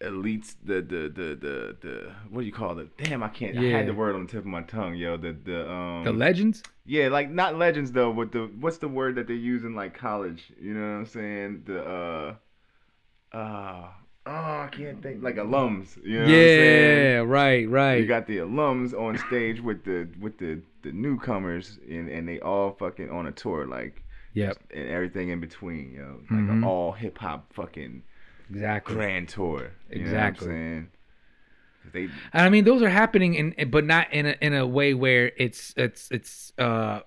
[0.04, 2.88] elites, the the the the the what do you call it?
[2.96, 3.56] Damn, I can't.
[3.58, 3.76] I Yeah.
[3.78, 5.16] had the word on the tip of my tongue, yo.
[5.16, 6.62] The the um The legends.
[6.86, 9.94] yeah, like not legends though, but the what's the word that they use in like
[9.94, 10.52] college?
[10.60, 11.62] You know what I'm saying?
[11.66, 12.34] The uh
[13.36, 13.88] uh
[14.26, 15.96] oh, I can't think like alums.
[16.04, 17.04] You know what I'm saying?
[17.04, 17.96] yeah, right, right.
[18.00, 22.40] You got the alums on stage with the with the the newcomers, and and they
[22.40, 24.02] all fucking on a tour, like
[24.34, 26.52] yep, and everything in between, yo, like Mhm.
[26.58, 28.02] an all hip hop fucking
[28.50, 28.94] exactly.
[28.94, 29.70] grand tour.
[29.90, 30.46] You Exactly.
[30.48, 30.88] Know what I'm saying?
[31.82, 34.54] 'Cause They And I mean, those are happening in, in- but not in a in
[34.54, 37.00] a way where it's it's it's uh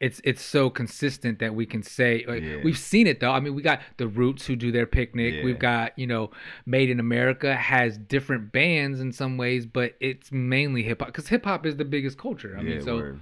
[0.00, 2.58] it's it's so consistent that we can say like, Yeah.
[2.62, 3.32] we've seen it though.
[3.32, 5.34] I mean, we got the Roots who do their picnic.
[5.34, 5.44] Yeah.
[5.44, 6.30] We've got you know,
[6.66, 11.28] Made in America has different bands in some ways, but it's mainly hip hop because
[11.28, 12.54] hip hop is the biggest culture.
[12.56, 13.20] I yeah, mean, so word.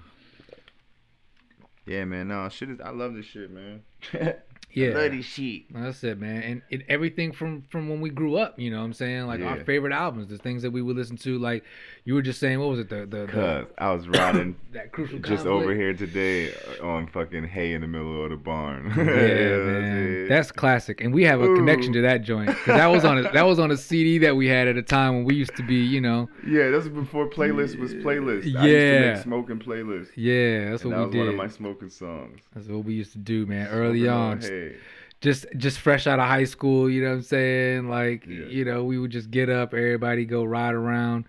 [1.87, 2.29] Yeah, man.
[2.29, 2.81] No, shit is.
[2.81, 3.83] I love this shit, man.
[4.73, 4.89] Yeah.
[4.89, 5.63] I love this shit.
[5.73, 6.43] That's it, man.
[6.43, 9.27] And it, everything from from when we grew up, you know what I'm saying?
[9.27, 11.39] Like our favorite albums, the things that we would listen to.
[11.39, 11.65] Like
[12.05, 12.91] you were just saying, what was it?
[12.91, 15.47] The the, the I was riding that crucial just conflict?
[15.65, 16.53] over here today
[16.83, 18.93] on fucking hay in the middle of the barn.
[18.97, 22.23] Yeah, You know what I'm man, that's classic, and we have a connection to that
[22.23, 24.77] joint because that was on a, that was on a CD that we had at
[24.77, 28.43] a time when we used to be, you know, yeah, was before playlist was playlist.
[28.43, 29.15] I used to Yeah.
[29.15, 30.09] make smoking playlists.
[30.17, 31.19] yeah, that's and what that we was did.
[31.21, 32.41] one of my smoking songs.
[32.55, 33.69] That's what we used to do, man.
[33.69, 34.77] Early Smoking on, hay.
[35.21, 37.89] just just fresh out of high school, you know what I'm saying?
[37.89, 38.47] Like, Yeah.
[38.47, 41.25] you know, we would just get up, everybody go ride around,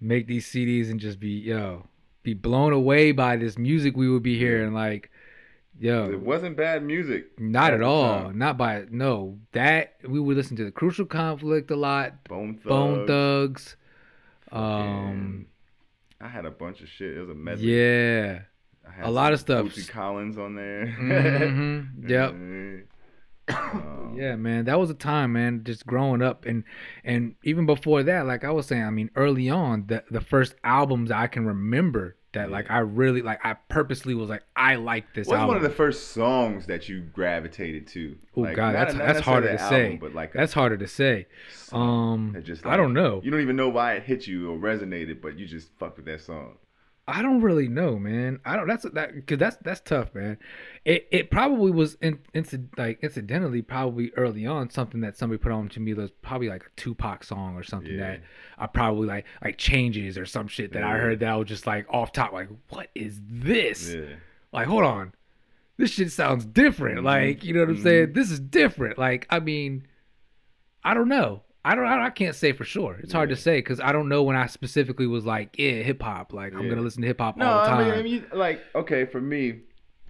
[0.00, 1.86] make these CDs and just be, yo,
[2.22, 5.10] be blown away by this music we would be hearing like
[5.80, 7.38] yo, It wasn't bad music.
[7.40, 8.24] not at all.
[8.24, 8.38] time.
[8.38, 9.38] Not by no.
[9.52, 12.64] That we would listen to the Crucial Conflict a lot, Bone Thugs.
[12.64, 13.76] Bone Thugs.
[14.52, 15.46] Um
[16.20, 17.16] I had a bunch of shit.
[17.16, 17.58] It was a mess.
[17.60, 18.42] yeah.
[19.02, 19.66] A lot of stuff.
[19.66, 20.86] Bootsy Collins on there.
[20.98, 22.34] Mhm, yep.
[23.48, 26.64] Um, Yeah, man, that was a time, man, just growing up and
[27.04, 30.54] and even before that, like I was saying, I mean, early on, the the first
[30.64, 35.14] albums I can remember that like I really like I purposely was like I like
[35.14, 35.48] this What's album.
[35.48, 38.16] one of the first songs that you gravitated to?
[38.36, 39.98] Oh Like, god, that's that's harder to an say.
[40.00, 41.26] but like a that's harder to say.
[41.70, 43.20] Um just I don't know.
[43.22, 46.06] You don't even know why it hit you or resonated, but you just fucked with
[46.06, 46.56] that song.
[47.06, 48.40] I don't really know, man.
[48.46, 48.66] I don't.
[48.66, 50.38] That's that because that's that's tough, man.
[50.86, 52.18] It it probably was in,
[52.78, 56.48] like incidentally probably early on something that somebody put on to me that was probably
[56.48, 58.12] like a Tupac song or something Yeah.
[58.12, 58.20] that
[58.58, 61.66] I probably like like changes or some shit that I heard that I was just
[61.66, 63.92] like off top like what is this?
[63.94, 64.14] Yeah.
[64.50, 65.12] Like hold on,
[65.76, 67.00] this shit sounds different.
[67.00, 67.04] Mhm.
[67.04, 67.82] Like you know what I'm Mhm.
[67.82, 68.12] saying?
[68.14, 68.96] This is different.
[68.98, 69.86] Like I mean,
[70.82, 71.42] I don't know.
[71.64, 71.86] I don't.
[71.86, 72.98] I can't say for sure.
[73.02, 76.02] It's hard to say because I don't know when I specifically was like, yeah, hip
[76.02, 76.32] hop.
[76.32, 77.78] Like I'm gonna listen to hip hop No, all the time.
[77.78, 79.60] I mean, I mean, like, okay, for me,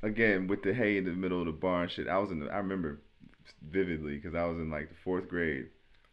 [0.03, 2.47] again, with the hay in the middle of the barn shit, I was in the,
[2.47, 3.03] I remember
[3.63, 5.69] vividly because I was in like the fourth grade.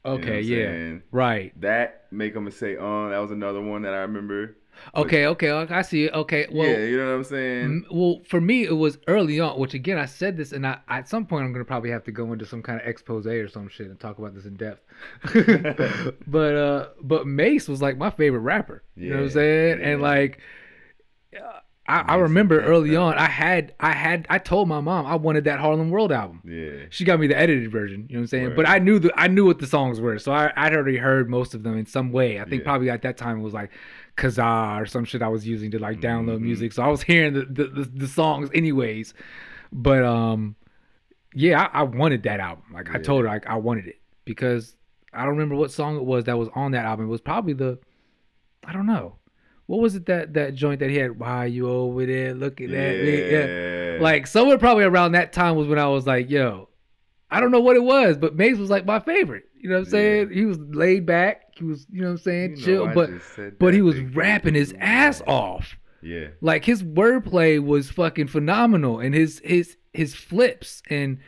[0.05, 1.03] You know Okay, yeah, saying?
[1.11, 1.61] right.
[1.61, 4.57] That make them say, "Oh, that was another one that I remember."
[4.95, 6.13] Okay, okay, okay, I see it.
[6.13, 7.63] Okay, well, yeah, you know what I'm saying?
[7.63, 9.59] m- well, for me, it was early on.
[9.59, 12.11] Which again, I said this, and I at some point I'm gonna probably have to
[12.11, 14.81] go into some kind of expose or some shit and talk about this in depth.
[16.27, 18.83] but uh, but Mase was like my favorite rapper.
[18.95, 19.79] Yeah, You know what I'm saying?
[19.79, 19.87] yeah.
[19.87, 20.39] And like,
[21.87, 25.45] I, I remember early on, I had I had I told my mom I wanted
[25.45, 26.41] that Harlem World album.
[26.45, 28.05] yeah, She got me the edited version.
[28.07, 28.43] You know what I'm saying?
[28.49, 28.55] Word.
[28.55, 31.29] But I knew the I knew what the songs were, so I I'd already heard
[31.29, 32.39] most of them in some way.
[32.39, 32.65] I think Yeah.
[32.67, 33.71] probably at that time it was like
[34.21, 36.41] Kazaa or some shit I was using to like download Mhm.
[36.41, 36.73] music.
[36.73, 39.13] So I was hearing the the, the, the songs anyways.
[39.71, 40.55] But um,
[41.33, 42.65] yeah, I, I wanted that album.
[42.73, 44.75] Like I told her like I wanted it because
[45.13, 47.05] I don't remember what song it was that was on that album.
[47.05, 47.79] It was probably the
[48.63, 49.15] I don't know.
[49.65, 51.17] What was it that that joint that he had?
[51.17, 53.31] Why you over there looking at me?
[53.31, 53.45] Yeah.
[53.45, 56.67] yeah, Like somewhere probably around that time was when I was like, yo,
[57.29, 59.45] I don't know what it was, but Mase was like my favorite.
[59.61, 59.91] You know what I'm Yeah.
[59.91, 60.29] saying?
[60.31, 61.53] He was laid back.
[61.55, 63.09] He was, you know what I'm saying, You chill, I but
[63.59, 65.77] but he was rapping his ass off.
[66.03, 71.19] Yeah, Like his wordplay was fucking phenomenal and his his his flips and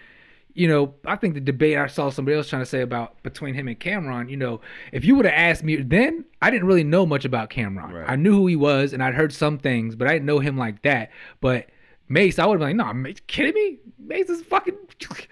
[0.55, 3.55] you know, I think the debate I saw somebody else trying to say about between
[3.55, 4.61] him and Cam'ron, you know,
[4.91, 7.91] if you would have asked me then, I didn't really know much about Cam'ron.
[7.91, 8.05] Right.
[8.09, 10.57] I knew who he was and I'd heard some things, but I didn't know him
[10.57, 11.11] like that.
[11.41, 11.67] But
[12.09, 13.79] Mase, I would have been like, no, Mase, kidding me?
[13.99, 14.77] Mase is fucking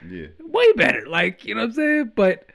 [0.10, 1.08] yeah, way better.
[1.08, 2.12] Like, you know what I'm saying?
[2.16, 2.48] But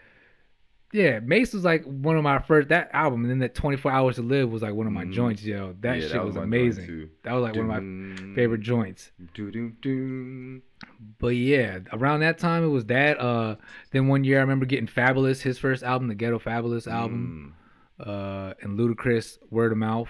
[0.97, 4.17] yeah, Mase was like one of my first that album, and then that 24 Hours
[4.17, 5.13] to Live was like one of my Mhm.
[5.13, 5.75] joints, yo.
[5.81, 7.11] That Yeah, shit was, my joint, amazing.
[7.23, 9.13] That was like one of my favorite joints.
[9.35, 10.63] doo, doo, doo.
[11.19, 13.21] But yeah, around that time it was that.
[13.21, 13.57] Uh,
[13.91, 17.55] then one year I remember getting Fabolous, his first album, the Ghetto Fabolous album,
[18.01, 20.09] Mm, uh, and Ludacris, Word of Mouth.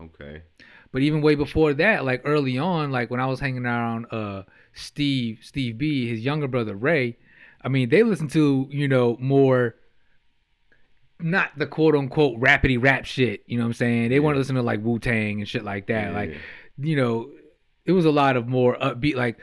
[0.00, 0.42] okay.
[0.92, 4.42] But even way before that, like early on, like when I was hanging around uh
[4.74, 7.18] Steve, Steve B, his younger brother Ray,
[7.62, 9.74] I mean, they listen to, you know, more
[11.20, 14.08] not the quote unquote rapidy rap shit, you know what I'm saying?
[14.10, 14.20] They Yeah.
[14.20, 16.12] want to listen to like Wu Tang and shit like that.
[16.14, 16.36] Like, Yeah.
[16.78, 17.32] you know,
[17.84, 19.38] it was a lot of more upbeat like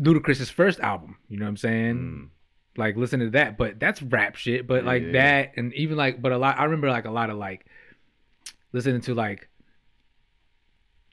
[0.00, 1.96] Ludacris's first album, you know what I'm saying?
[1.96, 2.28] Mm,
[2.76, 5.12] like listen to that but that's rap shit but like Yeah.
[5.12, 7.64] that and even like but a lot i remember like a lot of like
[8.72, 9.48] listening to like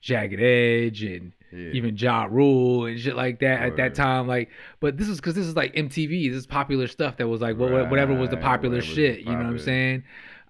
[0.00, 1.70] jagged edge and yeah.
[1.72, 4.48] even ja rule and shit like that at that time like
[4.80, 7.56] but this is because this is like mtv this is popular stuff that was like
[7.56, 10.02] what what- whatever was the popular whatever shit you know what i'm saying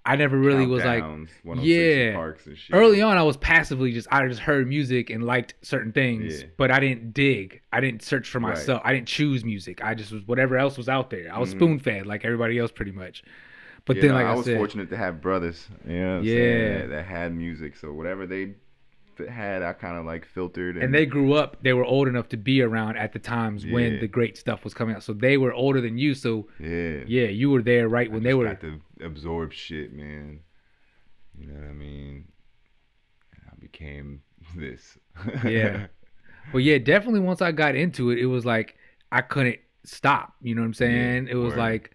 [0.04, 2.12] i never really was like Countdowns, 106 yeah.
[2.14, 2.74] Parks and shit.
[2.74, 6.46] early on i was passively just i just heard music and liked certain things Yeah.
[6.56, 8.50] but i didn't dig i didn't search for Right.
[8.54, 11.50] myself i didn't choose music i just was whatever else was out there i was
[11.54, 11.58] Mhm.
[11.58, 13.22] spoon fed like everybody else pretty much
[13.84, 16.18] but Yeah, then like i, I was said fortunate to have brothers, you know what
[16.18, 16.34] I'm Yeah.
[16.36, 17.74] saying, that had music.
[17.74, 18.54] So whatever they
[19.28, 20.76] had, I kind of like filtered.
[20.76, 24.00] and they grew up they were old enough to be around at the times when
[24.00, 27.26] the great stuff was coming out so they were older than you so yeah, yeah
[27.26, 30.40] you were there right I when they were got to absorb shit, man.
[31.38, 32.28] You know what I mean?
[33.34, 34.22] And I became
[34.56, 34.98] this.
[35.44, 35.86] Yeah.
[36.52, 38.74] but yeah definitely once i got into it it was like
[39.12, 41.58] i couldn't stop you know what i'm saying it was word.
[41.58, 41.90] like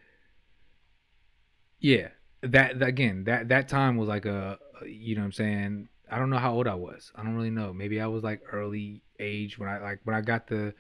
[1.80, 2.08] yeah
[2.42, 6.30] that again that that time was like a you know what i'm saying i don't
[6.30, 7.12] know how old i was.
[7.16, 7.74] I don't really know.
[7.74, 10.74] Maybe i was like early age when i like when i got the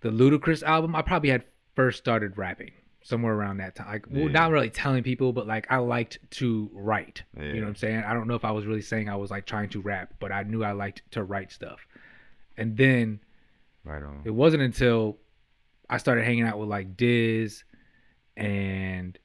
[0.00, 1.44] the ludacris album i probably had
[1.74, 2.72] first started rapping
[3.02, 3.86] somewhere around that time.
[3.88, 4.32] Like well Yeah.
[4.32, 7.22] not really telling people but like i liked to write.
[7.36, 8.04] You know what i'm saying?
[8.04, 10.30] I don't know if i was really saying i was like trying to rap but
[10.32, 11.80] i knew i liked to write stuff.
[12.56, 13.20] And then
[13.84, 14.22] right on.
[14.24, 15.18] it wasn't until
[15.90, 17.62] I started hanging out with like Diz
[18.38, 19.18] and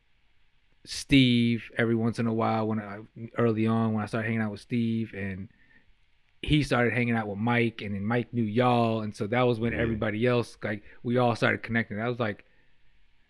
[0.91, 2.97] Steve every once in a while when I
[3.37, 5.47] early on when I started hanging out with Steve and
[6.41, 9.59] he started hanging out with Mike and then Mike knew y'all and so that was
[9.59, 9.81] when Yeah.
[9.81, 12.01] everybody else like we all started connecting.
[12.01, 12.43] I was like,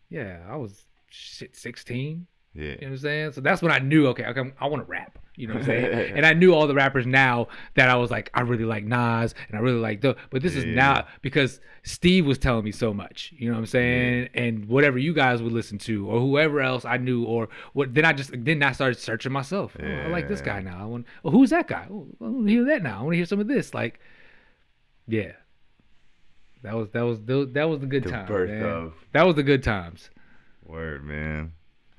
[0.10, 2.26] yeah, I was shit 16.
[2.54, 2.64] Yeah.
[2.64, 3.32] You know what I'm saying?
[3.34, 5.19] So that's when I knew, okay, okay I want to rap.
[5.40, 6.18] You know what I'm saying?
[6.18, 9.34] and I knew all the rappers now that I was like, I really like Nas
[9.48, 12.94] and I really like the but this is now because Steve was telling me so
[12.94, 13.34] much.
[13.38, 14.30] You know what I'm saying?
[14.34, 18.04] And whatever you guys would listen to or whoever else I knew or what then
[18.04, 19.78] I just then I started searching myself.
[19.82, 20.78] Oh, I like this guy now.
[20.82, 21.88] I want well, who's that guy?
[21.90, 23.00] Oh, I want to hear that now.
[23.00, 23.74] I want to hear some of this.
[23.74, 24.00] Like
[25.08, 25.32] yeah.
[26.64, 28.28] That was that was the, that was the good The times.
[28.28, 28.64] birth man.
[28.66, 30.10] of That was the good times.
[30.66, 31.54] word, man.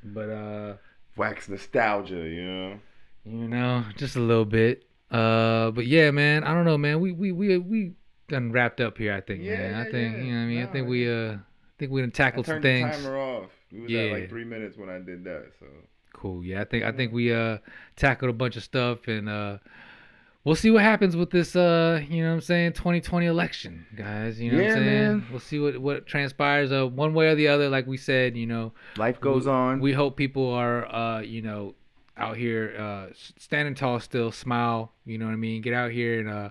[0.04, 0.74] But uh
[1.16, 2.80] Wax nostalgia, you know.
[3.24, 4.84] You know, just a little bit.
[5.10, 7.00] Uh, but yeah, man, I don't know, man.
[7.00, 7.92] We we we we
[8.28, 9.12] done wrapped up here.
[9.12, 9.74] I think, Yeah, man.
[9.74, 10.22] I think yeah.
[10.22, 10.38] you know.
[10.38, 11.38] what I mean, I Nah, think we uh, I
[11.78, 12.96] think we done I tackled some things.
[12.96, 13.50] the timer off.
[13.72, 15.52] We was at like three minutes when I did that.
[15.58, 15.66] So
[16.12, 16.44] Cool.
[16.44, 17.58] Yeah, I think I think we uh
[17.96, 19.58] tackled a bunch of stuff, and uh,
[20.44, 21.54] we'll see what happens with this.
[21.56, 24.40] Uh, you know, what I'm saying 2020 election, guys.
[24.40, 24.84] You know, what I'm saying.
[24.86, 25.26] man.
[25.30, 26.72] We'll see what what transpires.
[26.72, 28.72] Uh, one way or the other, like we said, you know.
[28.96, 29.80] life goes we, on.
[29.80, 31.74] We hope people are, uh, you know,
[32.20, 34.92] out here uh, standing tall, still smile.
[35.04, 35.62] You know what I mean?
[35.62, 36.50] Get out here and, uh,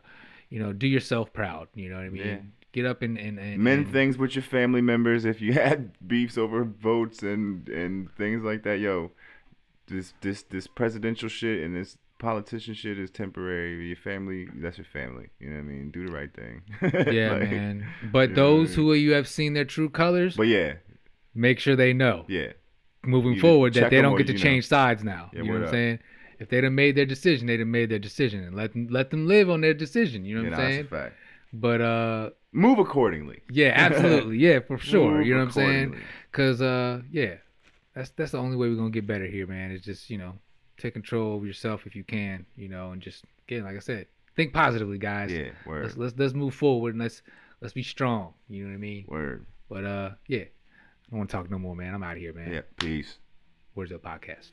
[0.50, 1.68] you know, do yourself proud.
[1.76, 2.26] You know what I mean?
[2.26, 2.38] Yeah.
[2.72, 5.26] Get up and and, and Mend and- things with your family members.
[5.26, 9.12] If you had beefs over votes and and things like that, yo,
[9.88, 13.88] this this this presidential shit and this politician shit is temporary.
[13.88, 15.30] Your family, that's your family.
[15.40, 15.90] You know what I mean?
[15.90, 16.62] Do the right thing.
[17.14, 17.88] Yeah, Like, man.
[18.12, 18.76] But what I those mean?
[18.86, 20.74] who you have seen their true colors, But yeah,
[21.34, 22.52] make sure they know yeah,
[23.04, 24.44] moving forward that they don't get to you know.
[24.44, 25.30] change sides now.
[25.34, 25.72] Yeah, you know what I'm up.
[25.72, 26.00] saying?
[26.40, 29.12] If they'd have made their decision, they'd have made their decision, and let them let
[29.12, 30.26] them live on their decision.
[30.26, 30.86] You know what nah, I'm saying?
[30.86, 31.16] a fact.
[31.52, 33.42] But uh, Move accordingly.
[33.52, 35.18] yeah, absolutely, yeah, for sure.
[35.18, 35.96] Move You know what I'm saying?
[36.32, 37.36] Cause uh yeah,
[37.96, 39.72] that's that's the only way we're gonna get better here, man.
[39.72, 40.34] Is just you know
[40.78, 44.08] take control of yourself if you can, you know, and just again, like I said,
[44.36, 45.32] think positively, guys.
[45.32, 47.22] Yeah, word, Let's let's let's move forward and let's
[47.62, 48.34] let's be strong.
[48.48, 49.06] You know what I mean?
[49.08, 49.46] word.
[49.70, 50.46] But uh yeah,
[51.10, 51.96] I don't want to talk no more, man.
[51.96, 52.54] I'm out of here, man.
[52.54, 53.18] Yeah, peace.
[53.74, 54.52] Where's the podcast?